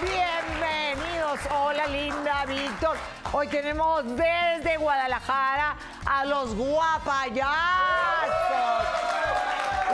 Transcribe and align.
Bienvenidos, 0.00 1.40
hola 1.50 1.86
linda 1.86 2.46
Víctor. 2.46 2.96
Hoy 3.32 3.48
tenemos 3.48 4.02
desde 4.16 4.78
Guadalajara 4.78 5.76
a 6.06 6.24
los 6.24 6.54
guapayazos. 6.54 7.50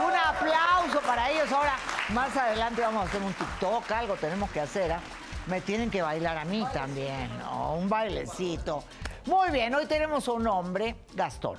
Un 0.05 0.15
aplauso 0.15 1.01
para 1.05 1.29
ellos. 1.29 1.51
Ahora, 1.51 1.75
más 2.09 2.37
adelante 2.37 2.81
vamos 2.81 3.03
a 3.03 3.09
hacer 3.09 3.21
un 3.21 3.33
TikTok, 3.33 3.91
algo 3.91 4.15
tenemos 4.15 4.49
que 4.51 4.61
hacer. 4.61 4.93
¿ah? 4.93 5.01
Me 5.47 5.59
tienen 5.59 5.91
que 5.91 6.01
bailar 6.01 6.37
a 6.37 6.45
mí 6.45 6.65
también. 6.71 7.29
Un 7.75 7.89
bailecito. 7.89 8.85
Muy 9.25 9.51
bien, 9.51 9.75
hoy 9.75 9.87
tenemos 9.87 10.29
un 10.29 10.47
hombre, 10.47 10.95
Gastón. 11.15 11.57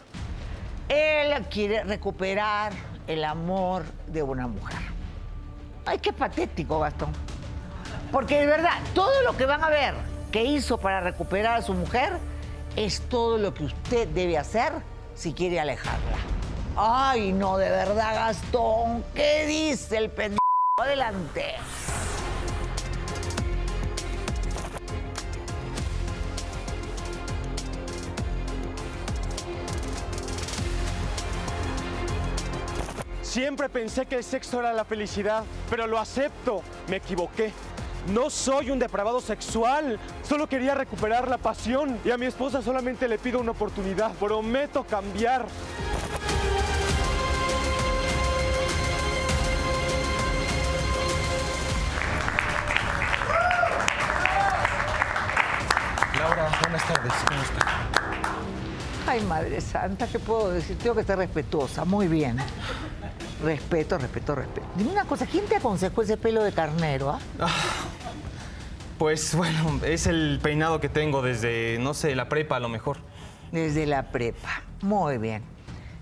Él 0.89 1.35
quiere 1.51 1.85
recuperar 1.85 2.73
el 3.07 3.25
amor 3.25 3.85
de 4.07 4.23
una 4.23 4.47
mujer. 4.47 4.79
Ay, 5.85 5.99
qué 5.99 6.15
patético, 6.15 6.81
Gastón. 6.81 7.13
Porque 8.13 8.41
de 8.41 8.47
verdad, 8.47 8.79
todo 8.95 9.23
lo 9.23 9.37
que 9.37 9.47
van 9.47 9.63
a 9.63 9.69
ver 9.69 9.95
que 10.33 10.45
hizo 10.45 10.79
para 10.79 11.01
recuperar 11.01 11.57
a 11.57 11.63
su 11.63 11.75
mujer 11.75 12.19
es 12.77 13.01
todo 13.03 13.39
lo 13.39 13.55
que 13.55 13.65
usted 13.65 14.09
debe 14.09 14.39
hacer 14.39 14.73
si 15.15 15.33
quiere 15.33 15.61
alejarla. 15.61 16.17
Ay, 16.77 17.33
no, 17.33 17.59
de 17.59 17.69
verdad, 17.69 18.15
Gastón. 18.15 19.05
¿Qué 19.15 19.47
dice 19.47 19.99
el 19.99 20.11
pendejo? 20.11 20.39
Adelante. 20.81 21.57
Siempre 33.23 33.69
pensé 33.69 34.07
que 34.07 34.17
el 34.17 34.25
sexo 34.25 34.61
era 34.61 34.73
la 34.73 34.85
felicidad, 34.85 35.45
pero 35.69 35.87
lo 35.87 35.99
acepto. 35.99 36.63
Me 36.89 36.97
equivoqué. 36.97 37.53
No 38.13 38.31
soy 38.31 38.71
un 38.71 38.79
depravado 38.79 39.21
sexual. 39.21 39.99
Solo 40.23 40.49
quería 40.49 40.75
recuperar 40.75 41.29
la 41.29 41.37
pasión. 41.37 41.99
Y 42.05 42.11
a 42.11 42.17
mi 42.17 42.27
esposa 42.27 42.63
solamente 42.63 43.07
le 43.07 43.19
pido 43.19 43.39
una 43.41 43.51
oportunidad. 43.51 44.13
Prometo 44.13 44.85
cambiar. 44.85 45.47
Laura, 56.19 56.51
buenas 56.63 56.87
tardes. 56.87 57.13
¿Cómo 57.29 57.43
está? 57.43 57.67
Ay, 59.07 59.21
Madre 59.23 59.61
Santa, 59.61 60.07
¿qué 60.07 60.19
puedo 60.19 60.51
decir? 60.51 60.77
Tengo 60.79 60.97
que 60.97 61.05
ser 61.05 61.19
respetuosa. 61.19 61.85
Muy 61.85 62.09
bien. 62.09 62.39
Respeto, 63.43 63.99
respeto, 63.99 64.35
respeto. 64.35 64.67
Dime 64.75 64.91
una 64.91 65.05
cosa, 65.05 65.27
¿quién 65.27 65.47
te 65.47 65.57
aconsejó 65.57 66.03
ese 66.03 66.17
pelo 66.17 66.43
de 66.43 66.53
carnero? 66.53 67.11
ah? 67.11 67.49
Pues 68.99 69.35
bueno, 69.37 69.81
es 69.85 70.07
el 70.07 70.41
peinado 70.43 70.81
que 70.81 70.89
tengo 70.89 71.23
desde, 71.23 71.79
no 71.81 71.95
sé, 71.95 72.15
la 72.15 72.29
prepa 72.29 72.57
a 72.57 72.61
lo 72.61 72.69
mejor. 72.69 72.99
Desde 73.53 73.87
la 73.87 74.11
prepa. 74.11 74.63
Muy 74.83 75.19
bien. 75.19 75.43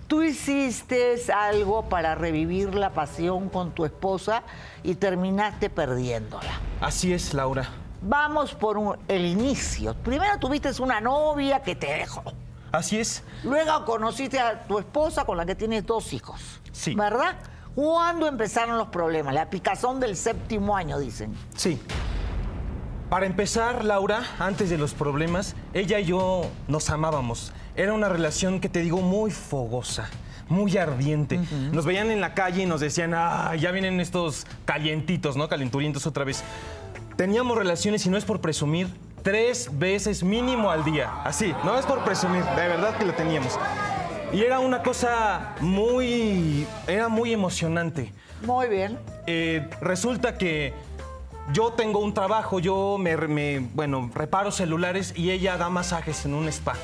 Tú 0.09 0.23
hiciste 0.23 1.17
algo 1.35 1.89
para 1.89 2.15
revivir 2.15 2.75
la 2.77 2.91
pasión 2.91 3.49
con 3.49 3.73
tu 3.73 3.85
esposa 3.85 4.43
y 4.85 4.95
terminaste 4.95 5.69
perdiéndola. 5.69 6.61
Así 6.81 7.13
es, 7.13 7.35
Laura. 7.35 7.69
Vamos 8.03 8.55
por 8.55 8.79
un- 8.79 8.97
el 9.09 9.25
inicio. 9.27 9.95
Primero 9.95 10.39
tuviste 10.39 10.71
una 10.81 11.01
novia 11.01 11.61
que 11.63 11.75
te 11.75 11.87
dejó. 11.93 12.23
Así 12.71 13.01
es. 13.01 13.25
Luego 13.43 13.85
conociste 13.85 14.39
a 14.39 14.63
tu 14.67 14.79
esposa 14.79 15.25
con 15.25 15.37
la 15.39 15.45
que 15.47 15.55
tienes 15.57 15.85
dos 15.87 16.13
hijos. 16.13 16.61
Sí. 16.73 16.95
¿Verdad? 16.95 17.37
¿Cuándo 17.75 18.29
empezaron 18.29 18.79
los 18.79 18.89
problemas? 18.89 19.35
La 19.35 19.51
picazón 19.51 19.99
del 19.99 20.17
séptimo 20.17 20.77
año, 20.77 20.99
dicen. 20.99 21.35
Sí. 21.57 21.81
Para 23.09 23.27
empezar, 23.27 23.85
Laura, 23.85 24.25
antes 24.41 24.69
de 24.69 24.79
los 24.79 24.93
problemas, 24.93 25.55
ella 25.75 26.01
y 26.01 26.07
yo 26.07 26.51
nos 26.67 26.91
amábamos. 26.91 27.53
Era 27.77 27.93
una 27.93 28.09
relación 28.09 28.59
que 28.59 28.69
te 28.69 28.81
digo 28.81 29.01
muy 29.01 29.31
fogosa, 29.31 30.11
muy 30.49 30.77
ardiente. 30.77 31.39
Nos 31.71 31.87
veían 31.87 32.11
en 32.11 32.21
la 32.21 32.35
calle 32.35 32.65
y 32.65 32.67
nos 32.67 32.81
decían, 32.81 33.15
ah, 33.15 33.55
ya 33.55 33.71
vienen 33.71 34.01
estos 34.01 34.45
calientitos, 34.65 35.37
¿no? 35.37 35.49
Calenturientos 35.49 36.05
otra 36.05 36.25
vez. 36.25 36.43
Teníamos 37.17 37.57
relaciones, 37.57 38.05
y 38.07 38.09
no 38.11 38.17
es 38.17 38.25
por 38.25 38.41
presumir, 38.41 38.89
tres 39.23 39.71
veces 39.79 40.25
mínimo 40.25 40.73
al 40.73 40.85
día. 40.85 41.23
Así, 41.23 41.55
no 41.65 41.79
es 41.79 41.87
por 41.87 42.03
presumir, 42.03 42.43
de 42.43 42.69
verdad 42.69 42.99
que 42.99 43.05
lo 43.05 43.15
teníamos. 43.15 43.57
Y 44.33 44.41
era 44.41 44.59
una 44.59 44.83
cosa 44.83 45.55
muy, 45.61 46.67
era 46.89 47.09
muy 47.09 47.33
emocionante. 47.33 48.13
Muy 48.45 48.69
bien. 48.69 48.99
Eh, 49.29 49.69
resulta 49.81 50.37
que 50.37 50.75
yo 51.53 51.73
tengo 51.73 52.01
un 52.01 52.13
trabajo, 52.15 52.59
yo 52.59 52.97
me, 52.99 53.17
me, 53.17 53.61
bueno, 53.75 54.11
reparo 54.15 54.51
celulares 54.51 55.13
y 55.17 55.31
ella 55.31 55.57
da 55.57 55.71
masajes 55.71 56.25
en 56.25 56.35
un 56.35 56.49
spa. 56.49 56.75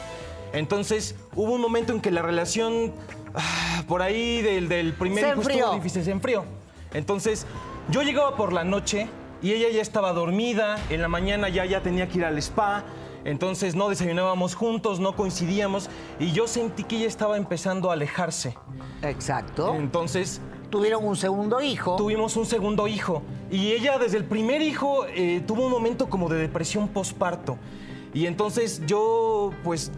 Entonces, 0.53 1.17
hubo 1.35 1.53
un 1.53 1.61
momento 1.61 1.93
en 1.93 2.01
que 2.01 2.11
la 2.11 2.23
relación, 2.23 2.93
ah, 3.35 3.83
por 3.89 4.03
ahí 4.03 4.43
del, 4.43 4.69
del 4.69 4.93
primer 4.93 5.25
Se 5.25 5.31
hijo 5.31 5.39
enfrió. 5.41 5.57
estuvo 5.57 5.75
difícil, 5.75 6.05
se 6.05 6.11
enfrió. 6.11 6.45
Entonces, 6.93 7.47
yo 7.89 8.03
llegaba 8.03 8.37
por 8.37 8.53
la 8.53 8.65
noche 8.65 9.09
y 9.41 9.53
ella 9.53 9.71
ya 9.71 9.83
estaba 9.83 10.13
dormida, 10.13 10.77
en 10.91 11.03
la 11.03 11.09
mañana 11.09 11.49
ya, 11.49 11.65
ya 11.65 11.81
tenía 11.81 12.09
que 12.09 12.19
ir 12.19 12.25
al 12.25 12.39
spa, 12.39 12.85
entonces 13.25 13.75
no 13.75 13.89
desayunábamos 13.89 14.55
juntos, 14.55 15.01
no 15.01 15.17
coincidíamos 15.17 15.89
y 16.19 16.33
yo 16.33 16.47
sentí 16.47 16.85
que 16.85 16.97
ella 16.97 17.07
estaba 17.09 17.37
empezando 17.37 17.91
a 17.91 17.95
alejarse. 17.95 18.57
Exacto. 19.03 19.75
Entonces, 19.75 20.41
Tuvieron 20.73 21.05
un 21.05 21.17
segundo 21.17 21.61
hijo. 21.61 21.97
Tuvimos 21.97 22.35
un 22.39 22.47
segundo 22.47 22.89
hijo 22.89 23.23
y 23.53 23.73
ella 23.73 23.99
desde 23.99 24.17
el 24.17 24.25
primer 24.25 24.63
hijo 24.63 25.05
eh, 25.07 25.43
tuvo 25.47 25.67
un 25.67 25.71
momento 25.71 26.09
como 26.09 26.31
de 26.31 26.39
depresión 26.39 26.89
posparto. 26.89 27.59
Y 28.15 28.27
entonces 28.27 28.83
yo 28.87 29.53
pues 29.63 29.93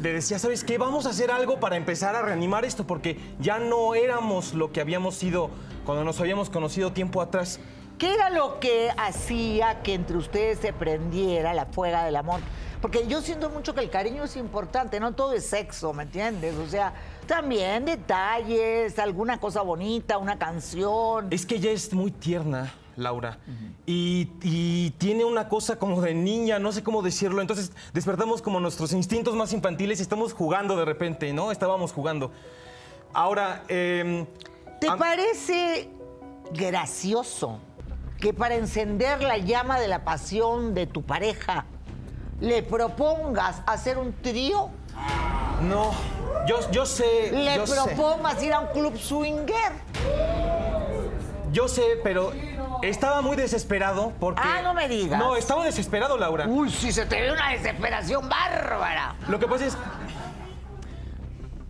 le 0.00 0.12
decía, 0.12 0.38
¿sabes 0.38 0.62
qué? 0.62 0.78
Vamos 0.78 1.06
a 1.06 1.10
hacer 1.10 1.32
algo 1.32 1.58
para 1.58 1.76
empezar 1.76 2.14
a 2.14 2.22
reanimar 2.22 2.64
esto 2.64 2.86
porque 2.86 3.18
ya 3.40 3.58
no 3.58 3.96
éramos 3.96 4.54
lo 4.54 4.70
que 4.70 4.80
habíamos 4.80 5.16
sido 5.16 5.50
cuando 5.84 6.04
nos 6.04 6.20
habíamos 6.20 6.48
conocido 6.48 6.92
tiempo 6.92 7.20
atrás. 7.20 7.58
¿Qué 7.98 8.14
era 8.14 8.30
lo 8.30 8.60
que 8.60 8.90
hacía 8.96 9.82
que 9.82 9.94
entre 9.94 10.16
ustedes 10.16 10.60
se 10.60 10.72
prendiera 10.72 11.54
la 11.54 11.66
fuega 11.66 12.04
del 12.04 12.16
amor? 12.16 12.40
Porque 12.80 13.06
yo 13.08 13.20
siento 13.20 13.50
mucho 13.50 13.74
que 13.74 13.80
el 13.80 13.90
cariño 13.90 14.24
es 14.24 14.36
importante, 14.36 14.98
no 14.98 15.12
todo 15.12 15.32
es 15.32 15.46
sexo, 15.46 15.92
¿me 15.92 16.04
entiendes? 16.04 16.56
O 16.56 16.68
sea, 16.68 16.94
también 17.32 17.86
detalles, 17.86 18.98
alguna 18.98 19.40
cosa 19.40 19.62
bonita, 19.62 20.18
una 20.18 20.38
canción. 20.38 21.28
Es 21.30 21.46
que 21.46 21.54
ella 21.54 21.70
es 21.70 21.90
muy 21.94 22.10
tierna, 22.10 22.74
Laura. 22.94 23.38
y, 23.86 24.28
y 24.42 24.90
tiene 24.98 25.24
una 25.24 25.48
cosa 25.48 25.78
como 25.78 26.02
de 26.02 26.12
niña, 26.12 26.58
no 26.58 26.72
sé 26.72 26.82
cómo 26.82 27.00
decirlo. 27.00 27.40
Entonces 27.40 27.72
despertamos 27.94 28.42
como 28.42 28.60
nuestros 28.60 28.92
instintos 28.92 29.34
más 29.34 29.54
infantiles 29.54 29.98
y 29.98 30.02
estamos 30.02 30.34
jugando 30.34 30.76
de 30.76 30.84
repente, 30.84 31.32
¿no? 31.32 31.50
Estábamos 31.50 31.90
jugando. 31.92 32.32
Ahora, 33.14 33.62
em, 33.68 34.26
¿Te 34.78 34.88
parece 34.88 35.88
gracioso 36.52 37.60
que 38.20 38.34
para 38.34 38.56
encender 38.56 39.22
la 39.22 39.38
llama 39.38 39.80
de 39.80 39.88
la 39.88 40.04
pasión 40.04 40.74
de 40.74 40.86
tu 40.86 41.00
pareja 41.00 41.64
le 42.40 42.62
propongas 42.62 43.62
hacer 43.64 43.96
un 43.96 44.12
trío? 44.12 44.68
No, 45.62 45.92
yo, 46.46 46.70
yo 46.70 46.86
sé. 46.86 47.30
¿Le 47.32 47.56
yo 47.56 47.66
sé, 47.66 47.74
propongas 47.74 48.42
ir 48.42 48.52
a 48.52 48.60
un 48.60 48.68
club 48.68 48.96
swinger? 48.96 49.72
yo 51.52 51.68
sé, 51.68 52.00
pero 52.02 52.32
estaba 52.82 53.20
muy 53.22 53.36
desesperado 53.36 54.12
porque. 54.18 54.42
Ah, 54.44 54.60
no 54.62 54.74
me 54.74 54.88
digas. 54.88 55.18
No, 55.18 55.36
estaba 55.36 55.64
desesperado, 55.64 56.16
Laura. 56.16 56.46
Uy, 56.48 56.70
si 56.70 56.92
se 56.92 57.06
te 57.06 57.20
ve 57.20 57.32
una 57.32 57.50
desesperación 57.50 58.28
bárbara. 58.28 59.14
Lo 59.28 59.38
que 59.38 59.46
pasa 59.46 59.66
es. 59.66 59.76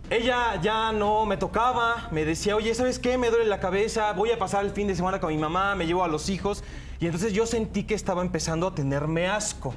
Ella 0.09 0.59
ya 0.61 0.91
no 0.91 1.25
me 1.25 1.37
tocaba, 1.37 2.07
me 2.11 2.23
decía, 2.23 2.55
oye, 2.55 2.75
¿sabes 2.75 2.99
qué? 2.99 3.17
Me 3.17 3.31
duele 3.31 3.45
la 3.45 3.59
cabeza, 3.59 4.11
voy 4.13 4.31
a 4.31 4.37
pasar 4.37 4.63
el 4.63 4.69
fin 4.69 4.87
de 4.87 4.95
semana 4.95 5.19
con 5.19 5.29
mi 5.33 5.39
mamá, 5.39 5.75
me 5.75 5.87
llevo 5.87 6.03
a 6.03 6.07
los 6.07 6.29
hijos. 6.29 6.63
Y 6.99 7.05
entonces 7.05 7.33
yo 7.33 7.47
sentí 7.47 7.83
que 7.83 7.95
estaba 7.95 8.21
empezando 8.21 8.67
a 8.67 8.75
tenerme 8.75 9.27
asco. 9.27 9.73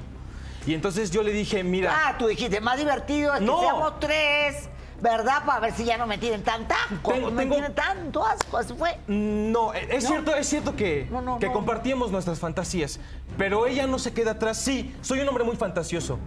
Y 0.67 0.73
entonces 0.73 1.09
yo 1.11 1.23
le 1.23 1.31
dije, 1.31 1.63
mira. 1.63 1.93
Ah, 1.95 2.15
tú 2.19 2.27
dijiste, 2.27 2.59
más 2.59 2.77
divertido 2.77 3.33
es 3.33 3.41
No. 3.41 3.55
que 3.55 3.65
seamos 3.65 3.99
tres, 4.01 4.69
¿verdad? 5.01 5.45
Para 5.45 5.61
ver 5.61 5.73
si 5.73 5.85
ya 5.85 5.97
no 5.97 6.05
me 6.05 6.17
tienen 6.17 6.43
tanto 6.43 6.75
asco. 6.75 7.13
Tengo- 7.13 7.31
me 7.31 7.43
tengo- 7.43 7.55
tienen 7.55 7.73
tanto 7.73 8.25
asco, 8.25 8.57
así 8.57 8.73
fue. 8.73 8.97
No, 9.07 9.73
es 9.73 10.03
¿No? 10.03 10.09
cierto, 10.09 10.35
es 10.35 10.45
cierto 10.47 10.75
que, 10.75 11.07
No, 11.09 11.39
que 11.39 11.49
compartíamos 11.51 12.11
nuestras 12.11 12.39
fantasías, 12.39 12.99
pero 13.37 13.65
ella 13.65 13.87
no 13.87 13.97
se 13.97 14.13
queda 14.13 14.31
atrás. 14.31 14.57
Sí, 14.57 14.93
soy 15.01 15.21
un 15.21 15.29
hombre 15.29 15.45
muy 15.45 15.55
fantasioso. 15.55 16.19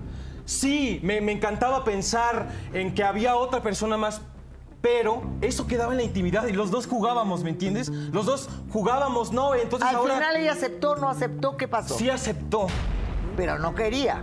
Sí, 0.47 1.01
me, 1.03 1.21
me 1.21 1.33
encantaba 1.33 1.85
pensar 1.85 2.49
en 2.73 2.95
que 2.95 3.05
había 3.05 3.37
otra 3.37 3.61
persona 3.63 3.99
más, 3.99 4.23
pero 4.81 5.23
eso 5.43 5.67
quedaba 5.67 5.93
en 5.93 5.99
la 5.99 6.03
intimidad 6.05 6.47
y 6.47 6.53
los 6.55 6.71
dos 6.71 6.87
jugábamos, 6.87 7.45
¿me 7.45 7.51
entiendes? 7.51 7.89
Los 7.89 8.25
dos 8.25 8.49
jugábamos, 8.73 9.33
¿no? 9.33 9.55
Entonces 9.55 9.87
Al 9.87 9.97
ahora 9.97 10.15
final 10.15 10.37
ella 10.37 10.53
aceptó, 10.53 10.97
no 10.97 11.11
aceptó, 11.11 11.59
¿qué 11.59 11.69
pasó? 11.69 11.99
sí 11.99 12.09
aceptó. 12.09 12.69
Pero 13.41 13.59
no 13.59 13.75
quería, 13.75 14.21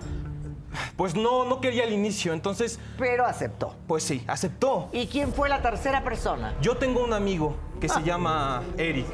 Pues 0.95 1.15
no, 1.15 1.43
no 1.43 1.59
quería 1.59 1.85
al 1.85 1.91
inicio, 1.91 2.33
entonces, 2.33 2.77
pero 2.99 3.25
aceptó. 3.25 3.73
pues 3.87 4.03
sí, 4.03 4.23
aceptó. 4.27 4.89
¿Y 4.93 5.07
quién 5.07 5.33
fue 5.33 5.49
la 5.49 5.59
tercera 5.63 6.03
persona? 6.03 6.53
Yo 6.61 6.77
tengo 6.77 7.03
un 7.03 7.13
amigo 7.13 7.55
que 7.81 7.87
Ah. 7.87 7.95
se 7.95 8.03
llama 8.03 8.61
Eric. 8.77 9.07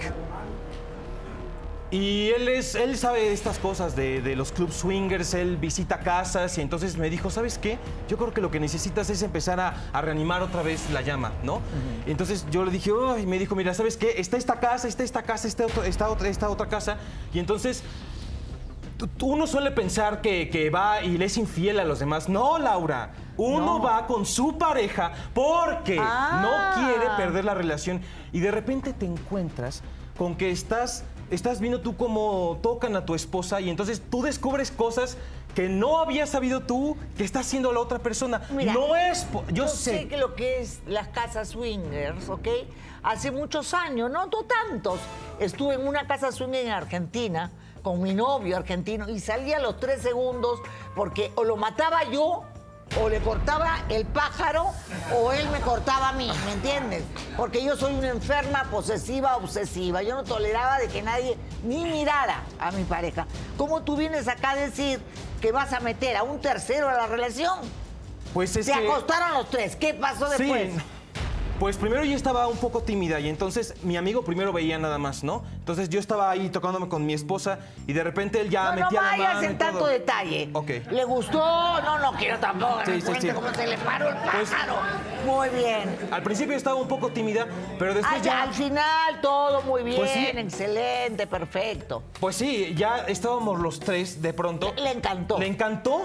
Y 1.89 2.31
él 2.31 2.49
es, 2.49 2.73
él 2.75 2.97
sabe 2.97 3.31
estas 3.31 3.59
cosas 3.59 3.95
de, 3.95 4.19
de 4.21 4.35
los 4.35 4.51
club 4.51 4.71
swingers, 4.73 5.35
él 5.35 5.55
visita 5.57 5.99
casas 5.99 6.57
y 6.57 6.61
entonces 6.61 6.97
me 6.97 7.09
dijo, 7.09 7.29
¿sabes 7.29 7.57
qué? 7.59 7.77
Yo 8.09 8.17
creo 8.17 8.33
que 8.33 8.41
lo 8.41 8.49
que 8.51 8.59
necesitas 8.59 9.09
es 9.11 9.21
empezar 9.21 9.59
a, 9.61 9.75
a 9.93 10.01
reanimar 10.01 10.41
otra 10.41 10.63
vez 10.63 10.89
la 10.89 11.01
llama, 11.01 11.31
¿no? 11.43 11.61
Y 12.07 12.11
entonces 12.11 12.45
yo 12.51 12.65
le 12.65 12.71
dije, 12.71 12.91
oh, 12.91 13.17
y 13.17 13.27
me 13.27 13.37
dijo, 13.39 13.55
mira, 13.55 13.73
¿sabes 13.75 13.95
qué? 13.95 14.15
Está 14.17 14.35
esta 14.37 14.59
casa, 14.59 14.87
está 14.89 15.03
esta 15.03 15.21
casa, 15.21 15.47
está, 15.47 15.65
otro- 15.67 15.83
esta 15.83 16.09
otra, 16.09 16.27
esta 16.29 16.49
otra 16.49 16.67
casa. 16.67 16.97
Y 17.31 17.37
entonces 17.39 17.83
uno 19.21 19.47
suele 19.47 19.71
pensar 19.71 20.21
que, 20.21 20.49
que 20.49 20.69
va 20.69 21.01
y 21.01 21.17
le 21.17 21.25
es 21.25 21.37
infiel 21.37 21.79
a 21.79 21.83
los 21.83 21.99
demás. 21.99 22.29
No, 22.29 22.57
Laura. 22.57 23.11
Uno 23.37 23.81
va 23.81 24.05
con 24.05 24.25
su 24.25 24.57
pareja 24.57 25.11
porque 25.33 25.97
Ah. 25.99 26.39
no 26.77 26.85
quiere 26.87 27.07
perder 27.17 27.45
la 27.45 27.53
relación. 27.53 28.01
Y 28.31 28.39
de 28.39 28.51
repente 28.51 28.93
te 28.93 29.05
encuentras 29.05 29.81
con 30.17 30.35
que 30.35 30.51
estás, 30.51 31.03
estás 31.31 31.59
viendo 31.59 31.81
tú 31.81 31.97
cómo 31.97 32.59
tocan 32.61 32.95
a 32.95 33.05
tu 33.05 33.15
esposa 33.15 33.59
y 33.61 33.69
entonces 33.69 34.01
tú 34.09 34.21
descubres 34.21 34.69
cosas 34.71 35.17
que 35.55 35.69
no 35.69 35.99
habías 35.99 36.29
sabido 36.29 36.61
tú 36.61 36.97
que 37.17 37.23
está 37.23 37.39
haciendo 37.41 37.71
la 37.73 37.79
otra 37.79 37.99
persona. 37.99 38.41
Mira, 38.51 38.73
no 38.73 38.95
es... 38.95 39.27
Yo, 39.31 39.43
Yo 39.51 39.67
sé. 39.67 39.99
sé 39.99 40.07
que 40.07 40.17
lo 40.17 40.33
que 40.35 40.61
es 40.61 40.81
las 40.87 41.07
casas 41.09 41.49
swingers, 41.49 42.27
¿ok? 42.29 42.47
Hace 43.03 43.31
muchos 43.31 43.73
años, 43.73 44.09
no, 44.09 44.25
no 44.25 44.45
tantos, 44.45 44.99
estuve 45.39 45.75
en 45.75 45.87
una 45.87 46.07
casa 46.07 46.31
swinger 46.31 46.65
en 46.65 46.71
Argentina 46.71 47.51
con 47.83 48.01
mi 48.01 48.13
novio 48.13 48.55
argentino 48.57 49.09
y 49.09 49.19
salía 49.19 49.57
a 49.57 49.59
los 49.59 49.79
tres 49.79 50.01
segundos 50.01 50.59
porque 50.95 51.31
o 51.35 51.43
lo 51.43 51.57
mataba 51.57 52.03
yo 52.05 52.43
o 53.01 53.09
le 53.09 53.19
cortaba 53.19 53.83
el 53.89 54.05
pájaro 54.05 54.67
o 55.15 55.31
él 55.33 55.47
me 55.49 55.59
cortaba 55.61 56.09
a 56.09 56.13
mí, 56.13 56.31
¿me 56.45 56.53
entiendes? 56.53 57.03
Porque 57.35 57.63
yo 57.63 57.75
soy 57.75 57.93
una 57.95 58.09
enferma 58.09 58.65
posesiva, 58.65 59.35
obsesiva. 59.35 60.03
Yo 60.03 60.13
no 60.15 60.23
toleraba 60.23 60.77
de 60.77 60.87
que 60.87 61.01
nadie 61.01 61.35
ni 61.63 61.83
mirara 61.85 62.43
a 62.59 62.71
mi 62.71 62.83
pareja. 62.83 63.25
¿Cómo 63.57 63.81
tú 63.81 63.95
vienes 63.97 64.27
acá 64.27 64.51
a 64.51 64.55
decir 64.55 65.01
que 65.41 65.51
vas 65.51 65.73
a 65.73 65.79
meter 65.79 66.15
a 66.15 66.23
un 66.23 66.39
tercero 66.39 66.87
a 66.87 66.93
la 66.93 67.07
relación? 67.07 67.59
Pues 68.33 68.55
es 68.55 68.67
Se 68.67 68.73
que- 68.73 68.87
acostaron 68.87 69.33
los 69.33 69.49
tres. 69.49 69.75
¿Qué 69.75 69.93
pasó 69.95 70.29
después? 70.29 70.73
Sí. 70.73 70.79
Pues 71.63 71.77
primero 71.77 72.03
yo 72.03 72.13
estaba 72.13 72.47
un 72.47 72.57
poco 72.57 72.81
tímida 72.83 73.21
y 73.21 73.29
entonces 73.29 73.73
mi 73.83 73.95
amigo 73.95 74.25
primero 74.25 74.51
veía 74.51 74.77
nada 74.77 74.97
más, 74.97 75.23
¿no? 75.23 75.45
Entonces 75.59 75.87
yo 75.87 75.97
estaba 75.97 76.29
ahí 76.29 76.49
tocándome 76.49 76.89
con 76.89 77.05
mi 77.05 77.13
esposa 77.13 77.59
y 77.87 77.93
de 77.93 78.03
repente 78.03 78.41
él 78.41 78.49
ya 78.49 78.65
No, 78.65 78.69
no 78.75 78.81
metía 78.81 79.01
la 79.01 79.07
vayas 79.11 79.27
mano 79.35 79.43
y 79.43 79.45
en 79.45 79.57
tanto 79.57 79.79
todo. 79.79 79.87
detalle. 79.87 80.49
Ok. 80.51 80.69
¿Le 80.91 81.05
gustó? 81.05 81.37
No, 81.39 81.99
no 81.99 82.11
quiero 82.17 82.37
tampoco. 82.37 82.81
Sí, 82.85 82.99
sí, 82.99 83.13
sí. 83.21 83.29
cómo 83.29 83.47
se 83.53 83.65
le 83.65 83.77
paró 83.77 84.09
el 84.09 84.15
Pues- 84.17 84.49
pájaro. 84.49 84.75
Muy 85.25 85.47
bien. 85.51 85.97
Al 86.11 86.21
principio 86.21 86.53
estaba 86.57 86.75
un 86.75 86.89
poco 86.89 87.11
tímida, 87.13 87.47
pero 87.79 87.93
después 87.93 88.21
ya, 88.21 88.23
ya... 88.33 88.43
al 88.43 88.53
final 88.53 89.21
todo 89.21 89.61
muy 89.61 89.83
bien, 89.83 89.95
Pues 89.95 90.11
sí. 90.11 90.27
excelente, 90.35 91.27
perfecto. 91.27 92.03
Pues 92.19 92.35
sí, 92.35 92.73
ya 92.75 93.05
estábamos 93.07 93.57
los 93.61 93.79
tres 93.79 94.21
de 94.21 94.33
pronto. 94.33 94.73
Le 94.75 94.91
encantó. 94.91 95.39
Le 95.39 95.47
encantó. 95.47 96.03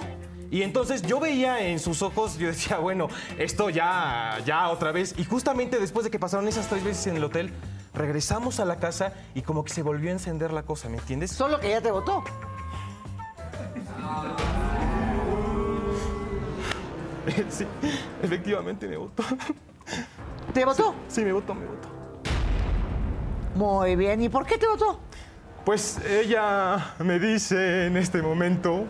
Y 0.50 0.62
entonces 0.62 1.02
yo 1.02 1.20
veía 1.20 1.60
en 1.60 1.78
sus 1.78 2.02
ojos, 2.02 2.38
yo 2.38 2.48
decía, 2.48 2.78
bueno, 2.78 3.08
esto 3.38 3.70
ya, 3.70 4.38
ya 4.46 4.68
otra 4.70 4.92
vez. 4.92 5.14
Y 5.18 5.24
justamente 5.24 5.78
después 5.78 6.04
de 6.04 6.10
que 6.10 6.18
pasaron 6.18 6.48
esas 6.48 6.68
tres 6.68 6.82
veces 6.84 7.06
en 7.08 7.16
el 7.16 7.24
hotel, 7.24 7.52
regresamos 7.94 8.60
a 8.60 8.64
la 8.64 8.76
casa 8.76 9.12
y 9.34 9.42
como 9.42 9.64
que 9.64 9.72
se 9.72 9.82
volvió 9.82 10.10
a 10.10 10.12
encender 10.12 10.52
la 10.52 10.62
cosa, 10.62 10.88
¿me 10.88 10.98
entiendes? 10.98 11.32
Solo 11.32 11.60
que 11.60 11.70
ya 11.70 11.80
te 11.80 11.90
votó. 11.90 12.24
sí, 17.50 17.66
efectivamente 18.22 18.88
me 18.88 18.96
votó. 18.96 19.22
¿Te 20.54 20.64
votó? 20.64 20.94
Sí, 21.08 21.24
me 21.24 21.32
votó, 21.32 21.54
me 21.54 21.66
votó. 21.66 21.88
Muy 23.54 23.96
bien. 23.96 24.22
¿Y 24.22 24.28
por 24.28 24.46
qué 24.46 24.56
te 24.56 24.66
votó? 24.66 25.00
Pues 25.64 25.98
ella 26.06 26.94
me 27.00 27.18
dice 27.18 27.86
en 27.86 27.96
este 27.96 28.22
momento 28.22 28.86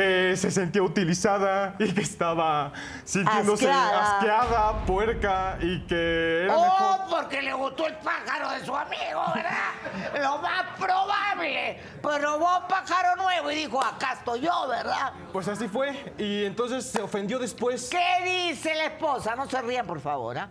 que 0.00 0.34
se 0.36 0.50
sentía 0.50 0.82
utilizada 0.82 1.74
y 1.78 1.92
que 1.92 2.00
estaba 2.00 2.72
sintiéndose 3.04 3.70
Asqueada. 3.70 4.16
asqueada, 4.16 4.72
puerca 4.86 5.58
y 5.60 5.80
que 5.86 6.44
era 6.44 6.56
Oh, 6.56 6.62
mejor. 6.62 7.00
porque 7.10 7.42
le 7.42 7.52
gustó 7.52 7.86
el 7.86 7.94
pájaro 7.96 8.50
de 8.50 8.64
su 8.64 8.74
amigo, 8.74 9.22
¿verdad? 9.34 10.22
Lo 10.22 10.38
más 10.38 10.64
probable. 10.78 11.82
Pero 12.02 12.38
vos 12.38 12.62
pájaro 12.66 13.16
nuevo 13.22 13.50
y 13.50 13.56
dijo, 13.56 13.82
acá 13.82 14.14
estoy 14.14 14.40
yo, 14.40 14.68
¿verdad? 14.68 15.12
Pues 15.34 15.48
así 15.48 15.68
fue. 15.68 16.14
Y 16.16 16.44
entonces 16.46 16.86
se 16.90 17.02
ofendió 17.02 17.38
después. 17.38 17.90
¿Qué 17.90 18.48
dice 18.48 18.74
la 18.74 18.86
esposa? 18.86 19.36
No 19.36 19.48
se 19.50 19.60
rían, 19.60 19.86
por 19.86 20.00
favor, 20.00 20.38
¿ah? 20.38 20.48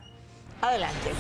Adelante. 0.61 1.11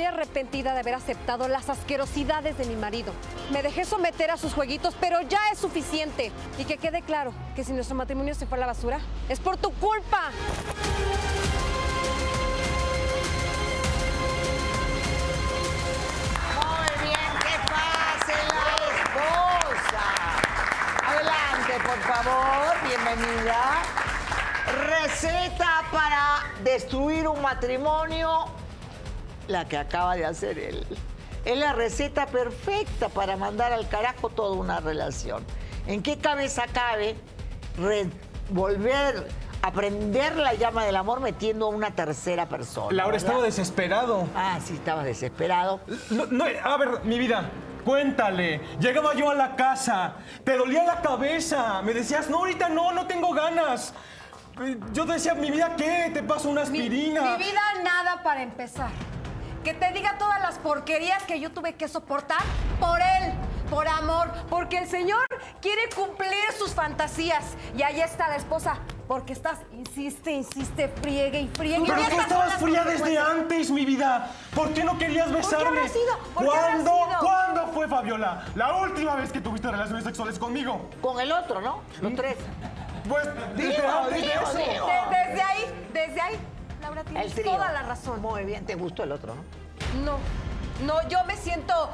Estoy 0.00 0.14
arrepentida 0.14 0.72
de 0.72 0.80
haber 0.80 0.94
aceptado 0.94 1.46
las 1.46 1.68
asquerosidades 1.68 2.56
de 2.56 2.64
mi 2.64 2.74
marido. 2.74 3.12
Me 3.52 3.62
dejé 3.62 3.84
someter 3.84 4.30
a 4.30 4.38
sus 4.38 4.54
jueguitos, 4.54 4.94
pero 4.98 5.20
ya 5.20 5.38
es 5.52 5.58
suficiente. 5.58 6.32
Y 6.56 6.64
que 6.64 6.78
quede 6.78 7.02
claro 7.02 7.34
que 7.54 7.64
si 7.64 7.74
nuestro 7.74 7.96
matrimonio 7.96 8.34
se 8.34 8.46
fue 8.46 8.56
a 8.56 8.62
la 8.62 8.68
basura, 8.68 8.98
es 9.28 9.38
por 9.40 9.58
tu 9.58 9.70
culpa. 9.72 10.30
Muy 16.56 16.88
bien, 17.04 17.30
que 17.42 17.58
pase 17.68 18.32
la 18.48 18.76
esposa. 18.96 20.06
Adelante, 21.08 21.74
por 21.84 21.98
favor, 22.10 22.74
bienvenida. 22.88 23.82
Receta 24.86 25.82
para 25.92 26.42
destruir 26.64 27.28
un 27.28 27.42
matrimonio, 27.42 28.46
la 29.50 29.66
que 29.68 29.76
acaba 29.76 30.16
de 30.16 30.24
hacer 30.24 30.58
él. 30.58 30.86
Es 31.44 31.56
la 31.58 31.72
receta 31.72 32.26
perfecta 32.26 33.08
para 33.08 33.36
mandar 33.36 33.72
al 33.72 33.88
carajo 33.88 34.28
toda 34.30 34.56
una 34.56 34.80
relación. 34.80 35.44
¿En 35.86 36.02
qué 36.02 36.18
cabeza 36.18 36.64
cabe 36.72 37.16
volver 38.50 39.26
a 39.62 39.72
prender 39.72 40.36
la 40.36 40.54
llama 40.54 40.84
del 40.84 40.96
amor 40.96 41.20
metiendo 41.20 41.66
a 41.66 41.68
una 41.70 41.94
tercera 41.94 42.48
persona? 42.48 42.88
Laura 42.92 43.12
¿verdad? 43.12 43.28
estaba 43.28 43.44
desesperado. 43.44 44.26
Ah, 44.34 44.58
sí, 44.64 44.74
estabas 44.74 45.04
desesperado. 45.04 45.80
No, 46.10 46.26
no, 46.26 46.44
a 46.44 46.76
ver, 46.76 47.04
mi 47.04 47.18
vida, 47.18 47.50
cuéntale. 47.84 48.60
Llegaba 48.78 49.14
yo 49.14 49.30
a 49.30 49.34
la 49.34 49.56
casa, 49.56 50.14
te 50.44 50.56
dolía 50.56 50.84
la 50.84 51.00
cabeza. 51.00 51.80
Me 51.82 51.94
decías, 51.94 52.28
no, 52.28 52.38
ahorita 52.38 52.68
no, 52.68 52.92
no 52.92 53.06
tengo 53.06 53.32
ganas. 53.32 53.94
Yo 54.92 55.06
te 55.06 55.14
decía, 55.14 55.34
mi 55.34 55.50
vida, 55.50 55.74
¿qué? 55.76 56.10
Te 56.12 56.22
paso 56.22 56.50
una 56.50 56.60
Mi, 56.64 56.66
aspirina. 56.66 57.22
mi 57.22 57.44
vida 57.44 57.60
nada 57.82 58.22
para 58.22 58.42
empezar. 58.42 58.90
Que 59.64 59.74
te 59.74 59.92
diga 59.92 60.16
todas 60.18 60.40
las 60.40 60.58
porquerías 60.58 61.22
que 61.24 61.38
yo 61.38 61.52
tuve 61.52 61.74
que 61.74 61.86
soportar 61.86 62.40
por 62.80 62.98
él, 62.98 63.32
por 63.68 63.86
amor, 63.86 64.30
porque 64.48 64.78
el 64.78 64.88
Señor 64.88 65.20
quiere 65.60 65.82
cumplir 65.94 66.30
sus 66.58 66.72
fantasías. 66.74 67.44
Y 67.76 67.82
ahí 67.82 68.00
está 68.00 68.28
la 68.28 68.36
esposa, 68.36 68.78
porque 69.06 69.34
estás, 69.34 69.58
insiste, 69.72 70.30
insiste, 70.32 70.88
friegue 70.88 71.40
y 71.42 71.48
friegue. 71.48 71.84
Pero 71.86 72.00
Y 72.00 72.04
tú 72.06 72.20
estabas 72.20 72.54
fría 72.54 72.84
desde 72.84 73.18
antes, 73.18 73.70
mi 73.70 73.84
vida. 73.84 74.30
¿Por 74.54 74.72
qué 74.72 74.82
no 74.82 74.96
querías 74.98 75.30
besarme? 75.30 75.86
sido? 75.90 76.18
¿Por 76.34 76.44
qué 76.44 76.48
¿Cuándo, 76.50 76.90
sido? 76.90 77.18
¿Cuándo 77.20 77.66
fue, 77.74 77.86
Fabiola? 77.86 78.44
La 78.54 78.76
última 78.76 79.14
vez 79.16 79.30
que 79.30 79.42
tuviste 79.42 79.70
relaciones 79.70 80.04
sexuales 80.04 80.38
conmigo. 80.38 80.88
Con 81.02 81.20
el 81.20 81.30
otro, 81.32 81.60
¿no? 81.60 81.82
Los 82.00 82.14
tres. 82.14 82.36
Pues, 83.06 83.26
desde 83.56 83.72
Digo, 83.72 83.88
antes 83.88 84.12
de 84.14 84.20
digo, 84.22 84.40
eso. 84.42 84.56
digo. 84.58 84.86
De- 84.86 85.16
desde 85.18 85.42
ahí, 85.42 85.88
desde 85.92 86.20
ahí, 86.20 86.38
Laura, 86.90 87.02
El 87.02 87.06
tienes 87.06 87.34
trío. 87.34 87.52
toda 87.52 87.72
la 87.72 87.82
razón. 87.82 88.20
Muy 88.20 88.44
bien, 88.44 88.66
te 88.66 88.74
gustó 88.74 89.04
el 89.04 89.12
otro, 89.12 89.34
¿no? 89.34 89.42
No, 90.04 90.18
no, 90.84 91.08
yo 91.08 91.24
me 91.24 91.36
siento, 91.36 91.88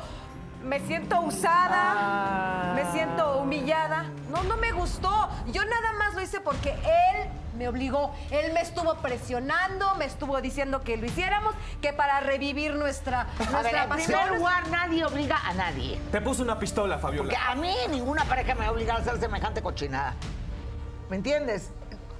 me 0.65 0.81
siento 0.81 1.21
usada, 1.21 1.93
Ah. 1.97 2.73
me 2.75 2.91
siento 2.93 3.38
humillada. 3.38 4.05
No, 4.31 4.43
no 4.45 4.57
me 4.57 4.73
gustó. 4.73 5.29
Yo 5.53 5.65
nada 5.65 5.93
más 5.99 6.15
lo 6.15 6.23
hice 6.23 6.41
porque 6.41 6.71
él 6.71 7.29
me 7.59 7.69
obligó. 7.69 8.15
Él 8.31 8.53
me 8.55 8.61
estuvo 8.62 8.95
presionando, 8.97 9.95
me 9.97 10.07
estuvo 10.07 10.41
diciendo 10.41 10.83
que 10.83 10.97
lo 10.97 11.05
hiciéramos, 11.07 11.55
que 11.83 11.93
para 11.93 12.21
revivir 12.21 12.75
nuestra, 12.75 13.23
A 13.23 13.25
ver, 13.38 13.50
nuestra 13.50 13.83
en 13.85 13.88
pasión. 13.91 14.21
primer 14.23 14.38
lugar, 14.38 14.69
nadie 14.69 15.05
obliga 15.05 15.37
a 15.47 15.53
nadie. 15.55 16.00
Te 16.11 16.21
puso 16.23 16.43
una 16.43 16.59
pistola, 16.59 16.99
Fabiola. 16.99 17.31
Porque 17.31 17.37
a 17.37 17.55
mí 17.55 17.75
ninguna 17.91 18.25
pareja 18.25 18.55
me 18.55 18.61
va 18.62 18.67
a 18.69 18.73
obligar 18.73 18.97
a 18.97 19.00
hacer 19.00 19.19
semejante 19.21 19.61
cochinada. 19.62 20.15
¿Me 21.11 21.17
entiendes? 21.17 21.71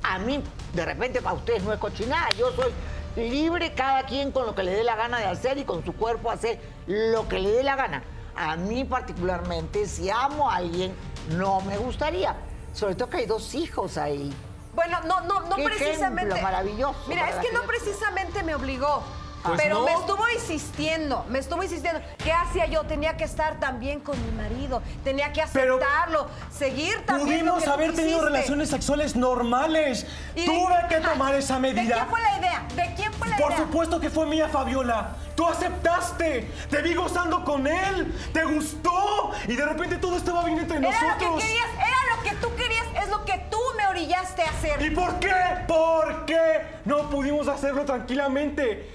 A 0.09 0.19
mí, 0.19 0.43
de 0.73 0.85
repente, 0.85 1.21
para 1.21 1.35
ustedes 1.35 1.63
no 1.63 1.73
es 1.73 1.79
cochinada. 1.79 2.29
Yo 2.39 2.53
soy 2.53 2.73
libre, 3.17 3.75
cada 3.75 4.05
quien 4.05 4.31
con 4.31 4.47
lo 4.47 4.55
que 4.55 4.63
le 4.63 4.73
dé 4.73 4.85
la 4.85 4.95
gana 4.97 5.19
de 5.19 5.27
hacer 5.27 5.59
y 5.59 5.65
con 5.65 5.85
su 5.85 5.95
cuerpo 5.95 6.31
hacer 6.31 6.61
lo 6.87 7.29
que 7.29 7.39
le 7.39 7.51
dé 7.51 7.63
la 7.63 7.77
gana. 7.77 8.03
A 8.37 8.57
mí, 8.57 8.85
particularmente, 8.85 9.87
si 9.87 10.11
amo 10.11 10.51
a 10.51 10.57
alguien, 10.57 10.95
no 11.31 11.61
me 11.63 11.77
gustaría. 11.79 12.37
Sobre 12.73 12.95
todo 12.95 13.09
que 13.09 13.19
hay 13.19 13.27
dos 13.27 13.55
hijos 13.55 13.97
ahí. 13.97 14.33
Bueno, 14.75 15.01
no, 15.07 15.23
no, 15.23 15.41
no 15.41 15.57
Qué 15.57 15.65
precisamente. 15.65 16.23
ejemplo 16.23 16.43
maravilloso 16.43 16.99
Mira, 17.09 17.31
es 17.31 17.37
que 17.37 17.51
no 17.53 17.63
precisamente 17.63 18.43
me 18.43 18.55
obligó. 18.55 19.03
Pues 19.47 19.61
pero 19.63 19.77
no. 19.81 19.85
me 19.85 19.93
estuvo 19.93 20.29
insistiendo, 20.35 21.25
me 21.29 21.39
estuvo 21.39 21.63
insistiendo. 21.63 22.01
¿Qué 22.19 22.33
hacía 22.33 22.67
yo? 22.67 22.83
Tenía 22.85 23.17
que 23.17 23.25
estar 23.25 23.59
también 23.61 24.01
con 24.01 24.17
mi 24.25 24.33
marido, 24.33 24.83
tenía 25.05 25.33
que 25.33 25.43
Pero 25.53 25.77
aceptarlo, 25.77 26.29
seguir 26.51 27.05
también 27.07 27.45
lo 27.47 27.53
Pudimos 27.55 27.65
tú 27.65 27.71
haber 27.71 27.95
tenido 27.95 28.19
hiciste. 28.19 28.25
relaciones 28.33 28.69
sexuales 28.71 29.17
normales. 29.17 30.07
¿Y 30.35 30.41
de- 30.41 30.47
Tuve 30.47 30.77
que 30.89 30.97
tomar 31.01 31.35
esa 31.35 31.55
¿De 31.55 31.61
medida. 31.61 31.95
quién 31.97 32.07
fue 32.09 32.21
la 32.21 32.39
idea? 32.39 32.67
¿De 32.75 32.95
quién 32.95 33.13
fue 33.15 33.29
la 33.29 33.37
Por 33.37 33.51
idea? 33.53 33.59
supuesto 33.65 34.01
que 34.01 34.11
fue 34.11 34.27
mía, 34.27 34.49
Fabiola. 34.49 35.17
Tú 35.35 35.47
aceptaste. 35.47 36.51
Te 36.71 36.83
vi 36.83 36.95
gozando 36.95 37.45
con 37.45 37.67
él. 37.67 38.15
Te 38.33 38.45
gustó. 38.45 39.31
Y 39.49 39.55
de 39.55 39.65
repente 39.67 39.97
todo 39.97 40.17
estaba 40.17 40.45
bien 40.45 40.59
entre 40.59 40.79
Era 40.79 40.89
nosotros. 40.91 41.31
lo 41.33 41.37
que 41.39 41.43
querías, 41.47 41.69
era 41.75 42.17
lo 42.17 42.23
que 42.23 42.37
tú 42.37 42.55
querías, 42.57 42.87
es 43.03 43.09
lo 43.11 43.25
que 43.25 43.39
tú 43.51 43.59
me 43.77 43.87
orillaste 43.89 44.43
a 44.43 44.51
hacer. 44.51 44.81
¿Y 44.83 44.91
por 44.91 45.19
qué? 45.19 45.35
¿Por 45.69 46.25
qué 46.25 46.63
no 46.85 47.11
pudimos 47.11 47.49
hacerlo 47.49 47.85
tranquilamente? 47.85 48.91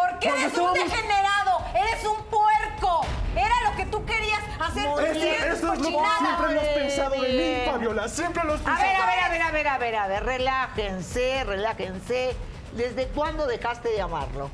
Porque 0.00 0.28
Cuando 0.28 0.46
eres 0.46 0.58
un 0.58 0.74
degenerado, 0.74 1.64
eres 1.74 2.04
un 2.06 2.24
puerco. 2.26 3.00
Era 3.34 3.70
lo 3.70 3.76
que 3.76 3.86
tú 3.86 4.04
querías 4.04 4.40
hacer 4.60 4.84
tus 4.90 5.08
cien 5.12 5.34
esto 5.34 5.52
es 5.52 5.62
lo 5.62 5.72
que 5.72 5.78
siempre 6.18 6.50
hemos 6.52 6.64
pensado 6.68 7.10
de 7.22 7.28
mí, 7.64 7.70
Fabiola. 7.70 8.08
Siempre 8.08 8.44
lo 8.44 8.54
has 8.54 8.60
A 8.60 8.64
pensado. 8.64 8.82
ver, 8.88 8.96
a 9.00 9.06
ver, 9.06 9.18
a 9.20 9.28
ver, 9.30 9.42
a 9.42 9.50
ver, 9.50 9.68
a 9.68 9.78
ver, 9.78 9.96
a 9.96 10.06
ver, 10.08 10.24
relájense, 10.24 11.44
relájense. 11.44 12.36
¿Desde 12.72 13.06
cuándo 13.08 13.46
dejaste 13.46 13.88
de 13.90 14.00
amarlo? 14.00 14.50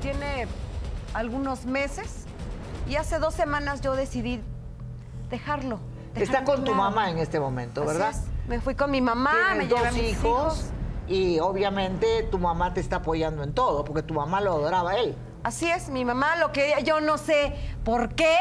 Tiene 0.00 0.46
algunos 1.14 1.64
meses 1.66 2.24
y 2.88 2.96
hace 2.96 3.18
dos 3.18 3.34
semanas 3.34 3.80
yo 3.80 3.94
decidí 3.96 4.40
dejarlo. 5.28 5.80
Está 6.14 6.40
dejarlo 6.40 6.44
con 6.46 6.54
a 6.54 6.58
un 6.58 6.64
tu 6.64 6.70
lado. 6.72 6.82
me 6.82 7.18
este 7.18 7.38
momento, 7.40 7.82
Así 7.82 7.88
¿verdad? 7.92 8.10
es. 8.10 8.20
Me 8.48 8.60
fui 8.60 8.74
con 8.74 8.90
mi 8.90 9.00
mamá, 9.00 9.54
me 9.56 9.66
llevé 9.66 9.78
a 9.80 9.84
dos 9.84 9.92
mis 9.92 10.10
hijos, 10.12 10.58
hijos. 10.58 10.64
Y 11.10 11.40
obviamente 11.40 12.22
tu 12.30 12.38
mamá 12.38 12.72
te 12.72 12.80
está 12.80 12.96
apoyando 12.96 13.42
en 13.42 13.52
todo, 13.52 13.84
porque 13.84 14.02
tu 14.02 14.14
mamá 14.14 14.40
lo 14.40 14.52
adoraba 14.52 14.92
a 14.92 14.96
él. 14.98 15.16
Así 15.42 15.68
es, 15.68 15.88
mi 15.88 16.04
mamá 16.04 16.36
lo 16.36 16.52
quería, 16.52 16.80
yo 16.80 17.00
no 17.00 17.18
sé 17.18 17.52
por 17.84 18.14
qué 18.14 18.36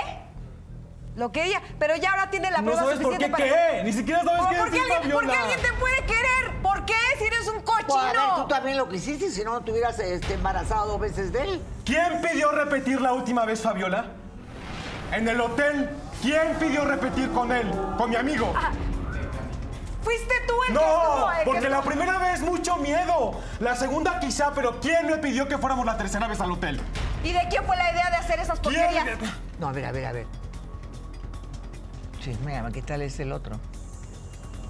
lo 1.15 1.31
quería, 1.31 1.61
pero 1.79 1.95
ya 1.95 2.11
ahora 2.11 2.29
tiene 2.29 2.51
la 2.51 2.59
No 2.59 2.65
prueba 2.71 2.81
sabes 2.81 2.99
por 2.99 3.13
suficiente 3.13 3.43
qué 3.43 3.51
para... 3.51 3.71
qué. 3.77 3.83
Ni 3.83 3.91
siquiera 3.93 4.23
sabes 4.23 4.39
¿Por, 4.41 4.49
qué 4.49 4.57
por 4.57 4.69
qué 4.71 4.79
alguien, 4.93 5.11
por 5.11 5.25
qué 5.27 5.33
alguien 5.35 5.59
te 5.61 5.73
puede 5.79 5.95
querer? 6.05 6.61
¿Por 6.61 6.85
qué? 6.85 6.93
Si 7.17 7.23
eres 7.25 7.47
un 7.47 7.61
Pues, 7.63 7.99
a 7.99 8.05
ver, 8.05 8.13
tú 8.13 8.19
cochino. 8.29 8.47
también 8.47 8.77
lo 8.77 8.87
quisiste, 8.87 9.31
si 9.31 9.43
no, 9.43 9.53
no 9.53 9.61
te 9.61 9.71
hubieras 9.71 9.97
este, 9.99 10.35
embarazado 10.35 10.91
dos 10.91 10.99
veces 10.99 11.33
de 11.33 11.41
él. 11.41 11.61
¿Quién 11.85 12.21
pidió 12.21 12.51
repetir 12.51 13.01
la 13.01 13.13
última 13.13 13.45
vez, 13.45 13.61
Fabiola? 13.61 14.05
En 15.11 15.27
el 15.27 15.41
hotel. 15.41 15.89
¿Quién 16.21 16.55
pidió 16.59 16.85
repetir 16.85 17.31
con 17.31 17.51
él? 17.51 17.69
Con 17.97 18.09
mi 18.11 18.15
amigo. 18.17 18.53
Fuiste 20.01 20.33
tú 20.47 20.53
el 20.63 20.67
que 20.67 20.73
No, 20.73 20.81
estuvo, 20.81 21.31
el 21.31 21.37
que 21.39 21.43
porque 21.45 21.69
la 21.69 21.77
estuvo. 21.79 21.91
primera 21.93 22.17
vez 22.19 22.41
mucho 22.41 22.75
miedo. 22.77 23.39
La 23.59 23.75
segunda 23.75 24.19
quizá, 24.19 24.51
pero 24.53 24.79
¿quién 24.79 25.07
me 25.07 25.17
pidió 25.17 25.47
que 25.47 25.57
fuéramos 25.57 25.85
la 25.85 25.97
tercera 25.97 26.27
vez 26.27 26.39
al 26.39 26.51
hotel? 26.51 26.79
¿Y 27.23 27.33
de 27.33 27.47
quién 27.49 27.63
fue 27.65 27.75
la 27.75 27.91
idea 27.91 28.09
de 28.09 28.15
hacer 28.15 28.39
esas 28.39 28.59
¿Quién? 28.61 28.75
porquerías? 28.81 29.19
No, 29.59 29.67
a 29.67 29.71
ver, 29.73 29.85
a 29.85 29.91
ver, 29.91 30.05
a 30.05 30.11
ver. 30.13 30.27
Chisméame, 32.19 32.71
¿qué 32.71 32.81
tal 32.81 33.01
es 33.01 33.19
el 33.19 33.31
otro? 33.31 33.59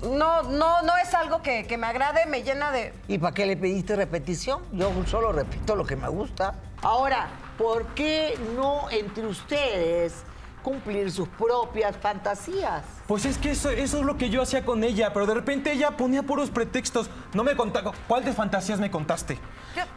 No, 0.03 0.43
no, 0.43 0.81
no 0.83 0.97
es 0.97 1.13
algo 1.13 1.41
que, 1.41 1.67
que 1.67 1.77
me 1.77 1.85
agrade, 1.87 2.25
me 2.25 2.41
llena 2.43 2.71
de... 2.71 2.93
¿Y 3.09 3.17
para 3.17 3.33
qué 3.33 3.45
le 3.45 3.57
pediste 3.57 3.95
repetición? 3.97 4.61
Yo 4.71 4.91
solo 5.05 5.31
repito 5.33 5.75
lo 5.75 5.85
que 5.85 5.95
me 5.97 6.07
gusta. 6.07 6.55
Ahora, 6.81 7.27
¿por 7.57 7.85
qué 7.87 8.37
no 8.55 8.89
entre 8.91 9.25
ustedes 9.27 10.23
cumplir 10.61 11.11
sus 11.11 11.27
propias 11.27 11.95
fantasías? 11.97 12.83
Pues 13.07 13.25
es 13.25 13.37
que 13.37 13.51
eso, 13.51 13.69
eso 13.69 13.97
es 13.99 14.03
lo 14.05 14.17
que 14.17 14.29
yo 14.29 14.41
hacía 14.41 14.63
con 14.65 14.83
ella, 14.83 15.11
pero 15.13 15.25
de 15.25 15.33
repente 15.33 15.71
ella 15.71 15.91
ponía 15.91 16.23
puros 16.23 16.49
pretextos. 16.49 17.09
No 17.33 17.43
me 17.43 17.55
contaste. 17.55 17.89
¿Cuál 18.07 18.23
de 18.25 18.33
fantasías 18.33 18.79
me 18.79 18.91
contaste? 18.91 19.39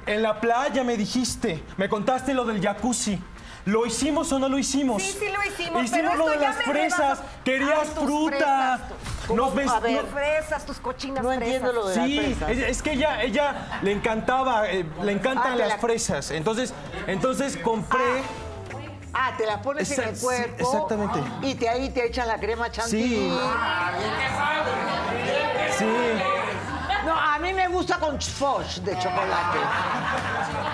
En 0.06 0.22
la 0.22 0.40
playa 0.40 0.82
me 0.84 0.96
dijiste. 0.96 1.62
Me 1.76 1.88
contaste 1.88 2.34
lo 2.34 2.44
del 2.44 2.60
jacuzzi. 2.62 3.18
¿Lo 3.64 3.86
hicimos 3.86 4.32
o 4.32 4.40
no 4.40 4.48
lo 4.48 4.58
hicimos? 4.58 5.00
Sí, 5.00 5.12
sí 5.20 5.26
lo 5.26 5.38
hicimos, 5.48 5.84
Hicimos 5.84 5.90
pero 5.90 6.16
lo 6.16 6.28
de 6.30 6.36
las 6.36 6.56
fresas. 6.56 6.98
rebasó. 6.98 7.22
Querías 7.44 7.78
Ay, 7.90 8.04
fruta. 8.04 8.78
fresas, 8.78 8.80
tus- 9.28 9.36
Nos 9.36 9.54
ves- 9.54 9.82
ver, 9.82 10.00
Tus 10.00 10.10
fresas, 10.10 10.66
tus 10.66 10.78
cochinas 10.78 11.22
No 11.22 11.28
fresas. 11.28 11.44
entiendo 11.44 11.72
lo 11.72 11.86
de 11.86 11.94
Sí, 11.94 12.16
las 12.16 12.24
fresas. 12.38 12.50
es, 12.50 12.58
es 12.58 12.82
que 12.82 12.92
ella, 12.94 13.22
ella 13.22 13.78
le 13.82 13.92
encantaba, 13.92 14.68
eh, 14.68 14.84
le 15.04 15.12
encantan 15.12 15.52
Ah, 15.52 15.56
las 15.56 15.68
la- 15.68 15.78
fresas. 15.78 16.32
Entonces, 16.32 16.74
entonces 17.06 17.56
compré. 17.56 18.00
Ah, 18.00 18.22
te 19.36 19.46
las 19.46 19.58
pones 19.58 19.90
en 19.98 20.08
el 20.08 20.16
sí, 20.16 20.22
cuerpo. 20.24 20.56
exactamente. 20.58 21.20
Y 21.42 21.54
te, 21.54 21.68
ahí 21.68 21.90
te 21.90 22.06
echan 22.06 22.28
la 22.28 22.38
crema 22.38 22.70
chantilly. 22.70 23.30
Sí. 23.30 23.38
Sí. 25.78 25.86
No, 27.04 27.14
a 27.18 27.38
mí 27.40 27.52
me 27.52 27.66
gusta 27.68 27.98
con 27.98 28.20
foch 28.20 28.76
de 28.78 28.96
chocolate. 28.98 29.58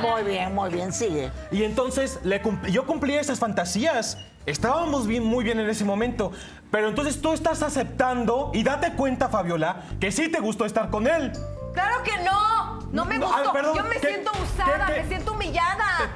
Muy 0.03 0.23
bien, 0.25 0.55
muy 0.55 0.71
bien, 0.71 0.93
sigue. 0.93 1.31
Y 1.51 1.65
entonces 1.65 2.19
le 2.23 2.41
yo 2.71 2.87
cumplía 2.87 3.21
esas 3.21 3.39
fantasías. 3.39 4.19
Estábamos 4.47 5.07
bien, 5.07 5.25
muy 5.25 5.45
bien 5.45 5.59
en 5.61 5.69
ese 5.69 5.85
momento. 5.85 6.33
Pero 6.71 6.89
entonces 6.89 7.21
tú 7.21 7.33
estás 7.33 7.63
aceptando 7.63 8.51
y 8.55 8.63
date 8.63 8.93
cuenta, 8.93 9.29
Fabiola, 9.29 9.83
que 10.01 10.13
sí 10.13 10.29
te 10.31 10.41
gustó 10.41 10.65
estar 10.67 10.91
con 10.91 11.07
él. 11.07 11.33
Claro 11.73 12.03
que 12.03 12.17
no. 12.23 12.79
No 12.93 13.05
me 13.05 13.19
No, 13.19 13.27
gustó. 13.29 13.53
perdón, 13.53 13.77
Yo 13.77 13.85
me 13.85 13.97
¿qué- 13.99 14.09
siento 14.09 14.31
qué- 14.33 14.43
usada, 14.43 14.87
qué- 14.87 15.03
me 15.03 15.09
siento 15.09 15.33
humillada. 15.33 16.11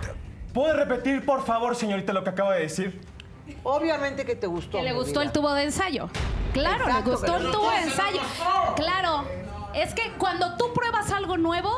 ¿Puede 0.52 0.75
repetir, 0.75 1.25
por 1.25 1.44
favor, 1.44 1.75
señorita, 1.76 2.12
lo 2.12 2.23
que 2.25 2.30
acaba 2.30 2.54
de 2.54 2.61
decir? 2.62 3.00
Obviamente 3.62 4.25
que 4.25 4.37
te 4.37 4.47
gustó. 4.47 4.78
Que 4.78 4.82
le 4.85 4.92
gustó 4.92 5.21
vida. 5.21 5.23
el 5.25 5.32
tubo 5.32 5.52
de 5.54 5.62
ensayo. 5.64 6.09
Claro, 6.52 6.85
Exacto, 6.87 7.04
le 7.11 7.16
gustó 7.16 7.37
el 7.37 7.50
tubo 7.50 7.71
de 7.71 7.78
ensayo. 7.78 8.21
Claro, 8.76 9.25
es 9.75 9.94
que 9.94 10.12
cuando 10.18 10.56
tú 10.56 10.73
pruebas 10.75 11.11
algo 11.11 11.37
nuevo, 11.38 11.71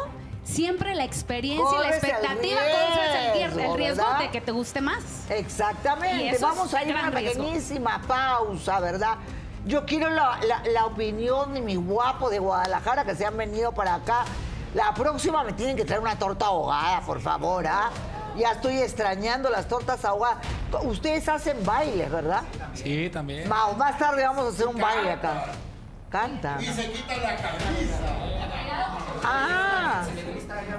siempre 0.43 0.95
la 0.95 1.05
experiencia 1.05 1.79
y 1.79 1.83
la 1.83 1.89
expectativa 1.97 2.61
corres 2.61 3.15
el, 3.27 3.33
riesgo, 3.35 3.61
el 3.73 3.79
riesgo 3.79 4.05
¿verdad? 4.05 4.19
de 4.19 4.31
que 4.31 4.41
te 4.41 4.53
guste 4.53 4.81
más. 4.81 5.31
Exactamente. 5.31 6.37
Vamos 6.41 6.75
a 6.75 6.83
ir 6.83 6.95
a 6.97 7.01
una 7.01 7.11
riesgo. 7.11 7.43
pequeñísima 7.45 8.03
pausa, 8.07 8.81
¿verdad? 8.81 9.17
Yo 9.67 9.87
quiero 9.87 10.11
la, 10.11 10.39
la- 10.47 10.63
la 10.71 10.85
opinión 10.87 11.55
de 11.55 11.61
mis 11.61 11.79
guapos 11.79 12.31
de 12.31 12.39
Guadalajara 12.41 13.05
que 13.05 13.15
se 13.15 13.25
han 13.25 13.37
venido 13.37 13.73
para 13.73 13.95
acá. 13.95 14.25
La 14.75 14.93
próxima 14.93 15.45
me 15.45 15.53
tienen 15.53 15.77
que 15.77 15.85
traer 15.85 16.01
una 16.03 16.19
torta 16.19 16.47
ahogada, 16.47 17.01
por 17.03 17.21
favor, 17.21 17.65
¿ah? 17.67 17.91
Ya 18.37 18.53
estoy 18.53 18.79
extrañando 18.79 19.49
las 19.51 19.69
tortas 19.69 20.05
ahogadas. 20.05 20.39
Ustedes 20.83 21.29
hacen 21.29 21.65
bailes, 21.65 22.11
¿verdad? 22.11 22.43
Sí, 22.75 23.09
también. 23.11 23.49
Mau, 23.49 23.75
más 23.77 23.97
tarde 23.99 24.25
vamos 24.25 24.47
a 24.47 24.49
hacer 24.49 24.67
un 24.67 24.81
baile 24.81 25.13
acá. 25.13 25.47
Canta. 26.11 26.57
Y 26.61 26.67
se 26.67 26.91
quita 26.93 27.17
la 27.17 27.37
camisa. 27.37 27.99
Ah, 29.25 30.05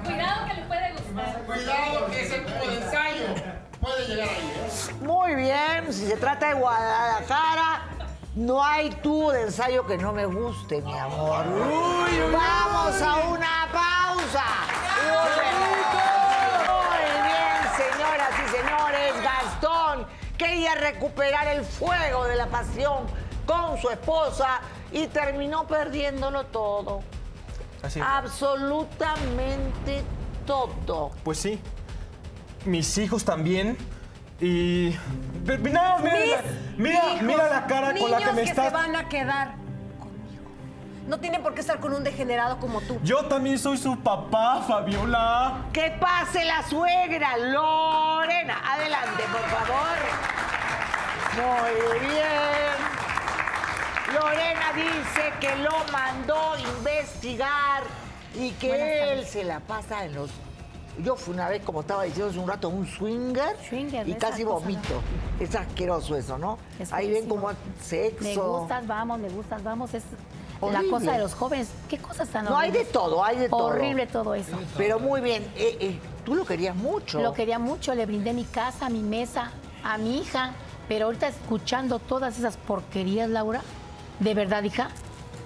Cuidado 0.04 0.46
que 0.48 0.54
le 0.54 0.62
puede 0.66 0.92
gustar. 0.94 1.42
Cuidado 1.46 2.08
que 2.08 2.22
ese 2.24 2.40
tipo 2.40 2.66
de 2.68 2.78
ensayo 2.78 3.26
puede 3.82 4.08
llegar 4.08 4.30
ahí. 4.30 4.54
¿eh? 4.56 4.94
muy 5.02 5.36
bien. 5.36 5.94
Si 5.94 6.08
se 6.08 6.18
trata 6.18 6.48
de 6.50 6.54
Guadalajara, 6.56 7.82
no 8.36 8.64
hay 8.64 8.90
tubo 9.02 9.32
de 9.32 9.44
ensayo 9.44 9.86
que 9.88 9.98
no 9.98 10.12
me 10.14 10.26
guste, 10.26 10.82
mi 10.82 10.98
amor. 10.98 11.46
Vamos 12.32 13.02
a 13.02 13.16
una 13.28 13.68
pausa. 13.72 14.46
Quería 20.38 20.76
recuperar 20.76 21.48
el 21.48 21.64
fuego 21.64 22.26
de 22.26 22.36
la 22.36 22.48
pasión 22.48 23.06
con 23.46 23.80
su 23.80 23.90
esposa 23.90 24.62
y 24.92 25.08
terminó 25.08 25.68
perdiéndolo 25.68 26.46
todo. 26.46 27.02
Así. 27.82 28.00
Ah. 28.00 28.18
Absolutamente 28.18 30.04
todo. 30.46 31.12
Pues 31.24 31.40
sí. 31.40 31.60
Mis 32.66 32.98
hijos 32.98 33.24
también. 33.24 33.78
Y. 34.40 34.96
No, 35.46 36.00
mira, 36.00 36.44
mira, 36.78 37.04
mira 37.22 37.50
la 37.50 37.68
cara 37.68 37.94
con 37.98 38.12
la 38.12 38.18
que 38.18 38.34
me 38.34 38.44
que 38.44 38.50
estás. 38.50 38.66
se 38.68 38.74
van 38.74 38.96
a 38.96 39.08
quedar 39.08 39.56
conmigo. 40.00 40.52
No 41.08 41.20
tienen 41.20 41.42
por 41.42 41.54
qué 41.54 41.62
estar 41.62 41.80
con 41.80 41.94
un 41.94 42.04
degenerado 42.04 42.58
como 42.60 42.82
tú. 42.82 43.00
Yo 43.04 43.26
también 43.26 43.58
soy 43.60 43.78
su 43.78 43.98
papá, 44.00 44.64
Fabiola. 44.68 45.66
Que 45.72 45.92
pase 45.92 46.44
la 46.44 46.64
suegra, 46.64 47.38
Lorena. 48.26 48.62
Adelante, 48.74 49.24
por 49.32 49.42
favor. 49.42 49.98
Muy 51.36 52.00
bien. 52.08 52.76
Lorena 54.14 54.74
dice 54.74 55.34
que 55.40 55.56
lo 55.58 55.72
mandó 55.92 56.58
investigar 56.78 57.84
y 58.34 58.52
que 58.52 59.14
él 59.14 59.26
se 59.26 59.44
la 59.44 59.60
pasa 59.60 60.06
en 60.06 60.16
los. 60.16 60.32
Yo 61.00 61.16
fui 61.18 61.34
una 61.34 61.50
vez, 61.50 61.62
como 61.64 61.82
estaba 61.82 62.04
diciendo 62.04 62.30
hace 62.32 62.40
un 62.40 62.48
rato, 62.48 62.70
un 62.70 62.88
swinger, 62.88 63.58
Swinger, 63.68 64.08
y 64.08 64.14
casi 64.14 64.44
vomito. 64.46 65.02
Es 65.40 65.54
asqueroso 65.54 66.16
eso, 66.16 66.38
¿no? 66.38 66.58
Es 66.80 66.94
Ahí 66.94 67.12
ven 67.12 67.28
como 67.28 67.52
sexo. 67.84 68.24
Me 68.24 68.36
gustas, 68.36 68.88
vamos, 68.88 69.20
me 69.20 69.30
gustas, 69.30 69.62
vamos. 69.62 69.94
Es 69.94 70.04
Horrible. 70.62 70.84
la 70.84 70.90
cosa 70.90 71.12
de 71.12 71.20
los 71.20 71.34
jóvenes. 71.34 71.68
¿Qué 71.90 71.98
cosas 71.98 72.30
tan 72.30 72.46
No, 72.46 72.58
hay 72.58 72.72
de 72.72 72.78
horribles? 72.80 72.94
todo, 72.94 73.24
hay 73.26 73.38
de 73.38 73.50
todo. 73.50 73.66
Horrible 73.66 74.08
todo 74.08 74.34
eso. 74.36 74.58
Pero 74.78 75.00
muy 75.00 75.20
bien. 75.20 75.44
eh, 75.58 75.78
eh, 75.82 76.00
tú 76.26 76.36
lo 76.36 76.46
querías 76.46 76.76
mucho. 76.76 77.22
Lo 77.22 77.34
quería 77.34 77.60
mucho, 77.60 77.94
le 77.96 78.06
brindé 78.06 78.34
mi 78.34 78.44
casa, 78.44 78.90
mi 78.90 79.02
mesa, 79.02 79.52
a 79.84 79.98
mi 79.98 80.20
hija. 80.20 80.52
Pero 80.90 81.06
ahorita 81.06 81.28
escuchando 81.28 82.00
todas 82.00 82.38
esas 82.38 82.58
porquerías, 82.58 83.30
Laura, 83.30 83.62
¿de 84.20 84.34
verdad, 84.34 84.64
hija? 84.64 84.90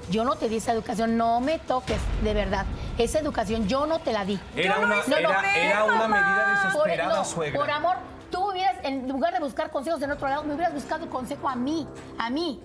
Yo 0.10 0.24
no 0.24 0.36
te 0.36 0.50
di 0.50 0.58
esa 0.58 0.74
educación, 0.74 1.18
no 1.18 1.40
me 1.40 1.60
toques, 1.60 2.00
de 2.24 2.34
verdad. 2.34 2.66
Esa 2.98 3.20
educación 3.20 3.68
yo 3.68 3.86
no 3.86 4.00
te 4.00 4.12
la 4.12 4.26
di. 4.26 4.40
Era 4.56 4.80
no 4.80 4.88
una, 4.88 4.96
lo 4.96 5.18
era, 5.18 5.84
una 5.84 6.08
medida 6.08 6.72
Por, 6.74 6.88
desesperada, 6.88 7.20
no, 7.20 7.26
suegra. 7.26 7.60
por 7.60 7.70
amor, 7.70 7.98
tú 8.32 8.50
hubieras, 8.50 8.78
en 8.84 9.08
lugar 9.08 9.34
de 9.34 9.40
buscar 9.40 9.70
consejos 9.70 10.02
en 10.02 10.12
otro 10.12 10.28
lado, 10.28 10.44
me 10.44 10.56
hubieras 10.56 10.74
buscado 10.74 11.08
consejo 11.10 11.48
a 11.48 11.56
mí, 11.56 11.88
a 12.18 12.30
mí. 12.32 12.60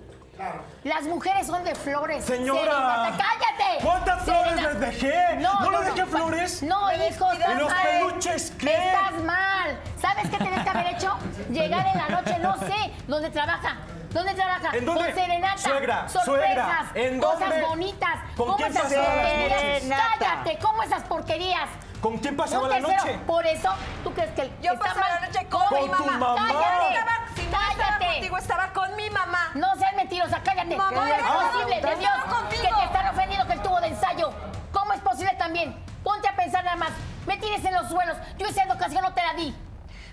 Las 0.83 1.03
mujeres 1.03 1.47
son 1.47 1.63
de 1.63 1.73
flores. 1.75 2.25
Señora. 2.25 3.11
¡cállate! 3.17 3.83
¿Cuántas 3.83 4.23
flores 4.23 4.61
les 4.61 4.79
dejé? 4.79 5.37
¿No 5.37 5.71
le 5.71 5.85
dejé 5.85 6.05
flores? 6.05 6.63
No, 6.63 6.91
hijo, 6.93 7.27
¿Y 7.33 7.57
los 7.59 7.69
mal. 7.71 7.83
peluches 7.83 8.51
qué? 8.59 8.75
Estás 8.75 9.23
mal. 9.23 9.79
¿Sabes 9.99 10.29
qué 10.29 10.37
tenés 10.37 10.63
que 10.63 10.69
haber 10.69 10.87
hecho? 10.95 11.15
Llegar 11.49 11.87
en 11.87 11.97
la 11.97 12.09
noche, 12.21 12.37
no 12.39 12.57
sé, 12.57 12.93
¿dónde 13.07 13.29
trabaja? 13.29 13.77
¿Dónde 14.11 14.33
trabaja? 14.33 14.69
¿En 14.75 14.85
dónde? 14.85 15.05
Con 15.05 15.13
serenata. 15.13 15.57
Suegra, 15.57 16.09
sorpresas, 16.09 16.25
suegra, 16.25 16.85
¿en 16.95 17.19
cosas 17.19 17.39
dónde? 17.39 17.61
bonitas. 17.65 18.15
¿Con 18.37 18.47
¿Cómo 18.51 18.65
esas 18.65 18.93
porquerías? 18.93 19.83
Cállate, 20.19 20.59
¿cómo 20.61 20.83
esas 20.83 21.03
porquerías? 21.03 21.69
¿Con 22.05 22.17
quién 22.19 22.37
pasaba 22.37 22.67
la 22.67 22.75
tercero, 22.75 22.97
noche? 23.03 23.19
Por 23.25 23.45
eso, 23.47 23.69
¿tú 24.03 24.13
crees 24.13 24.29
que 24.33 24.41
el- 24.43 24.51
Yo 24.61 24.73
está 24.73 24.85
pasaba 24.85 25.09
mal? 25.09 25.21
la 25.21 25.27
noche 25.27 25.47
con, 25.49 25.65
Con 25.65 25.81
mi 25.81 25.87
tu 25.87 26.05
mamá. 26.05 26.17
mamá. 26.17 26.35
Cállate. 26.37 26.93
Estaba- 26.93 27.27
si 27.35 27.41
no 27.41 27.61
estaba 27.61 27.75
Cállate. 27.75 28.05
contigo, 28.13 28.37
estaba 28.37 28.73
con 28.73 28.95
mi 28.95 29.09
mamá. 29.09 29.51
No 29.55 29.75
seas 29.77 29.95
mentirosa, 29.95 30.41
cállate. 30.43 30.75
Mamá, 30.77 30.89
¿Cómo 30.89 31.03
es 31.07 31.23
posible, 31.23 31.81
de 31.81 31.95
Dios, 31.95 32.11
contigo. 32.29 32.63
que 32.63 32.73
te 32.75 32.85
están 32.85 33.07
ofendiendo 33.07 33.47
que 33.47 33.53
el 33.53 33.61
tubo 33.63 33.81
de 33.81 33.87
ensayo? 33.87 34.31
¿Cómo 34.71 34.93
es 34.93 35.01
posible 35.01 35.33
también? 35.39 35.83
Ponte 36.03 36.27
a 36.27 36.35
pensar 36.35 36.63
nada 36.63 36.75
más. 36.77 36.91
Me 37.25 37.37
tienes 37.37 37.65
en 37.65 37.73
los 37.73 37.89
suelos. 37.89 38.15
Yo 38.37 38.45
esa 38.45 38.63
educación 38.65 39.01
no 39.01 39.11
te 39.15 39.23
la 39.23 39.33
di. 39.33 39.55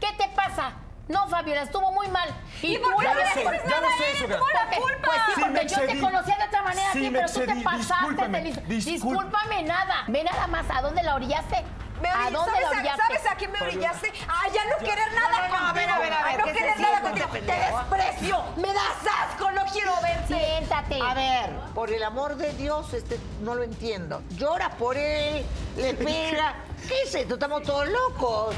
¿Qué 0.00 0.12
te 0.16 0.28
pasa? 0.28 0.72
No, 1.08 1.28
Fabiola, 1.28 1.62
estuvo 1.62 1.92
muy 1.92 2.08
mal. 2.08 2.28
¿Y 2.62 2.78
tú 2.78 2.84
por 2.90 2.96
qué 3.00 3.04
la 3.04 3.12
no 3.12 3.18
le 3.20 3.24
dices 3.26 3.44
nada 3.66 3.80
lo 3.82 3.88
sé. 3.90 4.24
Tuvo 4.34 4.48
la 4.48 4.60
Porque- 4.62 4.76
culpa. 4.80 4.98
Pues 5.08 5.18
sí, 5.26 5.32
Sí, 5.34 5.40
porque 5.42 5.66
yo 5.68 5.80
te 5.92 6.00
conocía 6.00 6.36
de 6.38 6.44
otra 6.44 6.62
manera, 6.62 6.92
Sí, 6.92 7.10
pero 7.12 7.26
tú 7.28 7.40
te 7.40 7.56
pasaste, 7.56 7.94
Discúlpame, 7.94 8.44
discul- 8.44 8.66
Discúlpame 8.66 9.62
nada. 9.64 10.04
Ve 10.08 10.24
nada 10.24 10.46
más 10.46 10.64
a 10.70 10.80
dónde 10.80 11.02
la 11.02 11.16
orillaste. 11.16 11.62
Me 12.02 12.08
¿A 12.08 12.30
dónde 12.30 12.50
¿sabes, 12.52 12.84
la 12.84 12.92
a? 12.92 12.96
¿Sabes 12.96 13.26
a 13.30 13.34
quién 13.36 13.52
me 13.52 13.60
orillaste? 13.60 14.12
Ah, 14.28 14.48
ya 14.52 14.64
no 14.64 14.76
querer 14.78 15.12
nada 15.14 15.28
no, 15.30 15.42
no, 15.42 15.54
contigo. 15.54 15.66
a 15.68 15.72
ver, 15.72 15.88
a 15.90 15.98
ver, 15.98 16.12
a 16.12 16.22
ver, 16.24 16.34
Ah, 16.34 16.36
no 16.38 16.44
¿qué 16.44 16.52
se 16.52 16.58
querer 16.58 16.80
nada 16.80 17.00
contigo. 17.00 17.28
Te 17.32 17.40
desprecio. 17.40 18.44
Me 18.56 18.72
das 18.72 19.30
asco. 19.30 19.50
No 19.52 19.64
quiero 19.66 19.92
verte. 20.02 20.34
Siéntate. 20.34 21.00
A 21.00 21.14
ver, 21.14 21.50
por 21.74 21.90
el 21.92 22.02
amor 22.02 22.36
de 22.36 22.52
Dios, 22.54 22.92
este, 22.92 23.18
no 23.40 23.54
lo 23.54 23.62
entiendo. 23.62 24.22
Llora 24.30 24.70
por 24.70 24.96
él, 24.96 25.44
le 25.76 25.94
pega. 25.94 26.56
¿Qué 26.88 27.02
es 27.02 27.14
esto? 27.14 27.34
Estamos 27.34 27.62
todos 27.62 27.86
locos. 27.88 28.54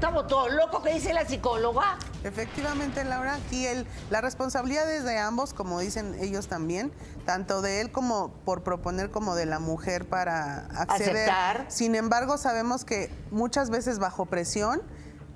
Estamos 0.00 0.28
todos 0.28 0.50
locos. 0.54 0.82
¿Qué 0.82 0.94
dice 0.94 1.12
la 1.12 1.26
psicóloga? 1.26 1.98
Efectivamente, 2.24 3.04
Laura, 3.04 3.34
aquí 3.34 3.66
el, 3.66 3.86
la 4.08 4.22
responsabilidad 4.22 4.90
es 4.90 5.04
de 5.04 5.18
ambos, 5.18 5.52
como 5.52 5.78
dicen 5.78 6.16
ellos 6.18 6.48
también, 6.48 6.90
tanto 7.26 7.60
de 7.60 7.82
él 7.82 7.92
como 7.92 8.32
por 8.46 8.62
proponer 8.62 9.10
como 9.10 9.34
de 9.34 9.44
la 9.44 9.58
mujer 9.58 10.08
para 10.08 10.68
acceder. 10.68 11.28
Aceptar. 11.28 11.66
Sin 11.68 11.94
embargo, 11.94 12.38
sabemos 12.38 12.86
que 12.86 13.10
muchas 13.30 13.68
veces 13.68 13.98
bajo 13.98 14.24
presión, 14.24 14.80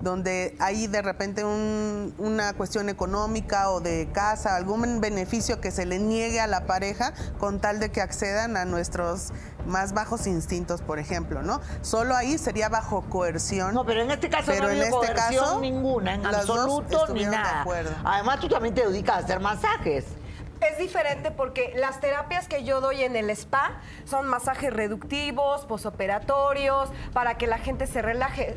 donde 0.01 0.57
hay 0.61 0.87
de 0.87 1.01
repente 1.03 1.45
un- 1.45 2.15
una 2.19 2.53
cuestión 2.53 2.89
económica 2.89 3.71
o 3.71 3.81
de 3.81 4.09
casa, 4.13 4.57
algún 4.57 5.01
beneficio 5.01 5.61
que 5.61 5.71
se 5.71 5.87
le 5.87 5.99
niegue 5.99 6.41
a 6.41 6.47
la 6.47 6.67
pareja 6.67 7.15
con 7.39 7.61
tal 7.61 7.81
de 7.81 7.91
que 7.91 8.01
accedan 8.03 8.57
a 8.57 8.65
nuestros 8.65 9.33
más 9.67 9.95
bajos 9.95 10.27
instintos, 10.27 10.83
por 10.83 10.99
ejemplo, 10.99 11.43
¿no? 11.43 11.61
Solo 11.81 12.15
ahí 12.17 12.37
sería 12.37 12.69
bajo 12.69 13.03
coerción. 13.09 13.73
No, 13.73 13.87
pero 13.87 14.03
en 14.03 14.11
este 14.11 14.29
caso 14.29 14.45
Pero 14.47 14.65
no 14.65 14.71
en 14.71 14.79
este 14.79 14.91
coerción 14.91 15.45
caso, 15.45 15.61
ninguna, 15.61 16.15
en 16.15 16.27
absoluto, 16.27 17.07
ni 17.15 17.25
nada. 17.25 17.65
Además, 18.05 18.41
tú 18.41 18.49
también 18.49 18.75
te 18.75 18.87
dedicas 18.87 19.17
a 19.17 19.19
hacer 19.21 19.41
masajes. 19.41 20.05
Es 20.61 20.79
diferente 20.79 21.31
porque 21.31 21.73
las 21.77 22.01
terapias 22.01 22.47
que 22.49 22.65
yo 22.65 22.81
doy 22.81 23.03
en 23.03 23.17
el 23.17 23.29
spa 23.31 23.81
son 24.07 24.27
masajes 24.29 24.73
reductivos, 24.73 25.67
posoperatorios, 25.67 26.91
para 27.13 27.37
que 27.37 27.47
la 27.47 27.59
gente 27.59 27.87
se 27.87 28.01
relaje. 28.03 28.57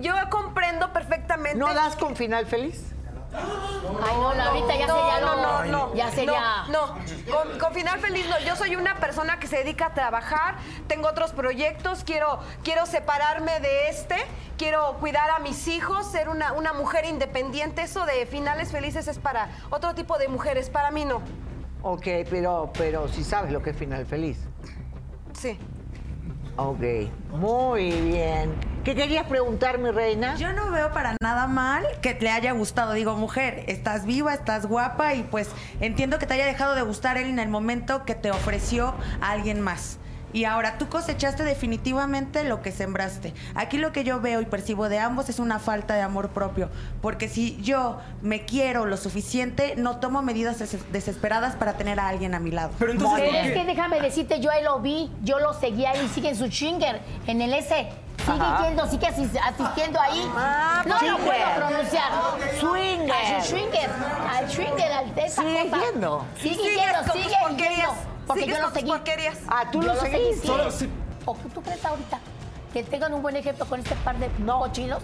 Yo 0.00 0.14
comprendo 0.30 0.92
perfectamente. 0.92 1.58
¿No 1.58 1.72
das 1.72 1.96
con 1.96 2.16
final 2.16 2.46
feliz? 2.46 2.92
Ay, 3.32 4.16
no, 4.16 4.34
Laurita, 4.34 4.76
ya 4.76 4.86
no, 4.86 4.94
sería 4.96 5.20
no, 5.20 5.36
no, 5.36 5.64
no, 5.64 5.94
Ya 5.94 6.10
sería. 6.10 6.64
No, 6.70 6.86
no. 6.86 6.94
Con, 7.30 7.58
con 7.58 7.74
final 7.74 7.98
feliz 8.00 8.26
no. 8.28 8.38
Yo 8.40 8.56
soy 8.56 8.76
una 8.76 8.96
persona 8.96 9.38
que 9.38 9.46
se 9.46 9.58
dedica 9.58 9.86
a 9.86 9.94
trabajar, 9.94 10.56
tengo 10.86 11.08
otros 11.08 11.32
proyectos, 11.32 12.02
quiero, 12.04 12.38
quiero 12.62 12.86
separarme 12.86 13.60
de 13.60 13.88
este, 13.88 14.16
quiero 14.56 14.96
cuidar 15.00 15.30
a 15.30 15.38
mis 15.40 15.68
hijos, 15.68 16.10
ser 16.10 16.28
una, 16.28 16.52
una 16.52 16.72
mujer 16.72 17.04
independiente. 17.04 17.82
Eso 17.82 18.06
de 18.06 18.26
finales 18.26 18.70
felices 18.70 19.08
es 19.08 19.18
para 19.18 19.50
otro 19.70 19.94
tipo 19.94 20.18
de 20.18 20.28
mujeres, 20.28 20.70
para 20.70 20.90
mí 20.90 21.04
no. 21.04 21.20
Ok, 21.82 22.06
pero, 22.30 22.70
pero 22.76 23.08
si 23.08 23.22
sabes 23.22 23.52
lo 23.52 23.62
que 23.62 23.70
es 23.70 23.76
final 23.76 24.06
feliz. 24.06 24.38
Sí. 25.34 25.58
Ok, 26.58 26.80
muy 27.32 27.90
bien. 27.90 28.54
¿Qué 28.82 28.94
querías 28.94 29.26
preguntar, 29.26 29.78
mi 29.78 29.90
reina? 29.90 30.36
Yo 30.36 30.54
no 30.54 30.70
veo 30.70 30.90
para 30.90 31.14
nada 31.20 31.46
mal 31.46 31.84
que 32.00 32.14
te 32.14 32.30
haya 32.30 32.52
gustado. 32.52 32.94
Digo, 32.94 33.14
mujer, 33.14 33.64
estás 33.66 34.06
viva, 34.06 34.32
estás 34.32 34.64
guapa 34.64 35.12
y 35.14 35.22
pues 35.24 35.50
entiendo 35.80 36.18
que 36.18 36.24
te 36.24 36.32
haya 36.32 36.46
dejado 36.46 36.74
de 36.74 36.80
gustar 36.80 37.18
él 37.18 37.26
en 37.26 37.38
el 37.38 37.48
momento 37.48 38.06
que 38.06 38.14
te 38.14 38.30
ofreció 38.30 38.94
a 39.20 39.32
alguien 39.32 39.60
más. 39.60 39.98
Y 40.32 40.44
ahora 40.44 40.76
tú 40.76 40.88
cosechaste 40.88 41.44
definitivamente 41.44 42.44
lo 42.44 42.60
que 42.60 42.72
sembraste. 42.72 43.32
Aquí 43.54 43.78
lo 43.78 43.92
que 43.92 44.04
yo 44.04 44.20
veo 44.20 44.40
y 44.40 44.44
percibo 44.44 44.88
de 44.88 44.98
ambos 44.98 45.28
es 45.28 45.38
una 45.38 45.58
falta 45.58 45.94
de 45.94 46.02
amor 46.02 46.30
propio. 46.30 46.68
Porque 47.00 47.28
si 47.28 47.56
yo 47.62 47.98
me 48.22 48.44
quiero 48.44 48.84
lo 48.86 48.96
suficiente, 48.96 49.74
no 49.76 49.98
tomo 49.98 50.22
medidas 50.22 50.58
des- 50.58 50.92
desesperadas 50.92 51.54
para 51.56 51.74
tener 51.74 51.98
a 52.00 52.08
alguien 52.08 52.34
a 52.34 52.40
mi 52.40 52.50
lado. 52.50 52.70
Pero 52.78 52.92
entonces, 52.92 53.20
Pero 53.20 53.30
¿por 53.32 53.40
es 53.46 53.52
que 53.52 53.64
déjame 53.64 54.00
decirte, 54.00 54.40
yo 54.40 54.50
ahí 54.50 54.62
lo 54.62 54.80
vi, 54.80 55.10
yo 55.22 55.38
lo 55.38 55.54
seguía 55.54 55.90
ahí, 55.92 56.08
sigue 56.12 56.28
en 56.30 56.36
su 56.36 56.48
chinger, 56.48 57.00
en 57.26 57.40
el 57.40 57.54
S. 57.54 57.88
Sigue 58.18 58.40
Ajá. 58.40 58.66
yendo, 58.66 58.86
sigue 58.90 59.06
asis- 59.06 59.38
asistiendo 59.40 60.00
ahí. 60.00 60.28
Ah, 60.36 60.82
no 60.86 60.94
lo 60.94 61.00
chinger. 61.00 61.16
puedo 61.24 61.54
pronunciar. 61.68 62.10
Swinger. 62.60 63.12
A 63.12 63.42
su 63.42 63.50
swinger, 63.50 63.90
al 64.36 64.50
swinger, 64.50 64.92
al 64.92 65.14
de 65.14 65.24
esa 65.24 65.42
Sigue 65.42 65.70
cosa. 65.70 65.82
yendo. 65.92 66.24
Sigue 66.40 66.56
yendo, 66.56 67.12
sigue 67.12 67.28
yendo. 67.28 68.15
Porque 68.26 68.46
yo 68.46 68.58
lo 68.60 68.70
seguí. 68.70 68.88
porquerías. 68.90 69.38
Ah, 69.48 69.64
tú 69.70 69.80
Yo 69.82 69.94
lo 69.94 70.00
seguiste. 70.00 70.46
Solo 70.46 70.70
si- 70.70 70.90
¿O 71.24 71.34
qué 71.36 71.48
tú 71.48 71.62
crees 71.62 71.84
ahorita? 71.84 72.18
¿Que 72.72 72.82
tengan 72.82 73.14
un 73.14 73.22
buen 73.22 73.36
ejemplo 73.36 73.64
con 73.66 73.80
este 73.80 73.94
par 73.96 74.16
de 74.18 74.28
cochinos? 74.46 75.02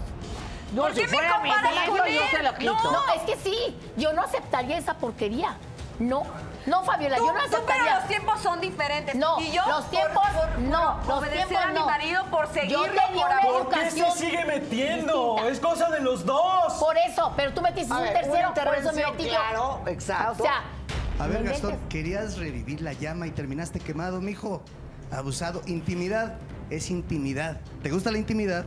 No, 0.73 0.83
¿Por 0.83 0.93
si 0.95 1.01
qué 1.01 1.07
me 1.07 1.13
fuera 1.13 1.37
mi 1.39 1.49
comparas 1.49 1.85
yo 1.87 2.21
se 2.31 2.43
lo 2.43 2.53
quito. 2.55 2.91
No, 2.91 3.13
es 3.15 3.21
que 3.23 3.37
sí. 3.37 3.77
Yo 3.97 4.13
no 4.13 4.23
aceptaría 4.23 4.77
esa 4.77 4.95
porquería. 4.95 5.55
No, 5.99 6.23
no, 6.65 6.83
Fabiola, 6.83 7.17
Tú, 7.17 7.27
yo 7.27 7.33
no 7.33 7.39
tú, 7.41 7.45
pero 7.49 7.57
aceptaría. 7.63 7.95
los 7.99 8.07
tiempos 8.07 8.41
son 8.41 8.59
diferentes. 8.59 9.13
No, 9.15 9.39
y 9.39 9.51
yo 9.51 9.61
los 9.67 9.87
tiempos 9.91 10.25
por, 10.27 10.49
por 10.49 10.59
no, 10.59 10.97
los 11.07 11.17
obedecer 11.19 11.47
tiempos 11.47 11.65
a 11.65 11.67
mi 11.67 11.79
no. 11.79 11.85
marido, 11.85 12.23
por 12.31 12.47
seguirlo, 12.51 13.01
por. 13.13 13.65
¿Por 13.65 13.69
qué 13.69 13.91
se 13.91 14.11
sigue 14.11 14.43
metiendo? 14.45 15.35
distinta. 15.35 15.51
Es 15.51 15.59
cosa 15.59 15.89
de 15.91 15.99
los 15.99 16.25
dos. 16.25 16.73
Por 16.79 16.97
eso, 16.97 17.31
pero 17.35 17.53
tú 17.53 17.61
metiste 17.61 17.93
A 17.93 17.97
un 17.97 18.03
ver, 18.03 18.13
tercero, 18.13 18.53
por 18.55 18.75
eso 18.75 18.91
me 18.93 19.05
metí. 19.05 19.29
Claro, 19.29 19.81
exacto. 19.85 20.31
O 20.43 20.45
sea, 20.45 20.63
A 21.23 21.27
ver, 21.27 21.41
no 21.41 21.51
Gastón, 21.51 21.77
querías 21.89 22.37
revivir 22.37 22.81
la 22.81 22.91
llama 22.91 23.27
y 23.27 23.31
terminaste 23.31 23.79
quemado, 23.79 24.19
mijo. 24.19 24.61
Abusado. 25.09 25.61
Intimidad 25.67 26.35
es 26.69 26.89
intimidad. 26.89 27.61
¿Te 27.81 27.91
gusta 27.91 28.11
la 28.11 28.17
intimidad? 28.17 28.65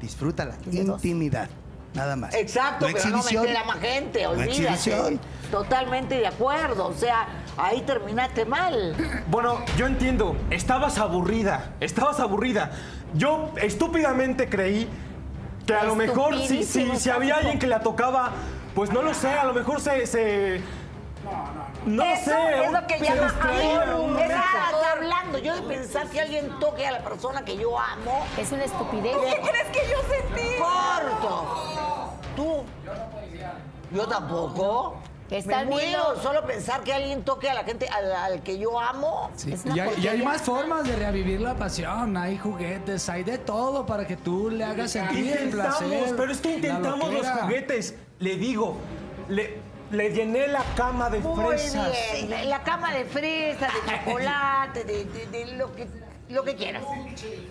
Disfrútala. 0.00 0.56
Intimidad. 0.70 1.48
Nada 1.94 2.16
más. 2.16 2.34
Exacto, 2.34 2.86
pero 2.92 3.08
no 3.10 3.22
meter 3.22 3.56
a 3.56 3.64
más 3.64 3.78
gente, 3.78 4.24
No 4.24 4.30
olvídate. 4.30 4.50
exhibición. 4.50 5.20
Totalmente 5.52 6.16
de 6.16 6.26
acuerdo. 6.26 6.88
O 6.88 6.94
sea, 6.94 7.28
ahí 7.56 7.82
terminaste 7.82 8.46
mal. 8.46 8.96
Bueno, 9.30 9.60
yo 9.76 9.86
entiendo. 9.86 10.36
Estabas 10.50 10.98
aburrida. 10.98 11.74
Estabas 11.78 12.18
aburrida. 12.18 12.72
Yo 13.14 13.52
estúpidamente 13.62 14.48
creí 14.48 14.88
que 15.66 15.74
a 15.74 15.84
lo 15.84 15.94
mejor 15.94 16.40
si, 16.40 16.64
si, 16.64 16.96
si 16.96 17.10
había 17.10 17.36
alguien 17.36 17.60
que 17.60 17.68
la 17.68 17.80
tocaba, 17.80 18.32
pues 18.74 18.90
no 18.90 19.02
lo 19.02 19.14
sé, 19.14 19.28
a 19.28 19.44
lo 19.44 19.52
mejor 19.52 19.80
se. 19.80 20.04
se 20.06 20.60
no 21.24 21.61
lo 21.86 22.02
Eso 22.04 22.24
sé. 22.30 22.64
es 22.64 22.72
lo 22.72 22.86
que 22.86 22.98
llama 23.00 23.28
amor. 23.40 24.00
un 24.10 24.18
Es 24.18 24.30
está 24.30 24.92
hablando. 24.92 25.38
Yo 25.38 25.54
de 25.54 25.62
pensar 25.62 26.06
que 26.08 26.20
alguien 26.20 26.58
toque 26.60 26.86
a 26.86 26.92
la 26.92 26.98
persona 27.00 27.44
que 27.44 27.56
yo 27.56 27.78
amo. 27.78 28.24
Es 28.38 28.52
una 28.52 28.64
estupidez. 28.64 29.16
¿Qué 29.16 29.40
crees 29.40 29.66
que 29.72 29.90
yo 29.90 29.98
sentí? 30.08 30.56
Corto. 30.58 32.14
¿Tú? 32.36 32.64
Yo 33.90 34.06
tampoco. 34.06 34.96
Estás 35.30 35.64
Me 35.64 35.70
muero 35.70 35.86
viendo- 36.12 36.22
solo 36.22 36.46
pensar 36.46 36.82
que 36.82 36.92
alguien 36.92 37.24
toque 37.24 37.48
a 37.48 37.54
la 37.54 37.64
gente 37.64 37.88
al, 37.88 38.12
al 38.12 38.42
que 38.42 38.58
yo 38.58 38.78
amo. 38.78 39.30
Sí, 39.34 39.50
Es 39.54 39.64
una 39.64 39.74
Y 39.76 39.80
hay, 39.80 39.94
y 40.02 40.08
hay 40.08 40.22
más 40.22 40.42
formas 40.42 40.84
de 40.84 40.94
revivir 40.94 41.40
la 41.40 41.54
pasión. 41.54 42.18
Hay 42.18 42.36
juguetes, 42.36 43.08
hay 43.08 43.24
de 43.24 43.38
todo 43.38 43.86
para 43.86 44.06
que 44.06 44.16
tú 44.18 44.50
le 44.50 44.62
hagas 44.62 44.90
sentir 44.92 45.34
el 45.34 45.48
placer. 45.50 46.14
pero 46.18 46.30
es 46.32 46.40
que 46.40 46.56
intentamos 46.56 47.12
los 47.14 47.26
juguetes. 47.26 47.94
Le 48.18 48.36
digo, 48.36 48.76
le, 49.28 49.58
le 49.92 50.10
llené 50.10 50.48
la 50.48 50.62
cama 50.76 51.08
de 51.10 51.20
Muy 51.20 51.44
fresas. 51.44 51.92
bien. 52.12 52.30
La, 52.30 52.42
la 52.44 52.62
cama 52.62 52.92
de 52.92 53.04
fresas, 53.04 53.70
de 53.72 54.04
chocolate, 54.04 54.84
de, 54.84 55.04
de- 55.04 55.26
de 55.26 55.52
lo, 55.56 55.74
que, 55.74 55.86
lo 56.30 56.42
que 56.44 56.56
quieras. 56.56 56.82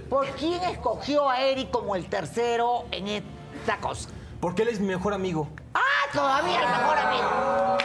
¿Por 0.09 0.27
quién 0.31 0.61
escogió 0.63 1.29
a 1.29 1.39
Eric 1.41 1.69
como 1.71 1.95
el 1.95 2.07
tercero 2.07 2.85
en 2.91 3.07
esta 3.07 3.77
cosa? 3.77 4.09
Porque 4.39 4.63
él 4.63 4.69
es 4.69 4.79
mi 4.79 4.87
mejor 4.87 5.13
amigo. 5.13 5.47
Ah, 5.73 5.79
todavía 6.11 6.59
el 6.61 6.67
mejor 6.67 6.97
amigo. 6.97 7.77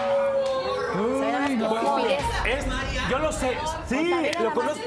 Es, 2.46 2.64
yo 3.10 3.18
lo 3.18 3.30
sé. 3.32 3.56
Sí, 3.88 4.14
lo 4.42 4.54
conozco. 4.54 4.80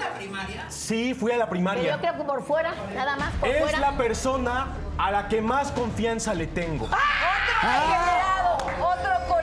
Sí, 0.70 1.14
fui 1.14 1.32
a 1.32 1.38
la 1.38 1.44
Pero 1.46 1.52
primaria. 1.52 1.92
yo 1.96 2.00
creo 2.02 2.18
que 2.18 2.24
por 2.24 2.44
fuera, 2.44 2.74
nada 2.96 3.16
más 3.18 3.32
por 3.36 3.50
Es 3.50 3.62
fuera. 3.62 3.80
la 3.80 3.92
persona 3.98 4.68
a 4.98 5.12
la 5.12 5.28
que 5.28 5.42
más 5.42 5.72
confianza 5.72 6.34
le 6.34 6.48
tengo. 6.48 6.88
Degenerado, 7.62 8.39
otro 8.39 8.39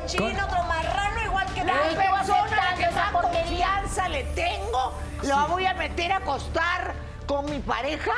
cochino, 0.06 0.44
otro 0.46 0.62
marrano 0.64 1.24
igual 1.24 1.46
que 1.54 1.64
La 1.64 1.72
persona 1.72 2.74
que 2.76 2.82
esa 2.84 3.10
confianza 3.12 4.08
le 4.08 4.24
tengo, 4.24 4.92
la 5.22 5.44
voy 5.46 5.66
a 5.66 5.74
meter 5.74 6.12
a 6.12 6.16
acostar 6.18 6.94
con 7.26 7.44
mi 7.50 7.58
pareja. 7.58 8.12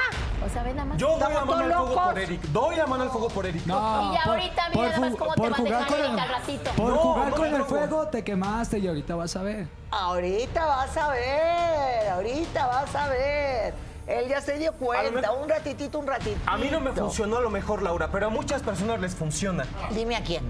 O 0.44 0.48
sea, 0.51 0.62
ve 0.62 0.74
nada 0.74 0.85
más. 0.90 0.98
Yo 0.98 1.18
doy 1.18 1.33
la 1.33 1.44
mano 1.44 1.64
al 1.64 1.72
fuego 1.72 2.05
por 2.05 2.18
Eric. 2.18 2.40
Doy 2.42 2.77
la 2.77 2.87
mano 2.87 3.03
al 3.05 3.11
fuego 3.11 3.29
por 3.31 3.46
Eric. 3.46 3.66
No, 3.66 4.11
Y 4.12 4.14
ya 4.14 4.22
ahorita 4.24 4.68
mira 4.68 4.72
por 4.72 4.85
nada 4.87 5.01
más 5.01 5.16
cómo 5.18 5.35
te 5.35 5.40
va 5.40 5.46
a 5.48 5.55
jugar 5.55 5.72
dejar 5.72 5.87
con 5.88 6.01
el- 6.12 6.18
al 6.20 6.29
ratito. 6.29 6.70
Por 6.77 6.90
No, 6.90 6.96
jugar 6.98 7.29
no 7.31 7.37
con 7.37 7.55
el 7.55 7.64
fuego 7.64 8.09
te 8.09 8.24
quemaste 8.24 8.79
y 8.79 8.87
ahorita 8.88 9.14
vas 9.16 9.35
a 9.37 9.42
ver. 9.42 9.66
Ahorita 9.90 10.66
vas 10.66 10.96
a 10.96 11.09
ver, 11.11 12.09
ahorita 12.11 12.66
vas 12.66 12.94
a 12.94 13.09
ver. 13.09 13.74
Él 14.07 14.27
ya 14.29 14.40
se 14.40 14.57
dio 14.59 14.72
cuenta, 14.72 15.11
mejor- 15.20 15.38
un 15.42 15.48
ratitito, 15.48 15.98
un 15.98 16.07
ratitito. 16.07 16.40
A 16.46 16.57
mí 16.57 16.68
no 16.70 16.81
me 16.81 16.92
funcionó 16.92 17.38
a 17.38 17.40
lo 17.40 17.51
mejor, 17.51 17.83
Laura, 17.83 18.09
pero 18.11 18.27
a 18.27 18.31
muchas 18.31 18.62
personas 18.62 19.01
les 19.01 19.14
funciona. 19.14 19.64
Dime 19.90 20.16
a 20.16 20.22
quién. 20.22 20.42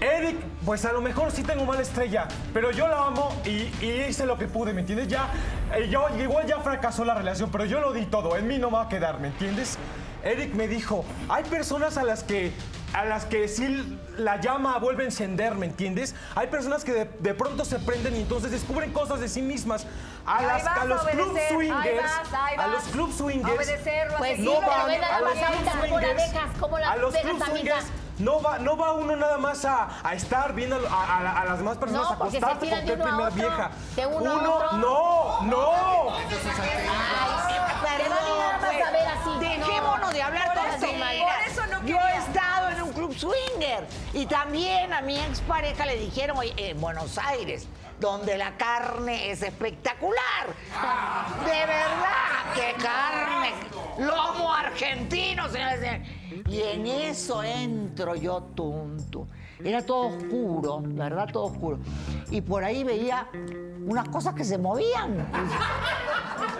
Eric, 0.00 0.36
pues 0.64 0.84
a 0.84 0.92
lo 0.92 1.00
mejor 1.00 1.30
sí 1.32 1.42
tengo 1.42 1.64
mala 1.64 1.82
estrella, 1.82 2.28
pero 2.52 2.70
yo 2.70 2.86
la 2.88 3.06
amo 3.06 3.34
y, 3.44 3.70
y 3.84 4.04
hice 4.08 4.26
lo 4.26 4.36
que 4.38 4.46
pude, 4.46 4.72
¿me 4.72 4.80
entiendes? 4.80 5.08
Ya, 5.08 5.28
eh, 5.74 5.88
yo, 5.88 6.06
igual 6.18 6.46
ya 6.46 6.60
fracasó 6.60 7.04
la 7.04 7.14
relación, 7.14 7.50
pero 7.50 7.64
yo 7.64 7.80
lo 7.80 7.92
di 7.92 8.06
todo, 8.06 8.36
en 8.36 8.46
mí 8.46 8.58
no 8.58 8.70
va 8.70 8.82
a 8.82 8.88
quedar, 8.88 9.20
¿me 9.20 9.28
entiendes? 9.28 9.78
Eric 10.22 10.54
me 10.54 10.66
dijo, 10.68 11.04
hay 11.28 11.44
personas 11.44 11.96
a 11.96 12.04
las 12.04 12.24
que 12.24 12.52
a 12.92 13.04
las 13.04 13.26
que 13.26 13.46
sí 13.48 13.98
la 14.16 14.40
llama 14.40 14.78
vuelve 14.78 15.02
a 15.02 15.06
encender, 15.06 15.54
¿me 15.56 15.66
entiendes? 15.66 16.14
Hay 16.34 16.46
personas 16.46 16.82
que 16.82 16.92
de, 16.92 17.04
de 17.04 17.34
pronto 17.34 17.64
se 17.64 17.78
prenden 17.78 18.16
y 18.16 18.20
entonces 18.20 18.50
descubren 18.52 18.92
cosas 18.92 19.20
de 19.20 19.28
sí 19.28 19.42
mismas. 19.42 19.86
A, 20.24 20.40
las- 20.42 20.64
vas 20.64 20.78
a 20.78 20.82
a 20.82 20.84
los 20.86 21.02
club 21.02 21.30
obedecer, 21.32 21.52
ahí 21.52 21.68
swingers, 21.68 22.02
vas, 22.02 22.32
ahí 22.32 22.54
a 22.54 22.58
vas. 22.58 22.70
los 22.70 22.82
club 22.84 23.12
swingers, 23.12 23.54
Obedecerlo, 23.54 24.14
a 24.14 24.18
Pues 24.18 24.30
sí, 24.30 24.36
seguirlo, 24.36 24.60
pero 24.60 24.70
van 24.70 25.04
a 25.04 25.20
más 25.20 25.20
los 25.20 25.34
club 25.34 25.88
swingers, 25.90 26.16
dejas, 26.32 26.50
a 26.86 26.96
los 26.96 27.14
club 27.16 27.30
amiga. 27.42 27.46
swingers, 27.46 27.86
no 28.18 28.40
va, 28.40 28.58
no 28.58 28.76
va 28.76 28.92
uno 28.92 29.14
nada 29.16 29.38
más 29.38 29.64
a, 29.64 29.88
a 30.02 30.14
estar 30.14 30.52
viendo 30.54 30.76
a, 30.88 31.04
a- 31.04 31.40
a 31.40 31.44
las 31.44 31.58
demás 31.58 31.76
personas 31.76 32.10
No, 32.10 32.18
porque 32.18 32.30
se 32.32 32.36
acostarte 32.38 32.66
tiran 32.66 32.80
con 32.80 32.88
qué 32.96 33.02
primera 33.02 33.30
vieja. 33.30 33.70
de 33.96 34.06
uno 34.06 34.30
a 34.30 34.34
otro. 34.56 34.72
no, 34.78 35.40
no. 35.42 36.12
Te 36.28 36.34
swinger 43.18 43.86
y 44.12 44.26
también 44.26 44.92
a 44.92 45.00
mi 45.00 45.18
expareja 45.18 45.86
le 45.86 45.96
dijeron 45.96 46.36
oye, 46.38 46.54
en 46.56 46.80
Buenos 46.80 47.18
Aires, 47.18 47.66
donde 48.00 48.36
la 48.36 48.56
carne 48.56 49.30
es 49.30 49.42
espectacular. 49.42 50.46
De 51.44 51.66
verdad, 51.66 52.54
qué 52.54 52.74
carne. 52.82 53.52
Lomo 53.98 54.52
argentino, 54.52 55.48
señores. 55.48 56.02
y 56.48 56.60
en 56.60 56.86
eso 56.86 57.42
entro 57.42 58.14
yo, 58.14 58.42
tuntu. 58.54 59.26
Era 59.64 59.82
todo 59.82 60.08
oscuro, 60.08 60.80
verdad, 60.82 61.28
todo 61.32 61.44
oscuro. 61.44 61.78
Y 62.30 62.40
por 62.42 62.62
ahí 62.62 62.84
veía 62.84 63.28
unas 63.86 64.08
cosas 64.08 64.34
que 64.34 64.44
se 64.44 64.58
movían. 64.58 65.26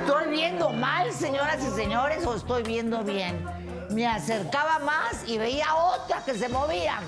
¿Estoy 0.00 0.30
viendo 0.30 0.70
mal, 0.70 1.12
señoras 1.12 1.58
y 1.62 1.70
señores, 1.76 2.24
o 2.26 2.34
estoy 2.34 2.62
viendo 2.62 3.02
bien? 3.04 3.44
Me 3.90 4.06
acercaba 4.06 4.78
más 4.78 5.28
y 5.28 5.36
veía 5.36 5.74
otras 5.74 6.22
que 6.24 6.34
se 6.34 6.48
movían. 6.48 7.04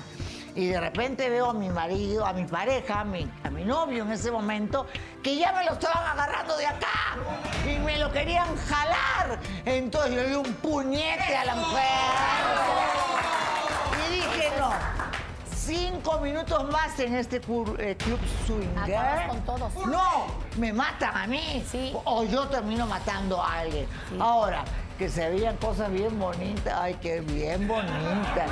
Y 0.55 0.67
de 0.67 0.79
repente 0.79 1.29
veo 1.29 1.51
a 1.51 1.53
mi 1.53 1.69
marido, 1.69 2.25
a 2.25 2.33
mi 2.33 2.45
pareja, 2.45 3.01
a 3.01 3.03
mi, 3.05 3.25
novio 3.65 4.03
en 4.03 4.11
ese 4.11 4.31
momento, 4.31 4.87
que 5.23 5.37
ya 5.37 5.51
me 5.53 5.63
lo 5.65 5.73
estaban 5.73 6.05
agarrando 6.05 6.57
de 6.57 6.65
acá 6.65 7.17
y 7.65 7.79
me 7.79 7.97
lo 7.97 8.11
querían 8.11 8.55
jalar. 8.57 9.39
Entonces 9.65 10.11
le 10.11 10.27
di 10.29 10.35
un 10.35 10.53
puñete 10.55 11.35
a 11.35 11.45
la 11.45 11.55
mujer. 11.55 12.78
Y 15.69 15.75
cinco 15.75 16.19
minutos 16.19 16.71
más 16.71 16.99
en 16.99 17.15
este 17.15 17.37
eh, 17.37 17.95
club 17.97 18.19
swinger. 18.47 18.95
Acabas 18.95 19.27
con 19.27 19.41
todos. 19.45 19.85
No, 19.85 20.25
me 20.57 20.73
matan 20.73 21.15
a 21.15 21.27
mí. 21.27 21.63
Sí. 21.69 21.93
O 22.05 22.23
yo 22.23 22.47
termino 22.47 22.87
matando 22.87 23.41
a 23.41 23.59
alguien. 23.59 23.87
Ahora, 24.19 24.63
que 24.97 25.09
se 25.09 25.29
veían 25.29 25.57
cosas 25.57 25.91
bien 25.91 26.17
bonitas. 26.19 26.73
Ay, 26.75 26.95
qué 27.01 27.21
bien 27.21 27.67
bonitas. 27.67 28.49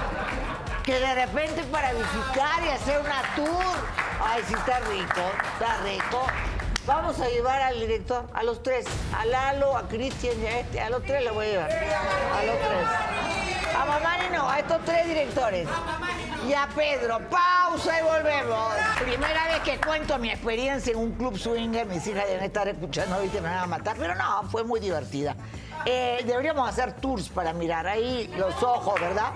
Que 0.84 1.00
de 1.00 1.16
repente 1.16 1.64
para 1.72 1.92
visitar 1.94 2.64
y 2.66 2.70
hacer 2.70 3.00
una 3.02 3.22
tour. 3.36 3.66
Ay, 4.24 4.44
sí, 4.48 4.54
está 4.54 4.80
rico, 4.82 5.22
está 5.54 5.78
rico. 5.84 6.26
Vamos 6.86 7.20
a 7.20 7.28
llevar 7.28 7.62
al 7.62 7.80
director, 7.80 8.28
a 8.34 8.44
los 8.44 8.64
tres. 8.64 8.86
A 9.18 9.26
Lalo, 9.26 9.76
a 9.76 9.88
Cristian 9.88 10.42
y 10.42 10.46
a 10.46 10.60
este. 10.60 10.80
A 10.80 10.90
los 10.90 11.04
tres 11.04 11.24
le 11.24 11.32
voy 11.32 11.48
a 11.48 11.50
llevar. 11.50 11.72
A 11.72 12.44
los 12.46 12.56
tres. 12.60 13.76
A 13.76 13.86
Mamani 13.86 14.30
no, 14.34 14.50
a 14.50 14.60
estos 14.60 14.86
tres 14.86 15.06
directores. 15.08 15.68
Y 16.48 16.54
a 16.54 16.66
Pedro. 16.74 17.20
Pausa 17.30 18.00
y 18.00 18.04
volvemos. 18.04 18.72
Primera 19.02 19.48
vez 19.48 19.60
que 19.66 19.78
cuento 19.86 20.18
mi 20.18 20.30
experiencia 20.30 20.94
en 20.94 21.00
un 21.00 21.12
club 21.12 21.38
swinger. 21.38 21.86
Mis 21.86 22.08
hijas 22.08 22.26
deben 22.26 22.46
estar 22.46 22.66
escuchando 22.70 23.22
y 23.22 23.28
me 23.28 23.42
van 23.42 23.58
a 23.58 23.66
matar. 23.66 23.98
Pero 24.00 24.16
no, 24.16 24.44
fue 24.50 24.64
muy 24.64 24.80
divertida. 24.80 25.36
Eh, 25.86 26.24
deberíamos 26.26 26.70
hacer 26.70 26.94
tours 26.94 27.28
para 27.28 27.52
mirar 27.52 27.86
ahí 27.86 28.34
los 28.38 28.64
ojos, 28.64 29.00
¿verdad? 29.00 29.34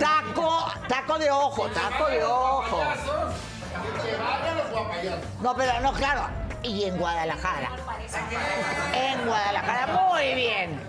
Taco, 0.00 0.66
taco 0.88 1.18
de 1.18 1.30
ojo, 1.30 1.68
taco 1.68 2.06
de 2.10 2.24
ojo. 2.24 2.82
No, 5.40 5.54
pero 5.54 5.80
no, 5.80 5.92
claro. 5.92 6.26
Y 6.64 6.84
en 6.84 6.98
Guadalajara. 6.98 7.70
En 8.94 9.26
Guadalajara, 9.26 10.08
muy 10.10 10.34
bien. 10.34 10.80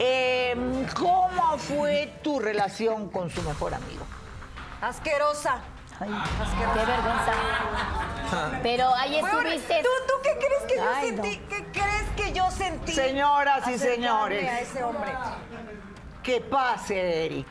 Eh, 0.00 0.84
¿Cómo 0.96 1.58
fue 1.58 2.12
tu 2.22 2.40
relación 2.40 3.08
con 3.08 3.30
su 3.30 3.40
mejor 3.42 3.72
amigo? 3.72 4.04
Asquerosa. 4.80 5.58
Qué 5.98 6.04
vergüenza. 6.84 7.32
Pero 8.62 8.94
ahí 8.94 9.16
estuviste. 9.18 9.82
¿Tú, 9.82 9.88
¿Tú 10.06 10.14
qué 10.22 10.36
crees 10.38 10.62
que 10.68 10.76
yo 10.76 10.90
Ay, 10.94 11.12
no. 11.12 11.22
sentí? 11.22 11.38
¿Qué 11.48 11.64
crees 11.72 12.08
que 12.16 12.32
yo 12.32 12.50
sentí? 12.50 12.92
Señoras 12.92 13.66
y 13.68 13.78
señores. 13.78 14.48
a 14.48 14.60
ese 14.60 14.84
hombre. 14.84 15.12
Que 16.22 16.40
pase, 16.40 17.26
Eric. 17.26 17.46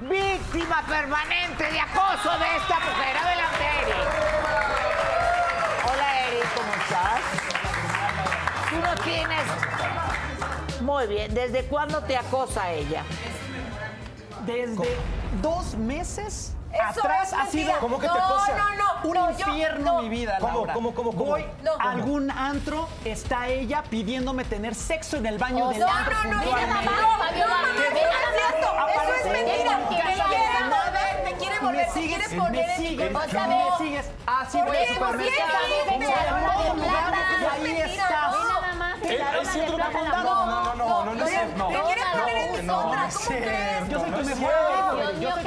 Víctima 0.00 0.82
permanente 0.86 1.70
de 1.70 1.80
acoso 1.80 2.30
de 2.38 2.56
esta 2.56 2.80
mujer. 2.80 3.16
Adelante, 3.16 3.64
Eric. 3.82 4.08
Hola, 5.92 6.20
Eric, 6.28 6.54
¿cómo 6.54 6.74
estás? 6.74 7.20
Tú 8.70 8.76
no 8.82 8.94
tienes. 9.02 10.80
Muy 10.82 11.06
bien. 11.06 11.34
¿Desde 11.34 11.64
cuándo 11.64 12.02
te 12.04 12.16
acosa 12.16 12.70
ella? 12.72 13.04
Desde 14.44 14.96
dos 15.42 15.74
meses 15.76 16.54
Eso 16.72 17.00
atrás 17.00 17.32
ha 17.32 17.46
sido. 17.46 17.72
¿Cómo 17.80 17.98
que 17.98 18.06
te 18.06 18.12
no? 18.12 18.18
No, 18.56 18.74
no, 18.74 19.08
un 19.08 19.14
no, 19.14 19.30
yo- 19.38 19.48
infierno 19.48 19.94
no. 19.94 20.02
mi 20.02 20.08
vida, 20.08 20.36
¿Cómo, 20.40 20.58
Laura. 20.58 20.72
cómo, 20.74 20.94
cómo, 20.94 21.10
cómo? 21.12 21.24
Voy 21.32 21.44
No. 21.62 21.72
a 21.78 21.90
algún 21.90 22.30
antro, 22.30 22.88
está 23.04 23.48
ella 23.48 23.82
pidiéndome 23.82 24.44
tener 24.44 24.74
sexo 24.74 25.16
en 25.16 25.26
el 25.26 25.38
baño 25.38 25.66
Oh, 25.66 25.70
del 25.70 25.80
no, 25.80 25.88
antro 25.88 26.14
no, 26.24 26.30
no, 26.30 26.44
No, 26.44 26.50
más, 26.52 26.84
Fabiola. 27.28 27.54
no, 27.54 27.66
no, 27.66 27.72
Ve 27.80 27.90
no. 28.60 28.88
Eso 28.88 29.14
es 29.14 29.32
mentira. 29.32 29.78
Me 29.78 29.96
quiere 29.96 30.62
volver, 30.68 31.24
me 31.24 31.32
quiere 31.38 31.58
volver, 31.58 31.76
me 31.76 31.86
me 31.86 31.92
sigues, 31.92 32.18
quiere 32.28 32.40
poner 32.40 32.66
me 32.66 32.74
en 32.74 32.80
mi 32.82 32.96
me 33.70 33.78
sigues. 33.78 34.06
Así 34.26 34.58
¿Por 34.58 34.66
voy 34.68 34.76
al 34.76 34.86
supermercado. 34.94 35.58
Voy 35.86 36.04
a 36.04 36.32
lugar 36.74 37.10
plata. 37.10 37.18
y 37.40 37.44
ahí 37.44 37.62
Mentira, 37.62 38.30
no. 39.18 40.46
No, 40.46 40.74
no, 40.74 41.04
no, 41.04 41.14
no, 41.14 41.24
es. 41.26 41.32
Me 41.32 42.62
No. 42.62 42.94
No. 42.94 43.08
Yo 43.90 43.98
soy 44.00 44.10
No, 44.10 44.18
tu 44.18 44.24
mejor 44.24 44.52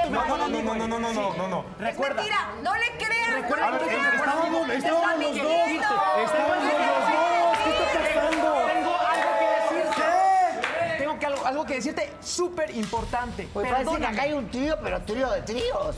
No, 0.09 0.37
no, 0.37 0.47
no, 0.47 0.61
no, 0.63 0.87
no, 0.87 0.99
no, 0.99 1.13
no, 1.13 1.33
no, 1.35 1.47
no. 1.47 1.59
Es 1.77 1.85
Recuerda. 1.85 2.15
mentira, 2.15 2.49
no 2.61 2.75
le 2.75 2.91
crean. 2.97 3.33
Recuerda 3.41 3.69
no 3.71 3.79
que 3.79 3.85
estábamos- 3.85 4.69
Está 4.69 4.87
estábamos 4.89 5.19
los 5.21 5.37
dos. 5.37 5.45
Estábamos 6.23 6.63
los 6.63 6.73
dos. 6.73 7.57
¿Qué 7.63 7.69
está 7.69 7.85
pasando? 8.13 8.65
Tengo 8.67 8.95
algo 8.99 9.31
que 9.39 9.75
decirte. 9.75 10.97
Tengo 10.97 11.19
que 11.19 11.25
algo, 11.25 11.45
algo 11.45 11.65
que 11.65 11.73
decirte 11.75 12.13
súper 12.21 12.75
importante. 12.75 13.47
Pues 13.53 13.71
parece 13.71 13.95
que 13.97 14.05
acá 14.05 14.21
hay 14.23 14.33
un 14.33 14.49
trío, 14.49 14.77
pero 14.83 15.01
trío 15.01 15.29
de 15.31 15.41
tríos. 15.41 15.95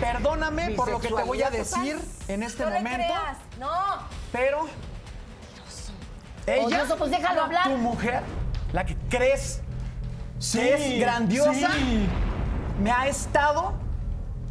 Perdóname 0.00 0.70
por 0.72 0.90
lo 0.90 1.00
que 1.00 1.08
te 1.08 1.22
voy 1.22 1.42
a 1.42 1.50
decir 1.50 1.98
en 2.28 2.42
este 2.42 2.64
No 2.64 2.70
le 2.70 2.76
momento, 2.76 2.98
creas. 3.06 3.36
No. 3.58 3.72
pero 4.32 4.66
ella, 6.46 6.64
Odioso, 6.66 6.96
pues 6.96 7.10
déjalo 7.10 7.42
hablar. 7.44 7.64
tu 7.64 7.76
mujer, 7.76 8.22
la 8.72 8.84
que 8.84 8.96
crees 9.08 9.62
Sí, 10.38 10.58
que 10.58 10.94
es 10.96 11.00
grandiosa, 11.00 11.72
sí. 11.72 12.06
me 12.78 12.90
ha 12.92 13.06
estado 13.08 13.74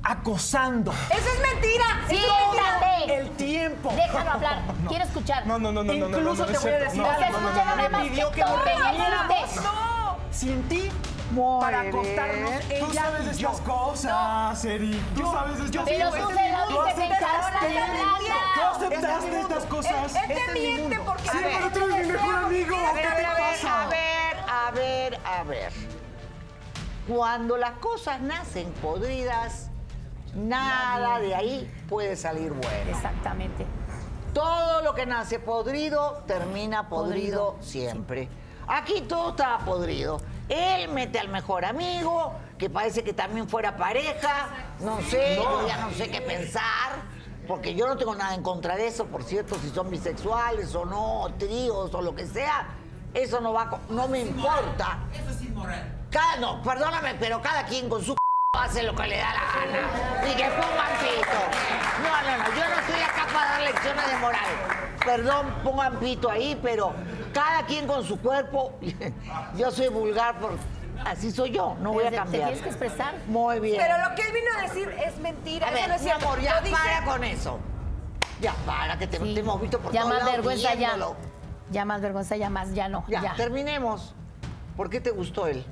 acosando 0.04 0.92
Eso 1.10 1.30
es 1.30 1.54
mentira. 1.54 1.86
Siéntate. 2.08 3.16
el 3.20 3.30
tiempo. 3.32 3.92
Déjalo 3.96 4.32
hablar. 4.32 4.60
Quiero 4.88 5.04
escuchar. 5.06 5.46
No, 5.48 5.58
no, 5.60 5.72
no, 5.72 5.84
no, 5.84 5.94
no, 5.94 6.00
no, 6.00 6.10
no, 6.10 6.18
Incluso 6.18 6.46
no, 6.46 6.52
te 6.52 6.58
voy 6.60 6.72
a 6.72 6.78
decir 6.80 7.02
No, 7.02 7.10
algo. 7.10 7.40
No, 7.40 7.52
no, 7.52 7.76
no, 7.90 7.98
me 8.00 8.10
pidió 8.10 8.30
que 8.32 8.36
que 8.36 8.42
nos 8.42 8.64
reuniéramos. 8.66 9.56
No. 9.58 10.18
Sin 10.32 10.62
ti 10.64 10.90
Muy 11.32 11.60
para 11.62 11.82
bien. 11.82 11.96
acostarnos 11.96 12.52
ella 12.70 12.86
Tú 12.86 12.94
sabes 12.94 13.26
de 13.26 13.32
y 13.32 13.36
yo. 13.36 13.50
estas 13.50 13.62
cosas, 13.68 14.66
Eric. 14.66 15.02
Tú 15.16 15.22
Yo- 15.22 15.32
sabes 15.32 15.60
estas 15.60 15.84
Pero 15.86 16.10
cosas. 16.10 16.22
tú 16.22 16.28
se 16.36 16.52
lo 16.52 16.66
Tú 16.68 16.86
dices 16.86 17.10
de 17.10 17.16
Tú 18.56 18.62
aceptaste 18.62 19.40
estas 19.42 19.66
cosas. 19.66 20.16
Este 20.16 20.28
te 20.28 20.34
es 20.46 20.54
mi 20.54 20.60
miente 20.60 21.00
porque... 21.06 21.24
Sí, 21.24 21.38
pero 21.42 21.70
tú 21.72 21.80
eres 21.94 22.08
mi 22.08 22.14
mejor 22.14 22.36
amigo. 22.36 22.76
A 22.76 22.94
¿Qué 22.94 23.02
te 23.02 23.24
pasa? 23.24 23.84
a 23.84 23.88
ver, 23.88 24.38
a 24.48 24.72
ver, 24.72 25.20
a 25.26 25.44
ver. 25.44 25.74
Cuando 27.08 27.58
las 27.58 27.72
cosas 27.80 28.22
nacen 28.22 28.72
podridas, 28.82 29.70
nada 30.34 31.20
de 31.20 31.36
ahí 31.36 31.72
puede 31.90 32.16
salir 32.16 32.52
bueno. 32.52 32.90
Exactamente. 32.90 33.66
Todo 34.34 34.82
lo 34.82 34.94
que 34.96 35.06
nace 35.06 35.40
podrido 35.40 36.24
termina 36.28 36.90
podrido, 36.90 37.56
siempre. 37.62 38.28
Aquí 38.68 39.02
todo 39.02 39.30
estaba 39.32 39.60
podrido. 39.60 40.20
Él 40.50 40.90
mete 40.90 41.20
al 41.20 41.30
mejor 41.30 41.66
amigo, 41.66 42.34
que 42.58 42.70
parece 42.70 43.04
que 43.04 43.14
también 43.14 43.50
fuera 43.50 43.76
pareja. 43.76 44.48
No 44.80 45.02
sé, 45.02 45.36
yo 45.36 45.68
ya 45.68 45.78
no 45.78 45.92
sé 45.92 46.10
qué 46.10 46.22
pensar. 46.22 47.16
Porque 47.48 47.76
yo 47.76 47.88
no 47.88 47.96
tengo 47.96 48.16
nada 48.16 48.34
en 48.34 48.42
contra 48.42 48.76
de 48.76 48.88
eso, 48.88 49.06
por 49.06 49.24
cierto, 49.24 49.56
si 49.62 49.70
son 49.70 49.90
bisexuales 49.92 50.74
o 50.74 50.86
no, 50.86 51.22
o 51.22 51.34
tríos 51.34 51.94
o 51.94 52.02
lo 52.02 52.16
que 52.16 52.26
sea. 52.26 52.68
Eso 53.14 53.40
no 53.40 53.54
va, 53.54 53.80
no 53.90 54.08
me 54.08 54.22
importa. 54.22 55.00
Eso 55.14 55.30
es 55.30 55.42
inmoral. 55.42 56.08
Cada, 56.10 56.38
no, 56.38 56.62
perdóname, 56.62 57.16
pero 57.16 57.42
cada 57.42 57.66
quien 57.66 57.88
con 57.88 58.04
su 58.04 58.16
hace 58.58 58.84
lo 58.84 58.96
que 58.96 59.08
le 59.08 59.18
da 59.18 59.34
la 59.34 59.42
gana. 59.42 60.32
Y 60.32 60.36
que 60.36 60.44
pongan 60.44 60.92
pito. 61.00 61.42
No, 62.04 62.22
no, 62.24 62.38
no, 62.38 62.56
yo 62.56 62.70
no 62.70 62.80
estoy 62.82 63.02
acá 63.02 63.28
para 63.34 63.52
dar 63.52 63.62
lecciones 63.62 64.08
de 64.08 64.18
moral. 64.18 64.85
Perdón, 65.06 65.46
pongan 65.64 65.98
pito 66.00 66.30
ahí, 66.30 66.60
pero 66.62 66.94
cada 67.34 67.66
quien 67.66 67.86
con 67.88 68.04
su 68.04 68.20
cuerpo. 68.20 68.74
Yo 69.58 69.72
soy 69.72 69.88
vulgar 69.90 70.40
por. 70.40 70.54
Así 71.06 71.30
soy 71.32 71.52
yo, 71.52 71.76
no 71.82 71.92
voy 71.92 72.06
a 72.06 72.10
te 72.10 72.16
cambiar. 72.16 72.44
tienes 72.46 72.62
que 72.64 72.70
expresar. 72.70 73.14
Muy 73.28 73.60
bien. 73.60 73.78
Pero 73.80 73.98
lo 74.10 74.16
que 74.16 74.22
él 74.24 74.34
vino 74.34 74.48
a 74.58 74.62
decir 74.64 74.90
es 75.06 75.18
mentira. 75.20 75.68
a 75.68 75.70
eso 75.72 75.80
ver, 75.80 75.90
no 75.90 75.96
es 75.96 76.02
mi 76.04 76.10
amor, 76.10 76.42
ya 76.42 76.62
para 76.72 77.06
con 77.06 77.24
eso. 77.26 77.60
Ya 78.42 78.54
para, 78.66 78.98
que 78.98 79.06
te, 79.06 79.18
Sí. 79.20 79.34
te 79.36 79.40
hemos 79.42 79.62
visto 79.62 79.78
por 79.80 79.92
Ya 79.92 80.02
todos 80.02 80.14
más 80.14 80.20
lados 80.24 80.36
vergüenza, 80.38 80.74
ya. 80.74 80.96
Ya 81.70 81.86
más 81.86 82.02
vergüenza, 82.02 82.38
ya 82.38 82.50
más, 82.50 82.74
ya 82.74 82.88
no. 82.88 83.04
Ya, 83.08 83.22
Ya. 83.22 83.36
terminemos. 83.36 84.16
¿Por 84.78 84.90
qué 84.90 85.00
te 85.02 85.12
gustó 85.12 85.48
él? 85.48 85.66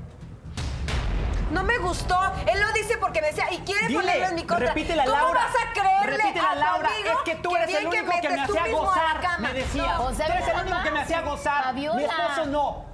No 1.54 1.64
me 1.64 1.78
gustó. 1.78 2.20
Él 2.48 2.60
lo 2.60 2.72
dice 2.74 2.98
porque 2.98 3.22
me 3.22 3.28
decía, 3.28 3.46
y 3.52 3.60
quiere 3.60 3.88
Dile, 3.88 4.00
ponerlo 4.02 4.26
en 4.28 4.36
mi 4.36 4.44
contra. 4.44 4.68
repítele 4.70 5.02
a 5.02 5.06
¿Cómo 5.06 5.18
Laura. 5.18 5.40
vas 5.42 5.56
a 5.56 5.74
creerle 5.74 6.18
Repítele 6.18 6.40
a 6.48 6.54
tu 6.54 6.60
Laura, 6.60 6.90
amigo 6.90 7.10
es 7.10 7.18
que 7.26 7.36
tú 7.36 7.56
eres 7.56 7.70
el 7.76 7.88
único 7.88 8.04
que, 8.22 8.30
me 8.30 8.42
hacía 8.42 8.66
la 8.68 8.72
gozar, 8.74 9.22
cama? 9.22 9.38
me 9.40 9.54
decía. 9.54 9.84
No, 9.94 10.04
o 10.06 10.14
sea, 10.14 10.26
tú 10.26 10.32
eres 10.34 10.48
el 10.48 10.60
único 10.62 10.84
que 10.84 10.92
me 10.92 11.00
hacía 11.02 11.22
gozar. 11.22 11.64
Fabiola. 11.64 11.96
Mi 11.98 12.04
esposo 12.04 12.46
no. 12.48 12.86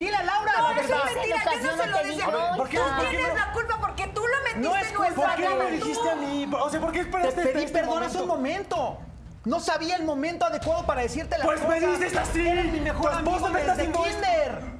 Dile 0.00 0.16
a 0.16 0.22
Laura 0.24 0.52
No, 0.58 0.72
la 0.74 0.80
eso 0.80 0.88
verdad. 0.88 1.08
es 1.08 1.14
mentira. 1.14 1.36
Yo 1.36 1.44
no 1.44 1.50
ocasión 1.50 1.78
se 1.78 1.86
lo 1.86 1.96
te 1.98 2.04
decía. 2.06 2.26
digo, 2.26 2.56
¿Por 2.56 2.68
qué- 2.68 2.76
Tú 2.78 2.84
tienes 3.10 3.28
no? 3.28 3.34
la 3.34 3.52
culpa 3.52 3.76
porque 3.80 4.06
tú 4.08 4.20
lo 4.26 4.42
metiste 4.42 4.60
No 4.68 4.76
es 4.76 4.88
en 4.88 4.94
nuestra 4.94 5.22
¿Por 5.26 5.34
qué 5.36 5.48
me 5.50 5.70
dijiste 5.70 6.10
a 6.10 6.14
mí? 6.16 6.50
O 6.52 6.70
sea, 6.70 6.80
¿por 6.80 6.92
qué 6.92 6.98
Te 6.98 7.04
esperaste 7.04 7.42
pedí 7.42 7.62
este 7.64 7.78
perdón 7.78 8.02
hace 8.02 8.18
un 8.18 8.28
momento? 8.28 8.98
No 9.44 9.60
sabía 9.60 9.96
el 9.96 10.04
momento 10.04 10.46
adecuado 10.46 10.84
para 10.86 11.02
decirte 11.02 11.36
las 11.38 11.46
Pues 11.46 11.60
me 11.68 11.80
cosas. 11.80 12.00
dices 12.00 12.16
así. 12.16 12.48
Eres 12.48 12.64
mi 12.72 12.80
mejor 12.80 13.10
Tu 13.12 13.18
esposa 13.18 13.36
amigo 13.36 13.48
me 13.50 13.60
está 13.60 13.74
desde 13.76 13.82
haciendo 13.88 14.04
esto. 14.06 14.20
kinder. 14.20 14.73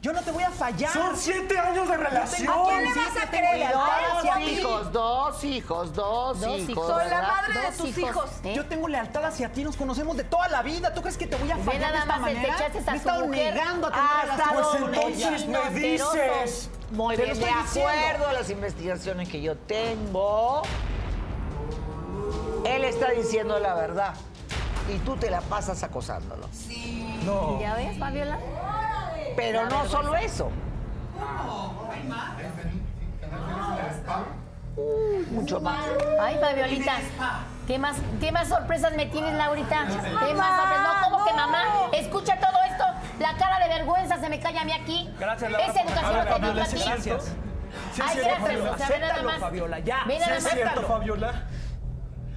Yo 0.00 0.12
no 0.12 0.22
te 0.22 0.30
voy 0.30 0.44
a 0.44 0.50
fallar. 0.50 0.92
Son 0.92 1.16
siete 1.16 1.58
años 1.58 1.88
de 1.88 1.96
relación. 1.96 2.48
¿A 2.48 2.64
quién 2.68 2.84
le 2.84 2.92
Sí, 2.92 2.98
vas 3.00 3.24
a 3.24 3.30
creer? 3.30 3.58
lealtad 3.58 3.82
¿A 3.82 3.98
él 3.98 4.06
o 4.14 4.18
hacia 4.18 4.34
a 4.34 4.38
Dos 4.38 4.48
hijos, 4.48 4.92
dos 4.92 5.44
hijos, 5.44 5.94
dos, 5.94 6.40
Dos 6.40 6.58
hijos. 6.60 6.86
Soy 6.86 7.10
la 7.10 7.22
madre 7.22 7.60
de 7.60 7.72
tus 7.76 7.98
hijos. 7.98 8.10
hijos. 8.10 8.30
¿eh? 8.44 8.52
Yo 8.54 8.66
tengo 8.66 8.86
lealtad 8.86 9.24
hacia 9.24 9.50
ti, 9.50 9.64
nos 9.64 9.76
conocemos 9.76 10.16
de 10.16 10.22
toda 10.22 10.48
la 10.48 10.62
vida. 10.62 10.94
¿Tú 10.94 11.00
crees 11.00 11.16
que 11.16 11.26
te 11.26 11.34
voy 11.34 11.50
a 11.50 11.56
fallar 11.56 11.90
de 11.92 11.98
esta 11.98 12.06
más, 12.06 12.20
manera? 12.20 12.56
Me 12.72 12.92
he 12.92 12.96
estado 12.96 13.26
mujer 13.26 13.54
negando 13.54 13.88
a 13.88 13.90
tener 13.90 14.30
hasta 14.30 14.52
Pues 14.54 14.66
entonces 14.76 15.46
me 15.48 15.70
dices. 15.80 16.70
Muy 16.92 17.16
bien, 17.16 17.38
de 17.38 17.50
acuerdo 17.50 18.28
a 18.28 18.32
las 18.32 18.50
investigaciones 18.50 19.28
que 19.28 19.42
yo 19.42 19.56
tengo, 19.56 20.62
él 22.64 22.84
está 22.84 23.10
diciendo 23.10 23.58
la 23.58 23.74
verdad 23.74 24.14
y 24.94 24.98
tú 25.00 25.16
te 25.16 25.28
la 25.28 25.40
pasas 25.42 25.82
acosándolo. 25.82 26.48
No. 27.24 27.60
¿Ya 27.60 27.74
ves, 27.74 27.98
Fabiola? 27.98 28.38
Pero 29.38 29.66
no 29.70 29.86
solo 29.86 30.16
eso. 30.16 30.50
Uy, 34.76 35.26
mucho 35.30 35.60
más. 35.60 35.78
Ay, 36.20 36.36
Fabiolita. 36.40 36.92
¿Qué 37.68 37.78
más, 37.78 37.96
¿Qué 38.20 38.32
más 38.32 38.48
sorpresas 38.48 38.94
me 38.96 39.06
tienes, 39.06 39.34
Laurita? 39.34 39.86
¿Qué 39.86 40.34
más 40.34 40.56
sorpresas? 40.60 40.82
No, 40.82 41.10
¿cómo 41.10 41.24
que 41.24 41.32
mamá? 41.34 41.62
Escucha 41.92 42.36
todo 42.40 42.58
esto. 42.68 42.84
La 43.20 43.36
cara 43.36 43.60
de 43.60 43.68
vergüenza 43.74 44.18
se 44.18 44.28
me 44.28 44.40
cae 44.40 44.58
a 44.58 44.64
mí 44.64 44.72
aquí. 44.72 45.08
Gracias, 45.20 45.50
Laura, 45.52 45.66
Esa 45.68 45.80
educación 45.82 46.16
no 46.16 46.34
te 46.34 46.40
digo 46.40 46.60
a 46.60 46.64
ti. 46.64 46.82
Gracias. 46.84 47.24
Sí, 47.92 48.00
es 48.00 48.08
Ay, 48.08 48.16
gracias. 48.16 48.38
Fabiola. 48.40 48.70
O 48.72 48.76
sea, 48.78 48.88
ve 48.88 48.98
nada 48.98 49.12
Acéptalo, 49.12 49.30
más. 49.30 49.38
Fabiola, 49.40 49.78
ya. 49.80 50.04
Ve 50.06 50.14
Sí, 50.14 50.20
nada 50.20 50.36
es 50.36 50.44
más. 50.44 50.52
cierto, 50.52 50.82
Fabiola. 50.82 51.32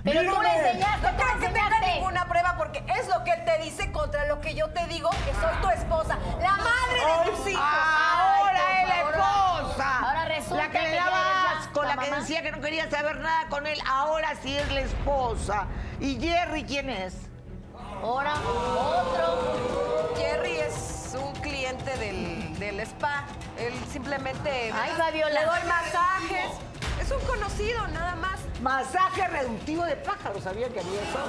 Pero 0.04 0.22
tú 0.22 0.40
Mírame. 0.40 0.44
le 0.44 0.70
enseñaste, 0.70 1.02
No 1.02 1.10
tú 1.12 1.16
creo 1.18 1.36
le 1.38 1.48
que 1.48 1.54
tenga 1.54 1.80
ninguna 1.82 2.26
prueba 2.26 2.56
porque 2.58 2.84
es 3.00 3.08
lo 3.08 3.24
que 3.24 3.32
él 3.34 3.46
te 3.46 3.58
dice 3.60 3.92
contra 3.92 4.26
lo 4.26 4.42
que 4.42 4.56
yo 4.56 4.70
te 4.70 4.86
digo 4.88 5.10
que 5.10 5.34
soy 5.40 5.56
tu 5.62 5.70
esposa, 5.70 6.18
la 6.42 6.52
madre 6.58 7.26
de 7.26 7.32
tus 7.32 7.48
hijos. 7.48 7.64
Ahora 7.64 8.82
es 8.82 8.88
la 8.88 9.00
esposa. 9.02 10.00
Ahora 10.00 10.26
resulta 10.26 10.64
La 10.64 10.72
que 10.72 10.80
que 10.80 10.88
le 10.88 10.96
daba 10.96 11.52
asco, 11.60 11.84
la, 11.84 11.96
la 11.96 12.02
que 12.04 12.12
decía 12.12 12.42
que 12.42 12.52
no 12.52 12.62
quería 12.62 12.90
saber 12.90 13.20
nada 13.20 13.48
con 13.50 13.68
él. 13.68 13.80
Ahora 13.88 14.34
sí 14.42 14.58
es 14.58 14.72
la 14.72 14.82
esposa. 14.82 15.68
¿Y 16.00 16.20
Jerry 16.20 16.64
quién 16.64 16.90
es? 16.90 17.14
Ahora, 18.04 18.34
otro. 18.36 20.14
Jerry 20.18 20.58
es 20.60 21.16
un 21.22 21.34
cliente 21.42 21.96
del, 21.98 22.58
del 22.60 22.80
spa. 22.82 23.26
Él 23.60 23.74
simplemente 23.92 24.72
Ay, 24.74 24.92
Fabiola. 24.98 25.40
le 25.40 25.46
doy 25.46 25.60
masajes. 25.68 26.52
Es 27.00 27.12
un 27.12 27.22
conocido, 27.28 27.88
nada 27.90 28.16
más. 28.16 28.40
Masaje 28.62 29.28
reductivo 29.28 29.84
de 29.86 29.96
pájaros, 29.98 30.44
¿sabían 30.44 30.72
que 30.72 30.80
había 30.82 31.02
eso? 31.02 31.20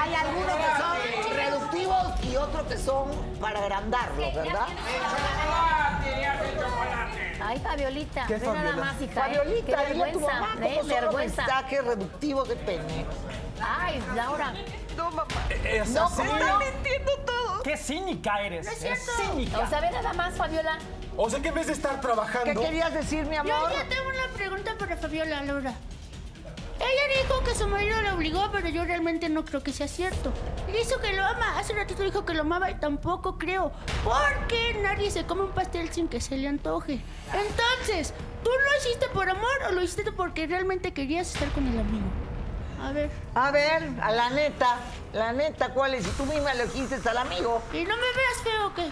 Hay 0.00 0.14
algunos 0.14 0.56
que 0.56 1.26
son 1.26 1.36
reductivos 1.36 2.24
y 2.24 2.36
otros 2.36 2.66
que 2.66 2.76
son 2.76 3.10
para 3.40 3.60
agrandarlos, 3.60 4.34
¿verdad? 4.34 4.66
Ay, 7.40 7.58
Fabiolita. 7.60 8.26
¿Qué, 8.26 8.36
Ve 8.36 8.46
nada 8.46 8.72
más, 8.76 9.00
hija. 9.00 9.12
¿eh? 9.30 9.34
Fabiolita, 9.36 9.76
Qué 9.86 9.92
dile 9.92 10.04
a 10.04 10.12
tu 10.12 10.18
vergüenza. 10.20 10.40
mamá 10.40 10.54
¿eh? 10.54 10.58
cómo 10.60 10.74
son 10.74 10.88
los 10.88 11.00
Vergüenza. 11.00 11.42
masajes 11.42 11.84
reductivos 11.84 12.48
de 12.48 12.56
pene. 12.56 13.06
Ay, 13.62 14.02
Laura. 14.16 14.52
No, 14.96 15.10
mamá. 15.12 15.26
Es 15.64 15.88
No, 15.90 16.04
así. 16.06 16.22
mintiendo 16.22 17.12
todo. 17.24 17.62
Qué 17.62 17.76
cínica 17.76 18.40
eres. 18.42 18.66
No 18.66 18.72
es 18.72 19.10
cínica. 19.16 19.60
O 19.60 19.66
sea, 19.68 19.80
ve 19.80 19.90
nada 19.92 20.12
más, 20.14 20.34
Fabiola. 20.34 20.78
O 21.20 21.28
sea 21.28 21.42
que 21.42 21.48
en 21.48 21.54
vez 21.54 21.66
de 21.66 21.72
estar 21.72 21.96
¿Qué 21.96 22.00
trabajando. 22.00 22.60
querías 22.60 22.94
decir, 22.94 23.26
mi 23.26 23.34
amor? 23.34 23.52
Yo 23.52 23.76
ya 23.76 23.88
tengo 23.88 24.08
una 24.08 24.32
pregunta 24.36 24.76
para 24.78 24.96
Fabiola 24.96 25.42
Laura. 25.42 25.74
Ella 26.78 27.22
dijo 27.22 27.42
que 27.42 27.56
su 27.56 27.66
marido 27.66 28.00
la 28.02 28.14
obligó, 28.14 28.48
pero 28.52 28.68
yo 28.68 28.84
realmente 28.84 29.28
no 29.28 29.44
creo 29.44 29.60
que 29.60 29.72
sea 29.72 29.88
cierto. 29.88 30.32
Dice 30.72 30.94
que 31.02 31.12
lo 31.14 31.24
ama. 31.24 31.58
Hace 31.58 31.72
ratito 31.72 32.04
dijo 32.04 32.24
que 32.24 32.34
lo 32.34 32.42
amaba 32.42 32.70
y 32.70 32.76
tampoco 32.76 33.36
creo. 33.36 33.72
Porque 34.04 34.78
nadie 34.80 35.10
se 35.10 35.26
come 35.26 35.42
un 35.42 35.50
pastel 35.50 35.90
sin 35.92 36.06
que 36.06 36.20
se 36.20 36.36
le 36.36 36.46
antoje. 36.46 37.00
Entonces, 37.32 38.14
¿tú 38.44 38.50
lo 38.50 38.78
hiciste 38.78 39.08
por 39.08 39.28
amor 39.28 39.58
o 39.68 39.72
lo 39.72 39.82
hiciste 39.82 40.12
porque 40.12 40.46
realmente 40.46 40.94
querías 40.94 41.34
estar 41.34 41.48
con 41.50 41.66
el 41.66 41.80
amigo? 41.80 42.06
A 42.80 42.92
ver. 42.92 43.10
A 43.34 43.50
ver, 43.50 43.90
a 44.00 44.12
la 44.12 44.30
neta, 44.30 44.76
la 45.12 45.32
neta, 45.32 45.70
¿cuál 45.70 45.94
es? 45.94 46.04
Si 46.04 46.10
tú 46.12 46.26
misma 46.26 46.52
elegiste 46.52 46.96
al 47.08 47.18
amigo. 47.18 47.60
¿Y 47.72 47.82
no 47.82 47.96
me 47.96 48.02
veas 48.02 48.42
feo 48.44 48.66
o 48.68 48.74
qué? 48.74 48.88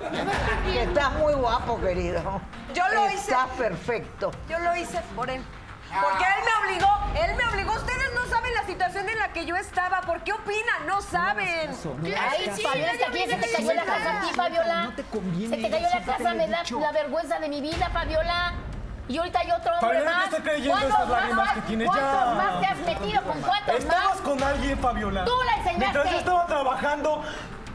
Estás 0.00 1.12
muy 1.14 1.34
guapo, 1.34 1.80
querido. 1.80 2.40
Yo 2.74 2.82
lo 2.94 3.06
hice. 3.06 3.16
Estás 3.32 3.48
perfecto. 3.56 4.30
Yo 4.48 4.58
lo 4.58 4.76
hice 4.76 5.00
por 5.14 5.30
él. 5.30 5.42
Porque 5.88 6.24
él 6.24 6.44
me 6.44 6.66
obligó, 6.74 6.98
él 7.24 7.36
me 7.36 7.46
obligó. 7.46 7.72
Ustedes 7.74 8.10
no 8.14 8.26
saben 8.26 8.52
la 8.54 8.64
situación 8.64 9.08
en 9.08 9.18
la 9.18 9.32
que 9.32 9.46
yo 9.46 9.56
estaba. 9.56 10.00
¿Por 10.02 10.20
qué 10.22 10.32
opinan? 10.32 10.86
No 10.86 11.00
saben. 11.00 11.70
Ay, 11.70 12.50
sí, 12.54 12.62
Fabiola, 12.62 12.92
es 12.92 12.98
que 12.98 13.04
aquí 13.04 13.18
se 13.30 13.36
te 13.36 13.52
cayó 13.52 13.72
la 13.72 13.84
casa 13.84 14.18
a 14.18 14.20
ti, 14.20 14.34
Fabiola. 14.34 14.82
No 14.82 14.92
te 14.94 15.02
conviene, 15.04 15.56
Se 15.56 15.62
te 15.62 15.70
cayó 15.70 15.88
la 15.88 16.04
casa, 16.04 16.34
me 16.34 16.48
da 16.48 16.62
la 16.80 16.92
vergüenza 16.92 17.38
de 17.38 17.48
mi 17.48 17.60
vida, 17.60 17.88
Fabiola. 17.90 18.52
Y 19.08 19.18
ahorita 19.18 19.38
hay 19.38 19.50
otro 19.52 19.72
hombre 19.74 19.88
Fabiola, 19.88 20.10
te 20.10 20.16
más. 20.16 20.24
estoy 20.24 20.40
creyendo 20.42 20.72
¿Cuántos 20.72 20.90
estas 20.98 21.08
lágrimas 21.08 21.46
más? 21.46 21.54
que 21.54 21.60
tienes 21.62 21.86
¿Cuántos 21.86 22.10
ya. 22.12 22.34
más 22.34 22.60
te 22.60 22.66
has 22.66 22.78
metido? 22.78 23.22
¿Con 23.22 23.40
cuántos 23.40 23.74
Estabas 23.76 24.08
más? 24.08 24.20
con 24.20 24.42
alguien, 24.42 24.78
Fabiola. 24.80 25.24
Tú 25.24 25.32
la 25.46 25.52
enseñaste. 25.52 25.78
Mientras 25.78 26.10
yo 26.10 26.18
estaba 26.18 26.46
trabajando. 26.46 27.22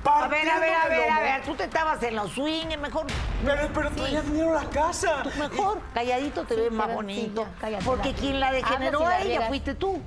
A 0.04 0.28
ver, 0.28 0.50
a 0.50 0.60
ver, 0.60 0.74
a 0.74 0.88
ver, 0.88 1.10
a 1.10 1.20
ver. 1.20 1.42
Tú 1.44 1.56
te 1.56 1.64
estabas 1.66 2.02
en 2.04 2.16
los 2.16 2.32
swings, 2.32 2.78
mejor, 2.80 3.06
Pero, 3.46 3.70
pero 3.74 3.92
traías 3.92 4.26
dinero 4.26 4.58
a 4.58 4.64
la 4.64 4.70
casa. 4.70 5.24
mejor, 5.38 5.80
calladito 5.94 6.44
te 6.46 6.56
ves 6.56 6.66
Sí, 6.70 6.76
más 6.76 6.86
pero- 6.88 6.96
bonito. 6.96 7.44
sí, 7.44 7.50
ya, 7.54 7.60
cállate, 7.62 7.86
porque 7.86 8.10
la- 8.12 8.16
quien 8.18 8.40
la 8.40 8.52
degeneró 8.52 9.00
la 9.02 9.10
a 9.10 9.22
ella 9.22 9.48
fuiste 9.48 9.76
tú. 9.76 10.02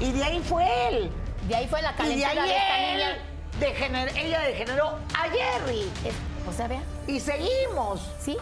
Y 0.00 0.12
de 0.12 0.22
ahí 0.24 0.42
fue 0.46 0.88
él. 0.88 1.10
De 1.48 1.54
ahí 1.56 1.66
fue 1.68 1.80
la 1.80 1.90
Y 1.90 1.92
de 1.92 1.96
calentura 1.96 2.30
ahí 2.42 2.48
de 2.48 2.56
esta 2.56 2.78
él, 2.78 2.96
niña. 2.98 3.18
degener- 3.60 4.16
ella 4.16 4.40
degeneró 4.40 4.88
a 5.14 5.22
Jerry. 5.30 5.90
Es- 6.04 6.14
O 6.48 6.52
sea, 6.52 6.68
vea. 6.68 6.82
Y 7.06 7.18
seguimos. 7.20 8.00
¿Sí? 8.20 8.36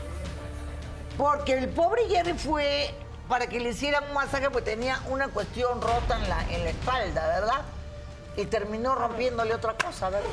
Porque 1.17 1.53
el 1.57 1.69
pobre 1.69 2.03
Jerry 2.09 2.35
fue 2.35 2.93
para 3.29 3.47
que 3.47 3.61
le 3.61 3.71
hicieran 3.71 4.05
un 4.09 4.15
masaje 4.15 4.51
porque 4.51 4.73
tenía 4.73 5.01
una 5.09 5.29
cuestión 5.29 5.81
rota 5.81 6.17
en 6.19 6.29
la, 6.29 6.43
en 6.51 6.65
la 6.65 6.71
espalda, 6.71 7.27
¿verdad? 7.29 7.63
Y 8.37 8.47
terminó 8.47 8.95
rompiéndole 8.95 9.55
otra 9.55 9.75
cosa, 9.75 10.11
¿verdad? 10.11 10.29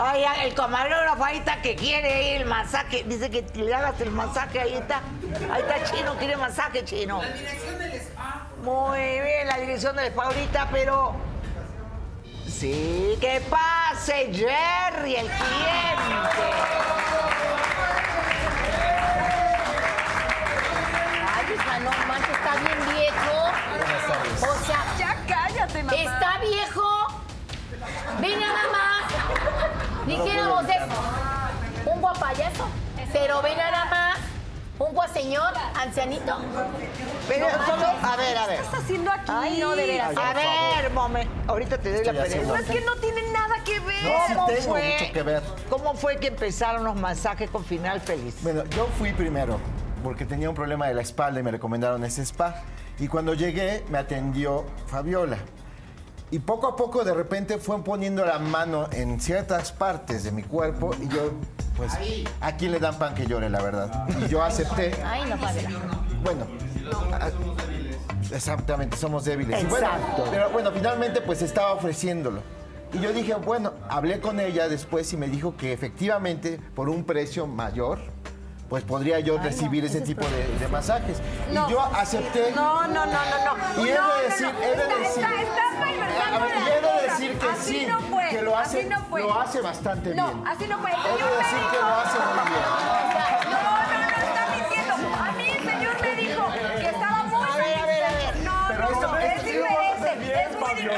Ay, 0.00 0.22
ay, 0.24 0.46
el 0.48 0.54
camarógrafo 0.54 1.24
ahí 1.24 1.38
está 1.38 1.60
que 1.60 1.74
quiere 1.74 2.34
ir 2.34 2.42
el 2.42 2.46
masaje. 2.46 3.02
Dice 3.04 3.30
que 3.30 3.44
le 3.54 3.74
hagas 3.74 4.00
el 4.00 4.10
masaje, 4.10 4.60
ahí 4.60 4.74
está. 4.74 5.00
Ahí 5.50 5.62
está 5.62 5.84
Chino, 5.84 6.16
quiere 6.16 6.36
masaje, 6.36 6.84
Chino. 6.84 7.20
La 7.20 7.32
dirección 7.32 7.78
del 7.78 7.92
spa. 7.94 8.46
Muy 8.62 8.98
bien, 8.98 9.46
la 9.46 9.58
dirección 9.58 9.96
del 9.96 10.06
spa 10.06 10.24
ahorita, 10.24 10.68
pero... 10.70 11.14
Sí, 12.46 13.16
que 13.20 13.42
pase 13.48 14.30
Jerry, 14.32 15.16
el 15.16 15.26
cliente. 15.26 16.08
No 21.78 21.90
manches, 22.08 22.30
está 22.30 22.56
bien 22.56 22.78
viejo. 22.96 23.47
O 24.42 24.66
sea, 24.66 24.84
Ya 24.98 25.16
cállate, 25.26 25.82
mamá. 25.82 25.96
está 25.98 26.38
viejo. 26.40 26.88
Ve 28.20 28.36
nada 28.36 28.62
más. 28.72 30.06
Dijéramos 30.06 30.66
de 30.66 30.74
un 31.90 32.00
guapayazo. 32.00 32.68
Pero 33.12 33.42
ve 33.42 33.56
nada 33.56 33.84
más. 33.86 34.18
Un 34.78 34.94
guaseñor, 34.94 35.52
ancianito. 35.76 36.38
Pero 37.26 37.46
No 37.50 37.66
solo, 37.66 37.86
a 38.00 38.16
ver, 38.16 38.38
a 38.38 38.46
ver. 38.46 38.58
¿Qué 38.58 38.64
estás 38.64 38.80
haciendo 38.84 39.10
aquí? 39.10 39.24
Ay, 39.26 39.58
no, 39.58 39.74
de 39.74 39.86
veras. 39.86 40.16
A 40.16 40.32
ver, 40.34 40.90
momento. 40.92 41.32
Ahorita 41.48 41.78
te 41.78 41.92
doy 41.94 42.04
la 42.04 42.12
Estoy 42.12 42.26
haciendo- 42.28 42.52
pregunta. 42.54 42.72
Es 42.72 42.78
que 42.80 42.86
no 42.86 42.94
tiene 42.96 43.32
nada 43.32 43.56
que 43.64 43.80
ver. 43.80 44.04
No, 44.04 44.10
sí 44.28 44.34
¿Cómo 44.34 44.46
tengo 44.46 44.62
fue? 44.70 44.92
mucho 45.00 45.12
que 45.12 45.22
ver. 45.24 45.42
¿Cómo 45.68 45.94
fue 45.94 46.16
que 46.18 46.28
empezaron 46.28 46.84
los 46.84 46.94
masajes 46.94 47.50
con 47.50 47.64
final 47.64 48.00
feliz? 48.00 48.36
Bueno, 48.42 48.62
yo 48.66 48.86
fui 48.98 49.12
primero 49.12 49.58
porque 50.04 50.24
tenía 50.24 50.48
un 50.48 50.54
problema 50.54 50.86
de 50.86 50.94
la 50.94 51.02
espalda 51.02 51.40
y 51.40 51.42
me 51.42 51.50
recomendaron 51.50 52.04
ese 52.04 52.22
spa. 52.24 52.62
Y 52.98 53.08
cuando 53.08 53.34
llegué 53.34 53.84
me 53.90 53.98
atendió 53.98 54.64
Fabiola. 54.86 55.38
Y 56.30 56.40
poco 56.40 56.66
a 56.66 56.76
poco 56.76 57.04
de 57.04 57.14
repente 57.14 57.58
fue 57.58 57.82
poniendo 57.82 58.24
la 58.24 58.38
mano 58.38 58.88
en 58.92 59.18
ciertas 59.20 59.72
partes 59.72 60.24
de 60.24 60.30
mi 60.32 60.42
cuerpo 60.42 60.90
y 61.00 61.08
yo, 61.08 61.30
pues, 61.76 61.92
¿a 62.40 62.52
quién 62.56 62.72
le 62.72 62.78
dan 62.80 62.98
pan 62.98 63.14
que 63.14 63.26
llore, 63.26 63.48
la 63.48 63.62
verdad? 63.62 64.06
Y 64.22 64.28
yo 64.28 64.42
acepté. 64.42 64.92
Ay, 65.04 65.22
no, 65.30 65.38
Fabiola. 65.38 65.78
Bueno, 66.22 66.46
a- 67.14 67.30
exactamente, 68.34 68.96
somos 68.96 69.24
débiles. 69.24 69.62
Y 69.62 69.66
bueno, 69.66 69.86
Exacto. 69.86 70.24
pero 70.30 70.50
bueno, 70.50 70.70
finalmente 70.72 71.20
pues 71.22 71.40
estaba 71.40 71.72
ofreciéndolo. 71.72 72.40
Y 72.92 72.98
yo 73.00 73.12
dije, 73.12 73.34
bueno, 73.34 73.72
hablé 73.88 74.20
con 74.20 74.40
ella 74.40 74.68
después 74.68 75.10
y 75.12 75.16
me 75.16 75.28
dijo 75.28 75.56
que 75.56 75.72
efectivamente 75.72 76.58
por 76.74 76.88
un 76.88 77.04
precio 77.04 77.46
mayor, 77.46 78.00
pues 78.68 78.84
podría 78.84 79.18
yo 79.20 79.38
recibir 79.38 79.84
ese 79.84 80.00
tipo 80.02 80.24
de, 80.26 80.58
de 80.58 80.68
masajes. 80.68 81.18
No. 81.52 81.68
Y 81.68 81.72
yo 81.72 81.82
acepté. 81.82 82.52
No, 82.54 82.86
no, 82.86 83.06
no, 83.06 83.12
no, 83.12 83.54
no. 83.76 83.84
Y 83.84 83.88
he 83.88 83.92
de 83.92 83.98
No, 83.98 84.08
no, 84.08 84.16
decir, 84.22 84.42
no. 84.52 84.60
he 84.62 84.76
de 84.76 84.98
decir. 84.98 85.24
he 85.26 86.80
de 86.80 87.08
decir 87.08 87.38
que 87.38 87.48
Así 87.48 87.80
sí, 87.80 87.86
no 87.86 88.00
fue, 88.00 88.28
que 88.28 88.42
lo 88.42 88.56
hace, 88.56 88.80
así 88.80 88.88
no 88.88 89.00
fue. 89.08 89.22
lo 89.22 89.40
hace 89.40 89.60
bastante 89.60 90.14
No, 90.14 90.26
bien. 90.34 90.46
así 90.46 90.66
no 90.66 90.78
fue. 90.78 90.90
El 90.90 90.96
He 90.98 91.02
de 91.02 91.36
decir 91.38 91.58
que 91.70 91.78
lo 91.78 91.86
hace 91.94 92.18
muy 92.18 92.50
bien. 92.50 92.97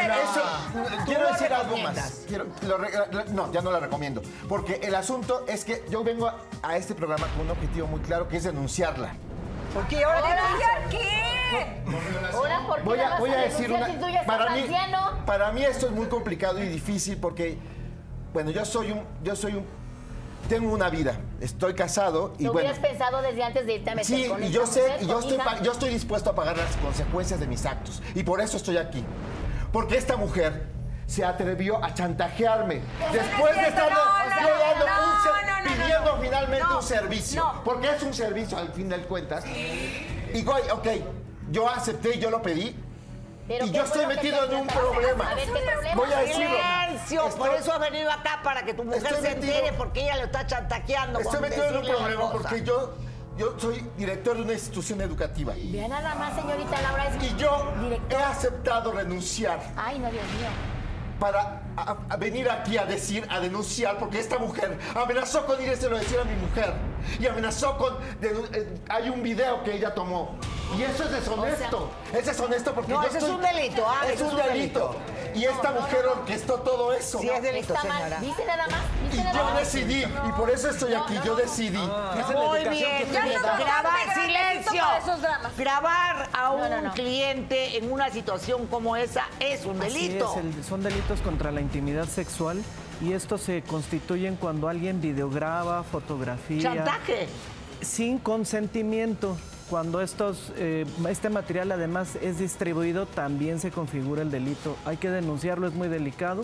Eso, 0.06 1.04
quiero 1.06 1.28
decir 1.32 1.52
algo 1.52 1.76
más. 1.78 2.22
Quiero- 2.28 2.46
lo 2.66 2.78
re- 2.78 2.92
la- 3.12 3.24
no, 3.24 3.52
ya 3.52 3.60
no 3.62 3.70
la 3.70 3.80
recomiendo. 3.80 4.22
Porque 4.48 4.80
el 4.82 4.94
asunto 4.94 5.44
es 5.46 5.64
que 5.64 5.84
yo 5.90 6.02
vengo 6.04 6.26
a, 6.28 6.36
a 6.62 6.76
este 6.76 6.94
programa 6.94 7.26
con 7.28 7.46
un 7.46 7.50
objetivo 7.50 7.86
muy 7.86 8.00
claro, 8.00 8.28
que 8.28 8.36
es 8.38 8.44
denunciarla. 8.44 9.14
¿Por 9.74 9.86
qué 9.86 10.02
ahora 10.04 10.20
qué 10.20 10.28
¿Ahora 10.28 10.88
qué? 10.90 11.82
Ahora, 12.34 12.66
¿por 12.66 12.76
qué 12.78 12.82
Voy 12.84 12.98
a, 13.00 13.18
voy 13.18 13.30
a 13.30 13.36
decir 13.42 13.68
denunciar 13.68 13.82
una... 13.82 13.86
si 13.92 14.00
tú 14.04 14.08
ya 14.08 14.20
estás 14.20 14.38
Para 14.38 14.50
mí, 14.54 14.60
anciano? 14.62 15.10
para 15.26 15.52
mí 15.52 15.62
esto 15.64 15.86
es 15.86 15.92
muy 15.92 16.06
complicado 16.06 16.60
y 16.62 16.66
difícil 16.68 17.18
porque, 17.18 17.56
bueno, 18.32 18.50
yo 18.50 18.64
soy 18.64 18.90
un... 18.92 19.04
Yo 19.22 19.36
soy 19.36 19.54
un 19.54 19.80
tengo 20.48 20.72
una 20.72 20.88
vida, 20.90 21.16
estoy 21.40 21.74
casado 21.74 22.32
y 22.38 22.44
Lo 22.44 22.52
bueno... 22.52 22.68
hubieras 22.70 22.84
pensado 22.84 23.22
desde 23.22 23.44
antes 23.44 23.66
de 23.66 23.74
irte 23.76 23.90
a 23.90 23.94
meter 23.94 24.16
Sí, 24.16 24.26
con 24.26 24.42
y 24.42 24.50
yo 24.50 24.66
sé, 24.66 24.80
mujer, 24.82 25.02
y 25.02 25.06
yo 25.06 25.20
estoy, 25.20 25.38
yo 25.62 25.70
estoy 25.72 25.90
dispuesto 25.90 26.30
a 26.30 26.34
pagar 26.34 26.56
las 26.56 26.74
consecuencias 26.78 27.38
de 27.38 27.46
mis 27.46 27.64
actos. 27.66 28.02
Y 28.16 28.24
por 28.24 28.40
eso 28.40 28.56
estoy 28.56 28.76
aquí. 28.78 29.04
Porque 29.72 29.96
esta 29.96 30.16
mujer 30.16 30.66
se 31.06 31.24
atrevió 31.24 31.82
a 31.84 31.92
chantajearme. 31.94 32.80
Después 33.12 33.56
de 33.56 33.68
estar 33.68 33.90
pidiendo 35.64 36.16
no. 36.16 36.22
finalmente 36.22 36.64
No, 36.68 36.76
un 36.78 36.82
servicio. 36.82 37.42
no. 37.44 37.64
Porque 37.64 37.90
es 37.90 38.02
un 38.02 38.14
servicio 38.14 38.58
al 38.58 38.72
fin 38.72 38.88
de 38.88 38.98
cuentas. 39.02 39.44
Y 39.46 40.42
güey, 40.44 40.62
ok, 40.70 40.86
yo 41.50 41.68
acepté 41.68 42.16
y 42.16 42.18
yo 42.18 42.30
lo 42.30 42.42
pedí. 42.42 42.76
Pero 43.48 43.66
y 43.66 43.70
¿qué 43.72 43.78
yo 43.78 43.82
estoy 43.84 44.06
metido 44.06 44.44
en 44.44 44.54
un 44.54 44.66
problema. 44.68 45.30
A 45.30 45.34
ver, 45.34 45.44
¿qué 45.46 45.50
problema? 45.60 45.94
Voy 45.96 46.12
a 46.12 46.18
decirlo. 46.20 46.56
Silencio, 46.56 47.28
por 47.36 47.54
eso 47.54 47.72
has 47.72 47.80
venido 47.80 48.08
acá, 48.10 48.40
para 48.44 48.62
que 48.64 48.74
tu 48.74 48.84
mujer 48.84 49.02
se 49.02 49.10
metido- 49.10 49.28
entere, 49.56 49.72
porque 49.72 50.02
ella 50.02 50.16
lo 50.18 50.24
está 50.26 50.46
chantajeando. 50.46 51.18
Estoy 51.18 51.40
metido 51.40 51.64
en 51.64 51.76
un 51.78 51.86
problema 51.86 52.30
porque 52.30 52.62
yo, 52.62 52.94
yo 53.40 53.54
soy 53.58 53.82
director 53.96 54.36
de 54.36 54.42
una 54.42 54.52
institución 54.52 55.00
educativa. 55.00 55.54
Vea 55.56 55.88
nada 55.88 56.14
más, 56.14 56.34
señorita 56.34 56.82
Laura. 56.82 57.06
Es 57.08 57.32
Y 57.32 57.36
yo 57.36 57.72
he 58.10 58.16
aceptado 58.16 58.92
renunciar 58.92 59.60
Ay, 59.76 59.98
no, 59.98 60.10
Dios 60.10 60.24
mío. 60.24 60.48
para 61.18 61.62
a- 61.82 61.96
a 62.08 62.16
venir 62.16 62.48
aquí 62.50 62.78
a 62.78 62.84
decir, 62.84 63.26
a 63.30 63.40
denunciar, 63.40 63.98
porque 63.98 64.18
esta 64.20 64.38
mujer 64.38 64.78
amenazó 64.94 65.46
con 65.46 65.60
irérselo 65.62 65.96
a 65.96 66.00
decir 66.00 66.18
a 66.18 66.24
mi 66.24 66.34
mujer. 66.36 66.72
Y 67.18 67.26
amenazó 67.26 67.76
con... 67.78 67.94
denu- 68.20 68.48
eh, 68.54 68.78
hay 68.88 69.08
un 69.08 69.22
video 69.22 69.62
que 69.64 69.74
ella 69.74 69.94
tomó. 69.94 70.36
Y 70.76 70.82
eso 70.82 71.02
es 71.04 71.10
deshonesto. 71.10 71.90
es 72.12 72.26
deshonesto 72.26 72.72
porque 72.74 72.92
No, 72.92 73.02
yo 73.02 73.08
ese 73.08 73.18
es 73.18 73.24
estoy- 73.24 73.36
un 73.36 73.42
delito, 73.42 73.84
ah, 73.88 74.02
Es 74.06 74.20
un 74.20 74.36
delito. 74.36 74.94
Y 75.34 75.44
esta 75.44 75.72
mujer 75.72 76.06
orquestó 76.06 76.54
todo 76.60 76.92
eso. 76.92 77.18
Sí, 77.20 77.28
es 77.28 77.42
delito, 77.42 77.72
Está 77.74 77.88
mal. 77.88 77.98
señora. 78.02 78.20
Dice 78.20 78.44
nada 78.46 78.66
más. 78.68 78.80
Y 79.04 79.08
Dice 79.10 79.24
nada 79.24 79.38
yo 79.38 79.44
más. 79.44 79.58
decidí, 79.58 80.02
y 80.04 80.32
por 80.36 80.50
eso 80.50 80.68
estoy 80.70 80.94
aquí, 80.94 81.18
yo 81.24 81.34
decidí. 81.36 81.78
Muy 81.78 82.64
bien, 82.68 83.08
grabar 83.12 84.14
silencio. 84.14 84.82
esos 85.02 85.20
dramas. 85.22 85.56
Grabar 85.56 86.28
a 86.32 86.50
un 86.50 86.68
no, 86.70 86.80
no. 86.82 86.92
cliente 86.92 87.76
en 87.78 87.90
una 87.92 88.10
situación 88.10 88.66
como 88.66 88.96
esa 88.96 89.24
es 89.40 89.64
un 89.64 89.80
Así 89.82 90.08
delito. 90.08 90.30
es, 90.32 90.56
el- 90.56 90.64
son 90.64 90.82
delitos 90.82 91.20
contra 91.20 91.50
la 91.50 91.60
intimidad 91.70 92.08
sexual 92.08 92.60
y 93.00 93.12
estos 93.12 93.42
se 93.42 93.62
constituyen 93.62 94.34
cuando 94.36 94.68
alguien 94.68 95.00
videograba, 95.00 95.84
fotografía. 95.84 96.60
Chantaje. 96.74 97.28
Sin 97.80 98.18
consentimiento. 98.18 99.36
Cuando 99.70 100.00
estos, 100.00 100.52
eh, 100.56 100.84
este 101.08 101.28
material 101.30 101.70
además 101.70 102.16
es 102.20 102.38
distribuido, 102.40 103.06
también 103.06 103.60
se 103.60 103.70
configura 103.70 104.22
el 104.22 104.30
delito. 104.32 104.76
Hay 104.84 104.96
que 104.96 105.08
denunciarlo, 105.10 105.68
es 105.68 105.74
muy 105.74 105.86
delicado 105.86 106.42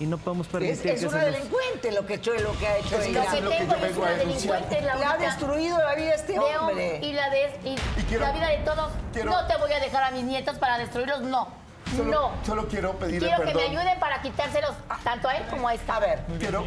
y 0.00 0.06
no 0.06 0.16
podemos 0.16 0.46
Es, 0.46 0.52
permitir 0.52 0.86
es 0.92 1.00
que 1.02 1.06
una 1.06 1.16
nos- 1.22 1.32
delincuente 1.34 1.92
lo 1.92 2.06
que, 2.06 2.14
hecho, 2.14 2.32
lo 2.32 2.58
que 2.58 2.66
ha 2.66 2.78
hecho 2.78 2.96
Es 2.96 3.04
que 3.04 3.10
ella. 3.10 3.24
Lo 3.24 3.30
que 3.30 3.40
lo 3.42 3.50
que 3.50 3.56
tengo 3.58 3.84
es 3.84 3.96
una 3.98 4.10
delincuente, 4.12 4.80
Le 4.80 4.90
ha 4.90 4.96
Laurita. 4.96 5.18
destruido 5.18 5.78
la 5.78 5.94
vida 5.94 6.10
a 6.12 6.14
este 6.14 6.32
De 6.32 6.38
un- 6.38 6.44
hombre. 6.56 6.98
y 7.02 7.12
la, 7.12 7.28
de, 7.28 7.50
y 7.62 7.76
quiero- 8.08 8.24
la 8.24 8.32
vida 8.32 8.48
de 8.48 8.58
todos. 8.64 8.90
quiero- 9.12 9.30
no 9.32 9.46
te 9.46 9.56
voy 9.58 9.72
a 9.72 9.78
dejar 9.78 10.04
a 10.04 10.10
mis 10.12 10.24
nietos 10.24 10.56
para 10.56 10.78
destruirlos, 10.78 11.20
no. 11.20 11.60
Solo, 11.96 12.10
no. 12.10 12.30
solo 12.44 12.68
quiero 12.68 12.92
pedirle 12.98 13.28
Quiero 13.28 13.42
que 13.44 13.52
perdón. 13.52 13.62
me 13.72 13.78
ayuden 13.78 14.00
para 14.00 14.22
quitárselos 14.22 14.72
tanto 15.04 15.28
a 15.28 15.34
él 15.36 15.44
como 15.50 15.68
a 15.68 15.74
esta. 15.74 15.96
A 15.96 16.00
ver, 16.00 16.24
Quiero 16.38 16.64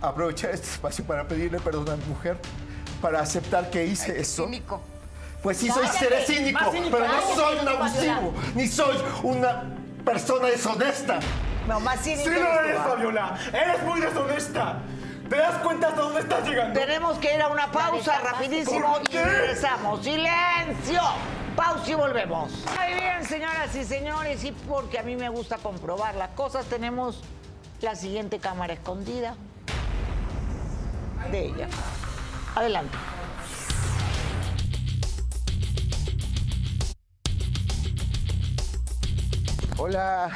aprovechar 0.00 0.50
este 0.50 0.66
espacio 0.68 1.04
para 1.04 1.26
pedirle 1.26 1.58
perdón 1.60 1.88
a 1.90 1.96
mi 1.96 2.04
mujer, 2.06 2.36
para 3.02 3.20
aceptar 3.20 3.70
que 3.70 3.84
hice 3.84 4.20
eso. 4.20 4.44
Cínico. 4.44 4.80
Pues 5.42 5.56
sí, 5.56 5.68
soy 5.70 5.86
seré 5.88 6.24
cínico, 6.24 6.58
pero 6.90 7.06
no 7.06 7.20
soy 7.34 7.58
un 7.60 7.68
abusivo, 7.68 8.34
ni 8.54 8.66
soy 8.66 8.96
una 9.22 9.62
persona 10.04 10.46
deshonesta. 10.48 11.20
no, 11.68 11.78
más 11.80 12.00
cínico 12.00 12.22
Sí 12.24 12.28
eres 12.30 12.42
lo 12.42 12.60
eres, 12.60 12.78
¿ah? 12.80 12.84
Fabiola. 12.88 13.38
Eres 13.52 13.82
muy 13.84 14.00
deshonesta. 14.00 14.78
¿Te 15.28 15.36
das 15.36 15.56
cuenta 15.62 15.88
hasta 15.88 16.00
dónde 16.00 16.20
estás 16.22 16.48
llegando? 16.48 16.80
Tenemos 16.80 17.18
que 17.18 17.34
ir 17.34 17.42
a 17.42 17.48
una 17.48 17.70
pausa 17.70 18.18
rapidísimo 18.20 18.94
¿Por 18.94 19.02
y 19.02 19.06
qué? 19.08 19.22
regresamos. 19.22 20.02
¡Silencio! 20.02 21.00
Pausa 21.58 21.90
y 21.90 21.94
volvemos. 21.94 22.52
Muy 22.52 22.94
bien, 22.94 23.24
señoras 23.24 23.74
y 23.74 23.82
señores, 23.82 24.44
y 24.44 24.52
porque 24.52 24.96
a 24.96 25.02
mí 25.02 25.16
me 25.16 25.28
gusta 25.28 25.58
comprobar 25.58 26.14
las 26.14 26.28
cosas, 26.30 26.64
tenemos 26.66 27.20
la 27.80 27.96
siguiente 27.96 28.38
cámara 28.38 28.74
escondida 28.74 29.34
de 31.32 31.46
ella. 31.46 31.68
Adelante. 32.54 32.96
Hola. 39.78 40.30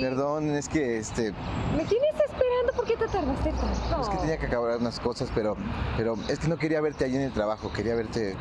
Perdón, 0.00 0.50
es 0.56 0.68
que 0.68 0.98
este, 0.98 1.32
¿Me 1.76 1.84
tienes 1.84 2.14
esperando? 2.14 2.72
¿Por 2.74 2.86
qué 2.86 2.96
te 2.96 3.03
tardaste 3.14 3.52
tanto? 3.52 4.02
es 4.02 4.08
que 4.08 4.16
tenía 4.16 4.38
que 4.38 4.46
acabar 4.46 4.76
unas 4.78 5.00
cosas, 5.00 5.30
pero, 5.34 5.56
pero 5.96 6.16
es 6.28 6.38
que 6.38 6.48
no 6.48 6.56
quería 6.56 6.80
verte 6.80 7.04
allí 7.04 7.16
en 7.16 7.22
el 7.22 7.32
trabajo, 7.32 7.72
quería 7.72 7.94
verte. 7.94 8.36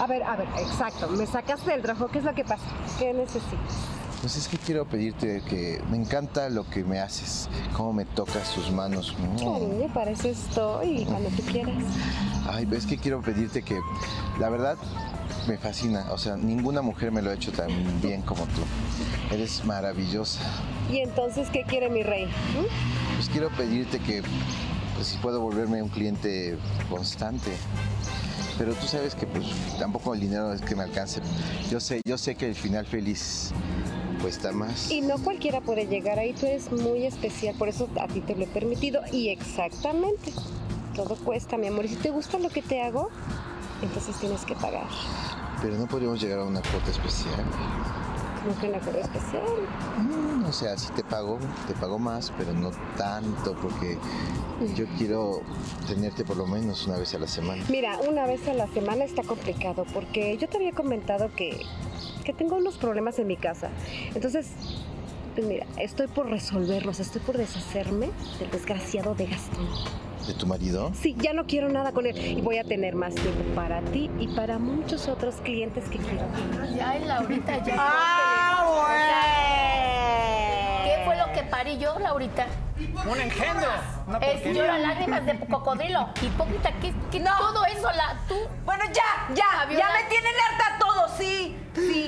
A 0.00 0.06
ver, 0.06 0.22
a 0.22 0.36
ver, 0.36 0.48
exacto. 0.58 1.08
Me 1.08 1.26
sacaste 1.26 1.70
del 1.70 1.82
trabajo. 1.82 2.08
¿Qué 2.08 2.18
es 2.18 2.24
lo 2.24 2.34
que 2.34 2.44
pasa? 2.44 2.64
¿Qué 2.98 3.12
necesitas? 3.12 3.74
Pues 4.20 4.36
es 4.36 4.48
que 4.48 4.56
quiero 4.56 4.86
pedirte 4.86 5.42
que 5.46 5.82
me 5.90 5.98
encanta 5.98 6.48
lo 6.48 6.68
que 6.68 6.82
me 6.82 6.98
haces, 6.98 7.50
cómo 7.76 7.92
me 7.92 8.06
tocas 8.06 8.54
tus 8.54 8.70
manos. 8.70 9.14
Cariño, 9.38 9.92
para 9.92 10.12
eso 10.12 10.28
estoy. 10.28 11.04
Cuando 11.04 11.28
tú 11.30 11.42
quieras. 11.42 11.74
Ay, 12.48 12.66
es 12.72 12.86
que 12.86 12.96
quiero 12.96 13.20
pedirte 13.20 13.62
que, 13.62 13.78
la 14.40 14.48
verdad, 14.48 14.78
me 15.46 15.58
fascina. 15.58 16.06
O 16.10 16.18
sea, 16.18 16.36
ninguna 16.36 16.80
mujer 16.80 17.12
me 17.12 17.20
lo 17.20 17.30
ha 17.30 17.34
hecho 17.34 17.52
tan 17.52 17.68
bien 18.00 18.22
como 18.22 18.44
tú. 18.44 18.62
Eres 19.30 19.64
maravillosa. 19.64 20.40
¿Y 20.90 21.00
entonces 21.00 21.48
qué 21.50 21.64
quiere 21.64 21.90
mi 21.90 22.02
rey? 22.02 22.24
¿Mm? 22.26 23.03
Quiero 23.34 23.50
pedirte 23.50 23.98
que, 23.98 24.22
pues 24.94 25.08
si 25.08 25.18
puedo 25.18 25.40
volverme 25.40 25.82
un 25.82 25.88
cliente 25.88 26.56
constante. 26.88 27.50
Pero 28.56 28.74
tú 28.74 28.86
sabes 28.86 29.16
que 29.16 29.26
pues 29.26 29.44
tampoco 29.76 30.14
el 30.14 30.20
dinero 30.20 30.52
es 30.52 30.60
que 30.60 30.76
me 30.76 30.84
alcance. 30.84 31.20
Yo 31.68 31.80
sé, 31.80 32.00
yo 32.06 32.16
sé 32.16 32.36
que 32.36 32.46
el 32.46 32.54
final 32.54 32.86
feliz 32.86 33.50
cuesta 34.22 34.52
más. 34.52 34.88
Y 34.88 35.00
no 35.00 35.18
cualquiera 35.18 35.60
puede 35.60 35.88
llegar 35.88 36.20
ahí, 36.20 36.32
tú 36.32 36.46
eres 36.46 36.70
muy 36.70 37.06
especial, 37.06 37.56
por 37.56 37.68
eso 37.68 37.88
a 38.00 38.06
ti 38.06 38.20
te 38.20 38.36
lo 38.36 38.44
he 38.44 38.46
permitido. 38.46 39.00
Y 39.10 39.30
exactamente, 39.30 40.32
todo 40.94 41.16
cuesta, 41.16 41.56
mi 41.56 41.66
amor. 41.66 41.86
Y 41.86 41.88
si 41.88 41.96
te 41.96 42.10
gusta 42.10 42.38
lo 42.38 42.50
que 42.50 42.62
te 42.62 42.82
hago, 42.82 43.08
entonces 43.82 44.14
tienes 44.20 44.44
que 44.44 44.54
pagar. 44.54 44.86
Pero 45.60 45.76
no 45.76 45.88
podríamos 45.88 46.22
llegar 46.22 46.38
a 46.38 46.44
una 46.44 46.62
cuota 46.62 46.88
especial. 46.88 47.44
Como 48.44 48.60
que 48.60 48.68
una 48.68 48.78
cosa 48.78 48.98
especial. 48.98 49.42
Mm, 49.96 50.44
o 50.44 50.52
sea, 50.52 50.76
si 50.76 50.92
te 50.92 51.02
pago, 51.02 51.38
te 51.66 51.72
pago 51.74 51.98
más, 51.98 52.30
pero 52.36 52.52
no 52.52 52.70
tanto, 52.98 53.54
porque 53.54 53.96
yo 54.76 54.84
quiero 54.98 55.40
tenerte 55.88 56.24
por 56.24 56.36
lo 56.36 56.46
menos 56.46 56.86
una 56.86 56.98
vez 56.98 57.14
a 57.14 57.18
la 57.18 57.26
semana. 57.26 57.64
Mira, 57.70 57.98
una 58.06 58.26
vez 58.26 58.46
a 58.46 58.52
la 58.52 58.66
semana 58.68 59.04
está 59.04 59.22
complicado 59.22 59.86
porque 59.94 60.36
yo 60.36 60.46
te 60.48 60.58
había 60.58 60.72
comentado 60.72 61.30
que, 61.34 61.58
que 62.22 62.34
tengo 62.34 62.56
unos 62.56 62.76
problemas 62.76 63.18
en 63.18 63.28
mi 63.28 63.38
casa. 63.38 63.70
Entonces, 64.14 64.50
pues 65.34 65.46
mira, 65.46 65.66
estoy 65.78 66.06
por 66.08 66.28
resolverlos, 66.28 67.00
estoy 67.00 67.22
por 67.22 67.38
deshacerme 67.38 68.10
del 68.38 68.50
desgraciado 68.50 69.14
de 69.14 69.26
Gastón. 69.26 69.66
¿De 70.26 70.32
tu 70.32 70.46
marido? 70.46 70.90
Sí, 70.94 71.14
ya 71.18 71.34
no 71.34 71.44
quiero 71.44 71.68
nada 71.68 71.92
con 71.92 72.06
él 72.06 72.16
y 72.16 72.40
voy 72.40 72.56
a 72.56 72.64
tener 72.64 72.94
más 72.94 73.14
tiempo 73.14 73.42
para 73.54 73.82
ti 73.82 74.10
y 74.18 74.28
para 74.28 74.58
muchos 74.58 75.06
otros 75.08 75.34
clientes 75.42 75.84
que 75.90 75.98
quiero. 75.98 76.24
Ya, 76.74 76.98
Laurita, 76.98 77.62
ya. 77.62 77.74
¡Ah, 77.76 78.94
¿Qué 80.84 81.04
fue 81.04 81.16
lo 81.16 81.30
que 81.32 81.33
parí 81.44 81.78
yo, 81.78 81.98
Laurita? 81.98 82.46
Un 83.06 83.20
engendro. 83.20 83.68
Una 84.06 84.18
Es 84.18 84.44
llora 84.56 84.78
lágrimas 84.78 85.24
de 85.26 85.38
cocodrilo. 85.46 86.08
Hipócrita, 86.20 86.70
¿qué, 86.80 86.92
qué 87.10 87.20
todo 87.20 87.64
eso 87.66 87.90
la 87.92 88.16
tú? 88.28 88.36
Bueno, 88.64 88.84
ya, 88.92 89.34
ya, 89.34 89.44
Fabiola. 89.60 89.78
ya 89.86 89.92
me 89.94 90.08
tienen 90.08 90.32
harta 90.50 90.78
todo, 90.78 91.08
sí, 91.16 91.56
sí. 91.74 92.06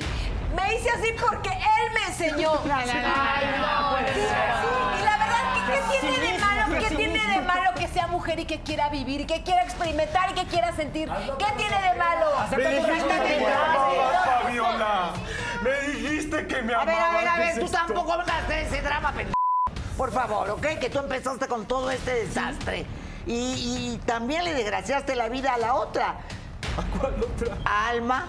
Me 0.54 0.74
hice 0.74 0.90
así 0.90 1.08
porque 1.20 1.50
él 1.50 1.92
me 1.94 2.06
enseñó. 2.06 2.52
no, 2.54 2.60
no, 2.64 2.76
no, 2.76 2.84
Ay, 2.84 3.46
no, 3.58 3.90
no, 3.92 3.98
sí. 4.08 4.20
no. 4.20 4.98
Y 4.98 5.04
la 5.04 5.16
verdad, 5.18 5.42
¿qué, 5.54 5.72
qué 5.72 6.00
tiene 6.00 6.32
de 6.32 6.38
malo? 6.38 6.78
¿Qué 6.88 6.94
tiene 6.96 7.26
de 7.26 7.40
malo 7.42 7.70
que 7.76 7.88
sea 7.88 8.06
mujer 8.06 8.38
y 8.40 8.44
que 8.46 8.60
quiera 8.62 8.88
vivir 8.88 9.20
y 9.20 9.26
que 9.26 9.42
quiera 9.42 9.62
experimentar 9.62 10.30
y 10.30 10.34
que 10.34 10.44
quiera 10.46 10.72
sentir? 10.74 11.08
¿Qué 11.38 11.46
tiene 11.56 11.80
de 11.82 11.94
malo? 11.98 12.26
Me 15.66 15.88
dijiste 15.92 16.46
que 16.46 16.62
me 16.62 16.74
amabas, 16.74 16.94
A 16.94 16.96
ver, 16.96 17.02
a 17.02 17.18
ver, 17.18 17.28
a 17.28 17.32
¿qué 17.34 17.40
ver, 17.40 17.58
tú 17.58 17.64
esto? 17.66 17.76
tampoco 17.78 18.12
hablas 18.12 18.48
de 18.48 18.62
ese 18.62 18.82
drama, 18.82 19.12
pendejo. 19.12 19.34
Por 19.96 20.12
favor, 20.12 20.50
¿ok? 20.50 20.66
Que 20.80 20.90
tú 20.90 20.98
empezaste 20.98 21.48
con 21.48 21.66
todo 21.66 21.90
este 21.90 22.12
desastre. 22.24 22.86
Y, 23.26 23.32
y 23.34 24.00
también 24.06 24.44
le 24.44 24.54
desgraciaste 24.54 25.16
la 25.16 25.28
vida 25.28 25.54
a 25.54 25.58
la 25.58 25.74
otra. 25.74 26.10
¿A 26.76 26.98
cuál 26.98 27.14
otra? 27.22 27.56
A 27.64 27.88
Alma. 27.88 28.26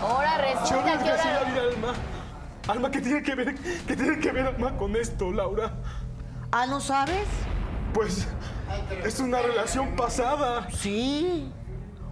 Ahora 0.00 0.36
Yo 0.36 0.42
resulta 0.60 0.84
le 0.84 0.92
que 0.92 0.98
desgracié 0.98 1.30
la 1.32 1.38
ahora... 1.38 1.50
vida 1.50 1.60
a 1.60 1.64
Alma. 1.72 1.94
Alma, 2.68 2.90
¿qué 2.90 3.00
tiene 3.00 3.22
que 3.22 3.34
ver, 3.34 3.54
qué 3.86 3.96
tiene 3.96 4.18
que 4.20 4.32
ver 4.32 4.46
Alma 4.46 4.76
con 4.76 4.94
esto, 4.96 5.32
Laura? 5.32 5.72
¿Ah, 6.52 6.66
no 6.66 6.80
sabes? 6.80 7.26
Pues 7.94 8.28
es 9.04 9.18
una 9.20 9.40
relación 9.40 9.96
pasada. 9.96 10.68
Sí. 10.70 11.50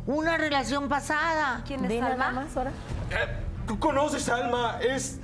Una 0.06 0.36
relación 0.36 0.88
pasada. 0.88 1.62
¿Quién 1.66 1.84
es 1.84 2.02
Alma? 2.02 2.30
más 2.32 2.56
ahora. 2.56 2.70
Eh, 3.10 3.43
Tú 3.66 3.78
conoces 3.78 4.28
a 4.28 4.36
Alma, 4.36 4.78
es... 4.80 5.18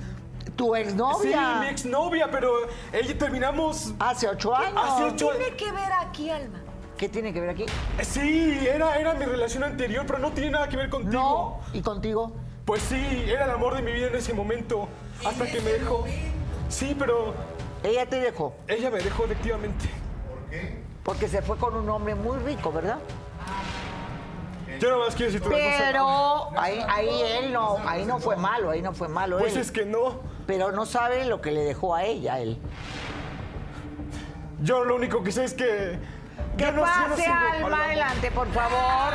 Tu 0.55 0.75
exnovia. 0.75 1.53
Sí, 1.53 1.59
mi 1.61 1.67
exnovia, 1.67 2.29
pero 2.29 2.51
ella 2.91 3.17
terminamos... 3.17 3.93
Hace 3.99 4.27
ocho 4.27 4.55
años. 4.55 4.73
Hace 4.83 5.03
ocho 5.05 5.29
¿Qué 5.31 5.37
tiene 5.37 5.55
que 5.55 5.71
ver 5.71 5.91
aquí, 5.93 6.29
Alma? 6.29 6.59
¿Qué 6.97 7.09
tiene 7.09 7.33
que 7.33 7.41
ver 7.41 7.49
aquí? 7.51 7.65
Sí, 8.03 8.59
era, 8.67 8.99
era 8.99 9.13
mi 9.13 9.25
relación 9.25 9.63
anterior, 9.63 10.05
pero 10.05 10.19
no 10.19 10.31
tiene 10.31 10.51
nada 10.51 10.67
que 10.69 10.77
ver 10.77 10.89
contigo. 10.89 11.59
¿Y 11.73 11.81
contigo? 11.81 12.31
Pues 12.65 12.81
sí, 12.83 13.23
era 13.27 13.45
el 13.45 13.51
amor 13.51 13.75
de 13.75 13.81
mi 13.81 13.91
vida 13.91 14.07
en 14.07 14.15
ese 14.15 14.33
momento, 14.33 14.87
hasta 15.25 15.45
que 15.45 15.61
me 15.61 15.71
dejó. 15.71 16.05
Sí, 16.69 16.95
pero 16.97 17.33
Ella 17.83 18.05
te 18.05 18.19
dejó. 18.19 18.53
ella 18.67 18.91
me 18.91 18.99
dejó 18.99 19.25
efectivamente. 19.25 19.89
Porque 21.03 21.27
se 21.27 21.41
fue 21.41 21.57
con 21.57 21.75
un 21.75 21.89
hombre 21.89 22.13
muy 22.13 22.37
rico, 22.39 22.71
¿verdad? 22.71 22.99
Yo 24.79 24.89
nada 24.89 25.05
más 25.05 25.15
quiero 25.15 25.31
decirte 25.31 25.47
una 25.47 25.57
cosa. 25.57 25.83
Pero 25.85 26.49
ahí, 26.59 26.85
ahí 26.89 27.21
él 27.39 27.53
no, 27.53 27.77
ahí 27.87 28.05
no 28.05 28.19
fue 28.19 28.35
malo, 28.35 28.69
ahí 28.71 28.81
no 28.81 28.93
fue 28.93 29.07
malo 29.07 29.37
Pues 29.39 29.55
él. 29.55 29.61
es 29.61 29.71
que 29.71 29.85
no. 29.85 30.19
Pero 30.47 30.71
no 30.71 30.85
sabe 30.85 31.25
lo 31.25 31.41
que 31.41 31.51
le 31.51 31.61
dejó 31.63 31.95
a 31.95 32.03
ella, 32.03 32.39
él. 32.39 32.57
Yo 34.61 34.83
lo 34.83 34.95
único 34.95 35.23
que 35.23 35.31
sé 35.31 35.43
es 35.43 35.53
que... 35.53 35.99
Que 36.57 36.65
no- 36.65 36.71
no 36.73 36.81
pase 36.83 37.25
Alma, 37.25 37.85
adelante, 37.85 38.31
por 38.31 38.47
favor. 38.51 39.13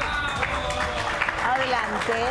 Adelante. 1.44 2.24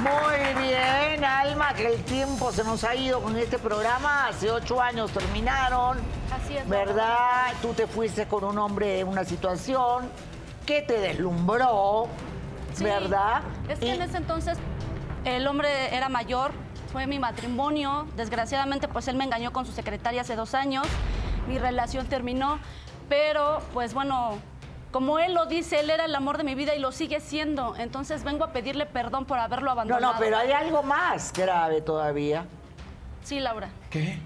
Muy 0.00 0.62
bien, 0.62 1.24
Alma, 1.24 1.74
que 1.74 1.94
el 1.94 2.04
tiempo 2.04 2.52
se 2.52 2.62
nos 2.62 2.84
ha 2.84 2.94
ido 2.94 3.20
con 3.20 3.36
este 3.36 3.58
programa. 3.58 4.28
Hace 4.28 4.50
ocho 4.50 4.80
años 4.80 5.10
terminaron. 5.10 5.98
Así 6.32 6.56
es, 6.56 6.68
¿Verdad? 6.68 7.52
Tú 7.60 7.74
te 7.74 7.86
fuiste 7.86 8.28
con 8.28 8.44
un 8.44 8.58
hombre 8.58 9.00
en 9.00 9.08
una 9.08 9.24
situación 9.24 10.08
que 10.64 10.82
te 10.82 11.00
deslumbró, 11.00 12.06
Sí, 12.74 12.84
¿verdad? 12.84 13.42
Es 13.68 13.80
que 13.80 13.92
en 13.92 14.02
ese 14.02 14.18
entonces 14.18 14.56
el 15.24 15.46
hombre 15.48 15.94
era 15.96 16.08
mayor, 16.08 16.52
fue 16.92 17.06
mi 17.08 17.18
matrimonio. 17.18 18.06
Desgraciadamente, 18.16 18.86
pues 18.86 19.08
él 19.08 19.16
me 19.16 19.24
engañó 19.24 19.52
con 19.52 19.66
su 19.66 19.72
secretaria 19.72 20.20
hace 20.20 20.36
dos 20.36 20.54
años. 20.54 20.86
Mi 21.48 21.58
relación 21.58 22.06
terminó, 22.06 22.60
pero 23.08 23.60
pues 23.72 23.94
bueno, 23.94 24.38
como 24.98 25.20
él 25.20 25.32
lo 25.32 25.46
dice, 25.46 25.78
él 25.78 25.90
era 25.90 26.06
el 26.06 26.14
amor 26.16 26.38
de 26.38 26.42
mi 26.42 26.56
vida 26.56 26.74
y 26.74 26.80
lo 26.80 26.90
sigue 26.90 27.20
siendo. 27.20 27.76
Entonces 27.76 28.24
vengo 28.24 28.42
a 28.42 28.52
pedirle 28.52 28.84
perdón 28.84 29.26
por 29.26 29.38
haberlo 29.38 29.66
No, 29.66 29.70
abandonado. 29.70 30.14
no, 30.14 30.18
pero 30.18 30.36
hay 30.36 30.50
algo 30.50 30.82
más 30.82 31.32
grave 31.32 31.80
todavía. 31.82 32.46
Sí, 33.22 33.38
Laura. 33.38 33.68
¿Qué? 33.90 34.18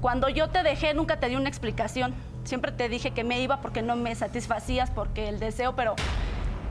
Cuando 0.00 0.28
yo 0.28 0.48
te 0.50 0.62
dejé, 0.62 0.94
nunca 0.94 1.18
te 1.18 1.28
di 1.28 1.34
una 1.34 1.48
explicación. 1.48 2.14
Siempre 2.44 2.70
te 2.70 2.88
dije 2.88 3.10
que 3.10 3.24
me 3.24 3.40
iba 3.40 3.60
porque 3.60 3.82
no 3.82 3.96
me 3.96 4.14
satisfacías, 4.14 4.90
porque 4.92 5.28
el 5.28 5.40
deseo, 5.40 5.74
pero 5.74 5.96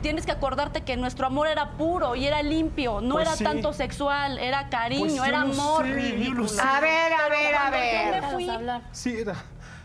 tienes 0.00 0.24
que 0.24 0.32
acordarte 0.32 0.80
que 0.82 0.96
nuestro 0.96 1.26
amor 1.26 1.48
era 1.48 1.72
puro 1.72 2.16
y 2.16 2.26
era 2.26 2.42
limpio, 2.42 3.02
no 3.02 3.16
Pues 3.16 3.26
era 3.28 3.36
sí. 3.36 3.44
tanto 3.44 3.74
sexual, 3.74 4.38
era 4.38 4.70
cariño, 4.70 5.00
Pues 5.02 5.14
yo 5.14 5.26
era 5.26 5.42
amor. 5.42 5.84
sé. 5.84 6.62
A 6.62 6.80
ver, 6.80 7.12
a 7.12 7.16
Pero 7.28 7.28
ver, 7.28 7.54
a 7.54 7.70
ver. 7.70 8.14
Yo 8.14 8.22
me 8.22 8.32
fui, 8.32 8.50
Sí, 8.92 9.14
era. 9.18 9.34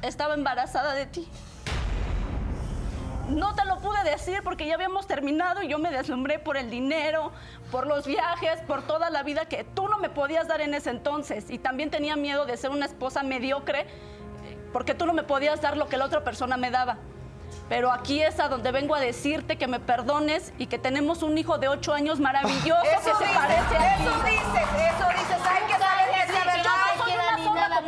estaba 0.01 0.35
embarazada 0.35 0.93
de 0.93 1.05
ti. 1.07 1.27
No 3.31 3.55
te 3.55 3.65
lo 3.65 3.77
pude 3.79 4.03
decir 4.03 4.41
porque 4.43 4.65
ya 4.67 4.75
habíamos 4.75 5.07
terminado 5.07 5.63
y 5.63 5.69
yo 5.69 5.79
me 5.79 5.89
deslumbré 5.89 6.37
por 6.39 6.57
el 6.57 6.69
dinero, 6.69 7.31
por 7.71 7.87
los 7.87 8.05
viajes, 8.05 8.61
por 8.67 8.81
toda 8.81 9.09
la 9.09 9.23
vida 9.23 9.45
que 9.45 9.63
tú 9.63 9.87
no 9.87 9.97
me 9.99 10.09
podías 10.09 10.47
dar 10.47 10.61
en 10.61 10.73
ese 10.73 10.89
entonces. 10.89 11.49
Y 11.49 11.57
también 11.57 11.89
tenía 11.89 12.15
miedo 12.15 12.45
de 12.45 12.57
ser 12.57 12.71
una 12.71 12.85
esposa 12.85 13.23
mediocre 13.23 13.87
porque 14.73 14.93
tú 14.93 15.05
no 15.05 15.13
me 15.13 15.23
podías 15.23 15.61
dar 15.61 15.77
lo 15.77 15.87
que 15.87 15.97
la 15.97 16.05
otra 16.05 16.23
persona 16.23 16.57
me 16.57 16.71
daba. 16.71 16.97
Pero 17.69 17.91
aquí 17.91 18.21
es 18.21 18.39
a 18.39 18.49
donde 18.49 18.71
vengo 18.71 18.95
a 18.95 18.99
decirte 18.99 19.57
que 19.57 19.67
me 19.67 19.79
perdones 19.79 20.53
y 20.57 20.67
que 20.67 20.77
tenemos 20.77 21.23
un 21.23 21.37
hijo 21.37 21.57
de 21.57 21.69
ocho 21.69 21.93
años 21.93 22.19
maravilloso 22.19 22.81
Eso 22.83 23.17
que 23.17 23.25
se 23.25 23.33
parece 23.33 23.77
a 23.77 23.97
ti. 23.97 24.03
eso 24.03 24.23
dices, 24.23 24.67
eso 24.93 25.09
dices. 25.09 25.30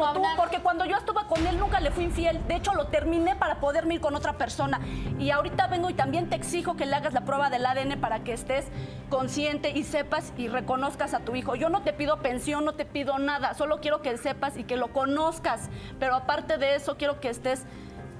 Como 0.04 0.14
tú, 0.14 0.20
hablar. 0.20 0.36
porque 0.38 0.60
cuando 0.60 0.86
yo 0.86 0.98
estuve 0.98 1.22
con 1.28 1.46
él 1.48 1.58
nunca 1.60 1.80
le 1.80 1.92
fui 1.92 2.06
infiel. 2.06 2.46
De 2.48 2.56
hecho, 2.56 2.74
lo 2.74 2.88
terminé 2.88 3.36
para 3.36 3.56
poderme 3.60 3.96
ir 3.96 4.02
con 4.02 4.16
otra 4.16 4.34
persona. 4.34 4.80
Y 5.20 5.32
ahorita 5.32 5.68
vengo 5.68 5.90
y 5.90 5.94
también 5.94 6.30
te 6.30 6.36
exijo 6.36 6.76
que 6.76 6.86
le 6.86 6.96
hagas 6.96 7.14
la 7.14 7.22
prueba 7.22 7.50
del 7.50 7.66
ADN 7.66 8.00
para 8.00 8.20
que 8.24 8.34
estés 8.34 8.66
consciente 9.10 9.70
y 9.72 9.84
sepas 9.84 10.34
y 10.38 10.48
reconozcas 10.48 11.14
a 11.14 11.20
tu 11.20 11.36
hijo. 11.36 11.56
Yo 11.56 11.70
no 11.70 11.82
te 11.82 11.94
pido 11.94 12.18
pensión, 12.20 12.66
no 12.66 12.74
te 12.74 12.86
pido 12.86 13.18
nada. 13.20 13.54
Solo 13.54 13.80
quiero 13.82 14.02
que 14.02 14.18
sepas 14.18 14.58
y 14.58 14.64
que 14.64 14.78
lo 14.78 14.92
conozcas. 14.94 15.70
Pero 16.00 16.16
aparte 16.16 16.58
de 16.58 16.76
eso, 16.76 16.98
quiero 16.98 17.20
que 17.20 17.30
estés 17.30 17.64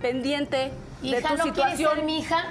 pendiente 0.02 0.72
de 1.02 1.08
Hija, 1.10 1.30
tu 1.30 1.38
¿no 1.38 1.44
situación. 1.46 1.96
ser 1.96 2.04
mi 2.04 2.20
hija? 2.20 2.44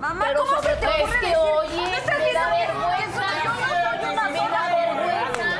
Mamá, 0.00 0.24
Pero 0.28 0.40
¿cómo 0.44 0.56
sobre 0.56 0.74
se 0.74 0.80
te 0.80 0.86
ocurre 0.86 1.02
Es 1.02 1.10
que, 1.20 1.26
decir? 1.26 1.36
oye, 1.38 1.76
¿Me 1.90 1.96
estás 1.96 2.18
diciendo 2.18 2.40
que- 2.50 2.66
que 2.66 2.72
vergüenza. 2.72 3.22
soy 3.22 3.44
yo? 3.44 3.52
No 3.52 4.22
soy 4.22 4.46
una 4.48 4.68
vergüenza. 4.68 5.51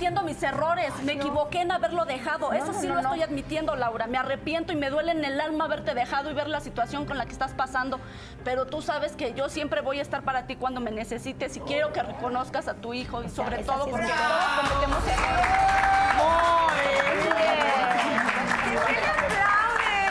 Admitiendo 0.00 0.22
mis 0.22 0.42
errores. 0.42 0.94
Me 1.02 1.12
equivoqué 1.12 1.60
en 1.60 1.72
haberlo 1.72 2.06
dejado. 2.06 2.54
Eso 2.54 2.72
sí 2.72 2.86
no, 2.86 2.94
lo 2.94 3.02
no. 3.02 3.08
estoy 3.10 3.22
admitiendo, 3.22 3.76
Laura. 3.76 4.06
Me 4.06 4.16
arrepiento 4.16 4.72
y 4.72 4.76
me 4.76 4.88
duele 4.88 5.12
en 5.12 5.22
el 5.26 5.38
alma 5.38 5.66
haberte 5.66 5.92
dejado 5.92 6.30
y 6.30 6.32
ver 6.32 6.48
la 6.48 6.60
situación 6.60 7.04
con 7.04 7.18
la 7.18 7.26
que 7.26 7.32
estás 7.32 7.52
pasando. 7.52 8.00
Pero 8.42 8.66
tú 8.66 8.80
sabes 8.80 9.12
que 9.12 9.34
yo 9.34 9.50
siempre 9.50 9.82
voy 9.82 9.98
a 9.98 10.02
estar 10.02 10.22
para 10.22 10.46
ti 10.46 10.56
cuando 10.56 10.80
me 10.80 10.90
necesites 10.90 11.54
y 11.58 11.60
quiero 11.60 11.92
que 11.92 12.02
reconozcas 12.02 12.66
a 12.68 12.72
tu 12.72 12.94
hijo 12.94 13.22
y 13.22 13.28
sobre 13.28 13.58
ves, 13.58 13.66
todo 13.66 13.90
porque 13.90 14.06
todos 14.06 14.70
cometemos 14.70 15.06
errores. 15.06 15.46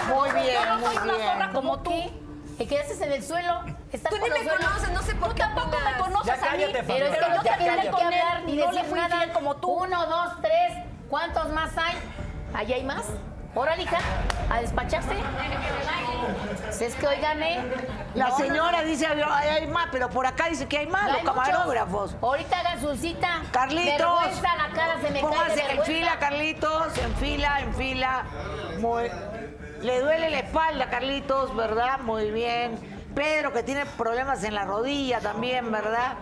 Muy 0.07 0.31
bien, 0.43 0.53
Yo 0.53 0.65
no 0.69 0.77
muy 0.77 0.95
soy 0.95 1.09
una 1.09 1.31
zorra 1.31 1.51
como 1.51 1.79
tú. 1.79 1.93
¿Te 2.59 2.67
quedaste 2.67 3.05
en 3.05 3.11
el 3.13 3.23
suelo? 3.23 3.78
¿Estás 3.91 4.11
Tú 4.11 4.17
ni 4.21 4.29
me 4.29 4.47
conoces, 4.47 4.89
no 4.91 5.01
sé 5.01 5.15
por 5.15 5.29
Tú 5.29 5.35
qué 5.35 5.41
tampoco 5.41 5.77
me 5.83 5.97
conoces 5.99 6.27
Ya 6.27 6.33
a 6.33 6.37
mí. 6.37 6.43
cállate, 6.63 6.83
Pero 6.83 7.05
es 7.07 7.11
que 7.17 7.25
yo 7.35 7.41
terminé 7.41 7.67
cállate. 7.75 7.89
con 7.91 8.13
él 8.13 8.45
ni 8.45 8.55
no 8.57 8.71
le 8.71 8.83
fui 8.83 8.99
nada. 8.99 9.15
infiel 9.15 9.31
como 9.33 9.55
tú. 9.55 9.67
Uno, 9.69 10.05
dos, 10.05 10.33
tres. 10.41 10.77
¿Cuántos 11.09 11.49
más 11.49 11.75
hay? 11.77 11.95
¿Allá 12.53 12.75
hay 12.75 12.83
más? 12.83 13.03
Órale, 13.55 13.81
hija, 13.81 13.97
a 14.51 14.61
despacharse. 14.61 15.09
Si 16.71 16.83
es 16.85 16.93
que 16.95 17.07
hoy 17.07 17.15
gané. 17.19 17.59
La 18.13 18.29
No, 18.29 18.37
señora 18.37 18.81
no, 18.81 18.87
dice, 18.87 19.07
"Ay, 19.07 19.49
hay 19.49 19.67
más, 19.67 19.87
pero 19.91 20.09
por 20.09 20.25
acá 20.27 20.45
dice 20.49 20.67
que 20.67 20.77
hay 20.77 20.87
más, 20.87 21.07
los 21.07 21.15
hay 21.17 21.23
muchos. 21.23 21.35
camarógrafos. 21.47 22.15
Ahorita 22.21 22.59
hagan 22.59 22.79
su 22.79 22.95
cita. 22.95 23.41
Carlitos. 23.51 23.97
Vergüenza, 23.97 24.55
la 24.55 24.69
cara 24.75 24.93
se 25.01 25.09
me 25.11 25.21
cae 25.21 25.55
de 25.55 25.71
en 25.73 25.83
fila, 25.83 26.19
Carlitos, 26.19 26.97
en 26.99 27.15
fila, 27.15 27.59
en 27.61 27.73
fila. 27.75 28.23
Muy- 28.79 29.11
Le 29.81 29.99
duele 30.01 30.29
la 30.29 30.39
espalda, 30.39 30.89
Carlitos, 30.89 31.55
¿verdad? 31.55 31.99
Muy 31.99 32.31
bien. 32.31 32.77
Pedro, 33.15 33.51
que 33.53 33.63
tiene 33.63 33.85
problemas 33.97 34.43
en 34.43 34.53
la 34.55 34.65
rodilla 34.65 35.19
también, 35.19 35.71
¿verdad? 35.71 36.17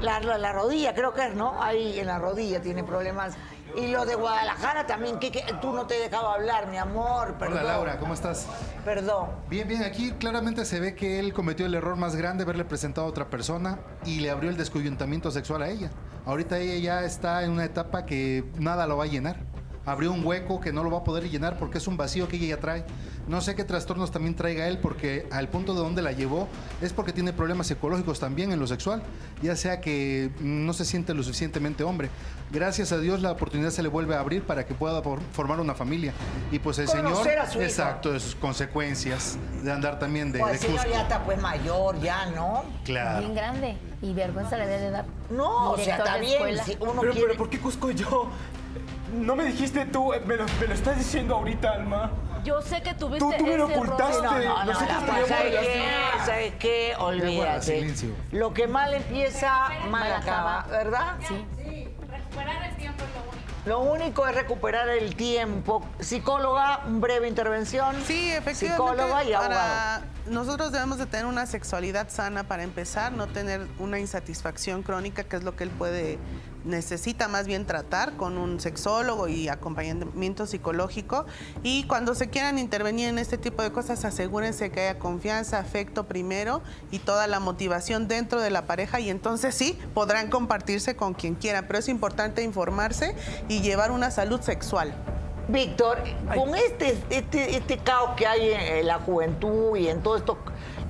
La, 0.00 0.20
la- 0.20 0.38
la 0.38 0.52
rodilla, 0.52 0.94
creo 0.94 1.12
que 1.14 1.26
es, 1.26 1.34
¿no? 1.34 1.60
Ahí 1.62 1.98
en 1.98 2.06
la 2.06 2.18
rodilla 2.18 2.60
tiene 2.60 2.84
problemas. 2.84 3.34
Y 3.76 3.88
lo 3.88 4.06
de 4.06 4.14
Guadalajara 4.14 4.86
también, 4.86 5.18
que, 5.18 5.30
que 5.30 5.44
tú 5.60 5.72
no 5.72 5.86
te 5.86 5.94
dejaba 6.00 6.34
hablar, 6.34 6.68
mi 6.68 6.78
amor, 6.78 7.34
perdón. 7.34 7.58
Hola 7.58 7.72
Laura, 7.72 7.98
¿cómo 7.98 8.14
estás? 8.14 8.46
Perdón. 8.84 9.28
Bien, 9.50 9.68
bien, 9.68 9.82
aquí 9.82 10.12
claramente 10.12 10.64
se 10.64 10.80
ve 10.80 10.94
que 10.94 11.18
él 11.18 11.32
cometió 11.34 11.66
el 11.66 11.74
error 11.74 11.96
más 11.96 12.16
grande, 12.16 12.44
haberle 12.44 12.64
presentado 12.64 13.06
a 13.06 13.10
otra 13.10 13.28
persona 13.28 13.78
y 14.06 14.20
le 14.20 14.30
abrió 14.30 14.48
el 14.48 14.56
descoyuntamiento 14.56 15.30
sexual 15.30 15.62
a 15.62 15.68
ella. 15.68 15.90
Ahorita 16.24 16.58
ella 16.58 16.76
ya 16.78 17.04
está 17.04 17.42
en 17.42 17.50
una 17.50 17.64
etapa 17.64 18.06
que 18.06 18.44
nada 18.58 18.86
lo 18.86 18.96
va 18.96 19.04
a 19.04 19.08
llenar. 19.08 19.36
Abrió 19.88 20.12
un 20.12 20.24
hueco 20.24 20.60
que 20.60 20.72
no 20.72 20.84
lo 20.84 20.90
va 20.90 20.98
a 20.98 21.04
poder 21.04 21.28
llenar 21.28 21.58
porque 21.58 21.78
es 21.78 21.86
un 21.86 21.96
vacío 21.96 22.28
que 22.28 22.36
ella 22.36 22.46
ya 22.56 22.60
trae. 22.60 22.84
No 23.26 23.40
sé 23.40 23.54
qué 23.54 23.64
trastornos 23.64 24.10
también 24.10 24.34
traiga 24.34 24.68
él 24.68 24.78
porque 24.78 25.26
al 25.30 25.48
punto 25.48 25.74
de 25.74 25.80
donde 25.80 26.02
la 26.02 26.12
llevó 26.12 26.48
es 26.80 26.92
porque 26.92 27.12
tiene 27.12 27.32
problemas 27.32 27.66
psicológicos 27.66 28.20
también 28.20 28.52
en 28.52 28.60
lo 28.60 28.66
sexual, 28.66 29.02
ya 29.42 29.54
sea 29.56 29.80
que 29.80 30.30
no 30.40 30.72
se 30.72 30.84
siente 30.84 31.12
lo 31.14 31.22
suficientemente 31.22 31.84
hombre. 31.84 32.08
Gracias 32.50 32.92
a 32.92 32.98
Dios 32.98 33.20
la 33.20 33.32
oportunidad 33.32 33.70
se 33.70 33.82
le 33.82 33.88
vuelve 33.88 34.14
a 34.14 34.20
abrir 34.20 34.42
para 34.42 34.66
que 34.66 34.74
pueda 34.74 35.02
formar 35.32 35.60
una 35.60 35.74
familia. 35.74 36.12
Y 36.50 36.58
pues 36.58 36.78
el 36.78 36.86
Conocer 36.86 37.24
señor, 37.24 37.38
a 37.40 37.50
su 37.50 37.60
exacto, 37.60 38.12
de 38.12 38.20
sus 38.20 38.34
consecuencias 38.34 39.38
de 39.62 39.70
andar 39.72 39.98
también 39.98 40.32
de, 40.32 40.38
Pues 40.38 40.52
de 40.52 40.56
el 40.56 40.62
señor 40.62 40.78
Cusco. 40.78 40.92
ya 40.92 41.02
está 41.02 41.24
pues 41.24 41.40
mayor, 41.40 42.00
ya, 42.00 42.26
¿no? 42.30 42.64
Claro. 42.84 43.20
Bien 43.20 43.34
grande. 43.34 43.76
Y 44.00 44.14
vergüenza 44.14 44.56
le 44.56 44.66
debe 44.66 44.82
de 44.84 44.90
dar. 44.90 45.04
No, 45.30 45.72
o 45.72 45.76
sea, 45.76 45.98
está 45.98 46.16
bien. 46.16 46.32
escuela. 46.34 46.64
Si 46.64 46.76
uno 46.80 47.00
Pero, 47.00 47.12
quiere... 47.12 47.26
pero, 47.28 47.38
¿por 47.38 47.50
qué 47.50 47.58
Cusco 47.58 47.90
yo? 47.90 48.30
No 49.12 49.36
me 49.36 49.44
dijiste 49.44 49.86
tú, 49.86 50.12
eh, 50.12 50.20
me 50.26 50.36
lo, 50.36 50.44
me 50.60 50.66
lo 50.66 50.74
estás 50.74 50.98
diciendo 50.98 51.36
ahorita, 51.36 51.70
Alma. 51.72 52.10
Yo 52.44 52.62
sé 52.62 52.82
que 52.82 52.94
tuviste 52.94 53.18
Tú- 53.18 53.32
tú 53.36 53.46
me 53.46 53.56
lo 53.56 53.68
ese 53.68 53.76
ocultaste. 53.78 54.22
No, 54.22 54.30
no, 54.32 54.38
no, 54.38 54.64
Nosotros 54.64 54.88
la- 54.88 55.06
teníamos 55.06 55.28
¿sabes 55.28 55.42
qué? 55.44 55.50
relación. 55.50 56.26
¿Sabes 56.26 56.52
qué? 56.58 56.94
Olvídate. 56.98 57.62
silencio. 57.62 58.10
Lo 58.32 58.54
que 58.54 58.66
mal 58.68 58.94
empieza, 58.94 59.68
mal 59.90 60.12
acaba. 60.12 60.66
¿verdad? 60.70 61.14
Sí. 61.26 61.88
Recuperar 62.10 62.64
el 62.70 62.76
tiempo 62.76 63.04
es 63.04 63.10
lo 63.14 63.20
único. 63.22 63.38
Lo 63.66 63.80
único 63.80 64.26
es 64.26 64.34
recuperar 64.34 64.88
el 64.88 65.14
tiempo. 65.16 65.84
Psicóloga, 65.98 66.80
breve 66.86 67.28
intervención. 67.28 67.96
Sí, 68.06 68.30
efectivamente. 68.30 68.54
Psicóloga 68.94 69.24
y 69.24 69.32
abogado. 69.32 69.48
para- 69.60 70.02
Nosotros 70.26 70.72
debemos 70.72 70.98
de 70.98 71.06
tener 71.06 71.24
una 71.26 71.46
sexualidad 71.46 72.08
sana 72.10 72.44
para 72.44 72.62
empezar, 72.62 73.12
no 73.12 73.26
tener 73.28 73.66
una 73.78 73.98
insatisfacción 73.98 74.82
crónica, 74.82 75.24
que 75.24 75.36
es 75.36 75.42
lo 75.42 75.56
que 75.56 75.64
él 75.64 75.70
puede, 75.70 76.18
necesita 76.64 77.28
más 77.28 77.46
bien 77.46 77.66
tratar 77.66 78.16
con 78.16 78.38
un 78.38 78.60
sexólogo 78.60 79.28
y 79.28 79.48
acompañamiento 79.48 80.46
psicológico. 80.46 81.26
Y 81.62 81.84
cuando 81.84 82.14
se 82.14 82.28
quieran 82.28 82.58
intervenir 82.58 83.08
en 83.08 83.18
este 83.18 83.38
tipo 83.38 83.62
de 83.62 83.72
cosas, 83.72 84.04
asegúrense 84.04 84.70
que 84.70 84.80
haya 84.80 84.98
confianza, 84.98 85.58
afecto 85.58 86.06
primero 86.06 86.62
y 86.90 86.98
toda 86.98 87.26
la 87.26 87.40
motivación 87.40 88.08
dentro 88.08 88.40
de 88.40 88.50
la 88.50 88.66
pareja 88.66 89.00
y 89.00 89.10
entonces 89.10 89.54
sí, 89.54 89.78
podrán 89.94 90.30
compartirse 90.30 90.96
con 90.96 91.14
quien 91.14 91.34
quieran, 91.34 91.66
pero 91.66 91.78
es 91.78 91.88
importante 91.88 92.42
informarse 92.42 93.14
y 93.48 93.60
llevar 93.60 93.90
una 93.90 94.10
salud 94.10 94.40
sexual. 94.40 94.94
Víctor, 95.48 96.02
con 96.34 96.54
este, 96.54 96.98
este, 97.08 97.56
este 97.56 97.78
caos 97.78 98.10
que 98.16 98.26
hay 98.26 98.50
en 98.52 98.86
la 98.86 98.98
juventud 98.98 99.76
y 99.78 99.88
en 99.88 100.02
todo 100.02 100.18
esto 100.18 100.36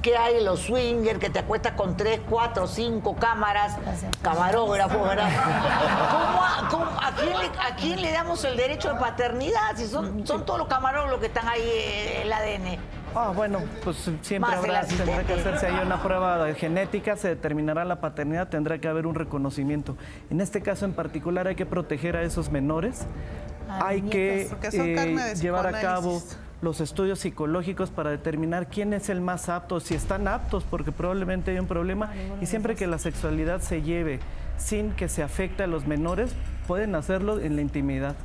que 0.08 0.16
hay 0.16 0.36
en 0.38 0.44
los 0.46 0.60
swingers, 0.60 1.18
que 1.18 1.28
te 1.28 1.40
acuestas 1.40 1.72
con 1.72 1.94
tres, 1.96 2.20
cuatro, 2.30 2.66
cinco 2.66 3.14
cámaras, 3.14 3.76
camarógrafos, 4.22 5.06
¿verdad? 5.06 5.28
¿Cómo 6.10 6.42
a, 6.44 6.68
cómo- 6.70 6.84
a 7.00 7.12
quién 7.14 7.38
le, 7.38 7.44
a 7.46 7.76
quién 7.76 8.00
le 8.02 8.12
damos 8.12 8.42
el 8.44 8.56
derecho 8.56 8.92
de 8.94 8.98
paternidad? 8.98 9.76
Si 9.76 9.86
son, 9.86 10.26
son 10.26 10.46
todos 10.46 10.60
los 10.60 10.68
camarógrafos 10.68 11.10
los 11.10 11.20
que 11.20 11.26
están 11.26 11.46
ahí 11.48 11.60
eh, 11.62 12.20
en 12.20 12.26
el 12.26 12.32
ADN. 12.32 12.78
Ah, 13.14 13.32
bueno, 13.34 13.58
pues 13.84 14.10
siempre 14.22 14.54
habrá, 14.54 14.82
tendrá 14.86 15.24
que 15.24 15.32
hacerse 15.34 15.66
ahí 15.66 15.78
una 15.84 16.02
prueba 16.02 16.44
de 16.44 16.54
genética, 16.54 17.16
se 17.16 17.28
determinará 17.28 17.84
la 17.84 18.00
paternidad, 18.00 18.48
tendrá 18.48 18.78
que 18.78 18.88
haber 18.88 19.06
un 19.06 19.14
reconocimiento. 19.14 19.96
En 20.30 20.40
este 20.40 20.62
caso 20.62 20.84
en 20.86 20.92
particular 20.94 21.48
hay 21.48 21.54
que 21.54 21.66
proteger 21.66 22.16
a 22.16 22.22
esos 22.22 22.50
menores, 22.50 23.06
hay 23.68 24.02
que 24.02 24.48
de 24.72 25.34
llevar 25.38 25.66
a 25.66 25.80
cabo. 25.80 26.22
Los 26.60 26.80
estudios 26.80 27.20
psicológicos 27.20 27.90
para 27.90 28.10
determinar 28.10 28.68
quién 28.68 28.92
es 28.92 29.08
el 29.08 29.20
más 29.20 29.48
apto, 29.48 29.80
si 29.80 29.94
están 29.94 30.26
aptos, 30.26 30.64
porque 30.64 30.92
probablemente 30.92 31.52
hay 31.52 31.58
un 31.58 31.66
problema. 31.66 32.12
Y 32.40 32.46
siempre 32.46 32.74
que 32.74 32.86
la 32.86 32.98
sexualidad 32.98 33.60
se 33.60 33.82
lleve 33.82 34.20
sin 34.56 34.92
que 34.92 35.08
se 35.08 35.22
afecte 35.22 35.62
a 35.62 35.66
los 35.66 35.86
menores, 35.86 36.32
pueden 36.66 36.94
hacerlo 36.94 37.38
en 37.38 37.54
la 37.56 37.62
intimidad. 37.62 38.16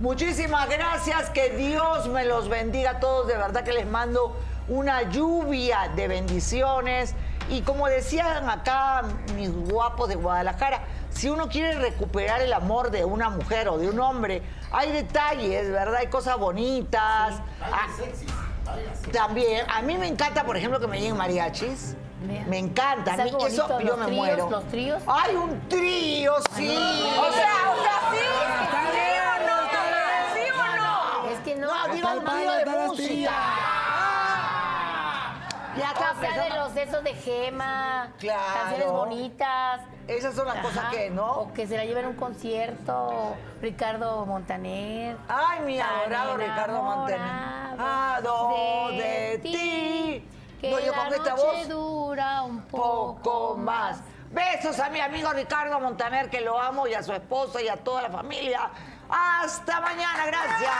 Muchísimas 0.00 0.68
gracias, 0.68 1.30
que 1.30 1.50
Dios 1.56 2.08
me 2.08 2.24
los 2.24 2.48
bendiga 2.48 2.92
a 2.92 3.00
todos, 3.00 3.26
de 3.26 3.36
verdad 3.36 3.64
que 3.64 3.72
les 3.72 3.86
mando 3.86 4.36
una 4.68 5.10
lluvia 5.10 5.90
de 5.96 6.08
bendiciones. 6.08 7.14
Y 7.50 7.62
como 7.62 7.88
decían 7.88 8.48
acá 8.48 9.02
mis 9.34 9.50
guapos 9.50 10.08
de 10.08 10.16
Guadalajara, 10.16 10.82
si 11.10 11.28
uno 11.30 11.48
quiere 11.48 11.78
recuperar 11.78 12.42
el 12.42 12.52
amor 12.52 12.90
de 12.90 13.04
una 13.04 13.30
mujer 13.30 13.68
o 13.68 13.78
de 13.78 13.88
un 13.88 13.98
hombre, 13.98 14.42
hay 14.72 14.92
detalles, 14.92 15.70
¿verdad? 15.70 15.96
Hay 15.96 16.08
cosas 16.08 16.38
bonitas. 16.38 17.40
Ah, 17.62 17.86
también, 19.12 19.64
a 19.68 19.82
mí 19.82 19.96
me 19.96 20.06
encanta, 20.06 20.44
por 20.44 20.56
ejemplo, 20.56 20.78
que 20.80 20.86
me 20.86 20.98
lleguen 20.98 21.16
mariachis. 21.16 21.96
Me 22.48 22.58
encanta, 22.58 23.12
a 23.12 23.16
mí 23.16 23.22
algo 23.22 23.46
eso 23.46 23.68
bonito, 23.68 23.88
yo 23.88 23.96
me 23.96 24.06
tríos, 24.06 24.18
muero. 24.18 24.50
los 24.50 24.64
tríos. 24.68 25.02
Hay 25.06 25.36
un 25.36 25.68
trío, 25.68 26.34
sí. 26.56 26.76
O 26.76 27.32
sea, 27.32 27.54
o 27.70 27.82
sea, 27.82 28.00
sí. 28.10 28.18
¿Sí 28.92 29.20
o 29.22 29.46
no? 29.46 29.56
¿Sí 30.34 30.40
o 30.50 30.76
no? 30.76 31.30
Es 31.30 31.38
que 31.40 31.54
no. 31.56 31.68
No, 31.68 31.94
digo 31.94 32.08
un 32.12 32.24
trío 32.24 32.52
de 32.52 32.86
música. 32.86 33.77
O 35.82 36.20
sea, 36.20 36.44
de 36.44 36.50
los 36.50 36.76
esos 36.76 37.04
de 37.04 37.14
gema, 37.14 38.12
Claro. 38.18 38.42
canciones 38.54 38.90
bonitas. 38.90 39.80
Esas 40.06 40.34
son 40.34 40.46
las 40.46 40.56
cosas 40.58 40.86
que, 40.90 41.10
¿no? 41.10 41.26
O 41.32 41.52
que 41.52 41.66
se 41.66 41.76
la 41.76 41.84
lleven 41.84 42.04
a 42.06 42.08
un 42.08 42.16
concierto, 42.16 43.34
Ricardo 43.60 44.24
Montaner. 44.26 45.16
Ay, 45.28 45.60
mi 45.60 45.80
adorado 45.80 46.36
Ricardo 46.36 46.82
Montaner. 46.82 47.20
enamorado 47.20 48.16
Ado 48.16 48.88
de 48.92 49.38
ti. 49.42 50.28
Que 50.60 50.70
No, 50.70 50.80
yo 50.80 50.90
la 50.92 50.98
con 50.98 51.06
esta 51.14 51.30
noche 51.30 51.42
voz. 51.44 51.68
dura 51.68 52.42
un 52.42 52.62
poco, 52.62 53.16
Poco 53.22 53.56
más. 53.56 54.00
Besos 54.30 54.78
a 54.80 54.88
mi 54.90 55.00
amigo 55.00 55.30
Ricardo 55.32 55.78
Montaner, 55.80 56.28
que 56.28 56.40
lo 56.40 56.60
amo, 56.60 56.86
y 56.86 56.94
a 56.94 57.02
su 57.02 57.12
esposa 57.12 57.62
y 57.62 57.68
a 57.68 57.76
toda 57.76 58.02
la 58.02 58.10
familia. 58.10 58.68
Hasta 59.08 59.80
mañana, 59.80 60.26
gracias. 60.26 60.72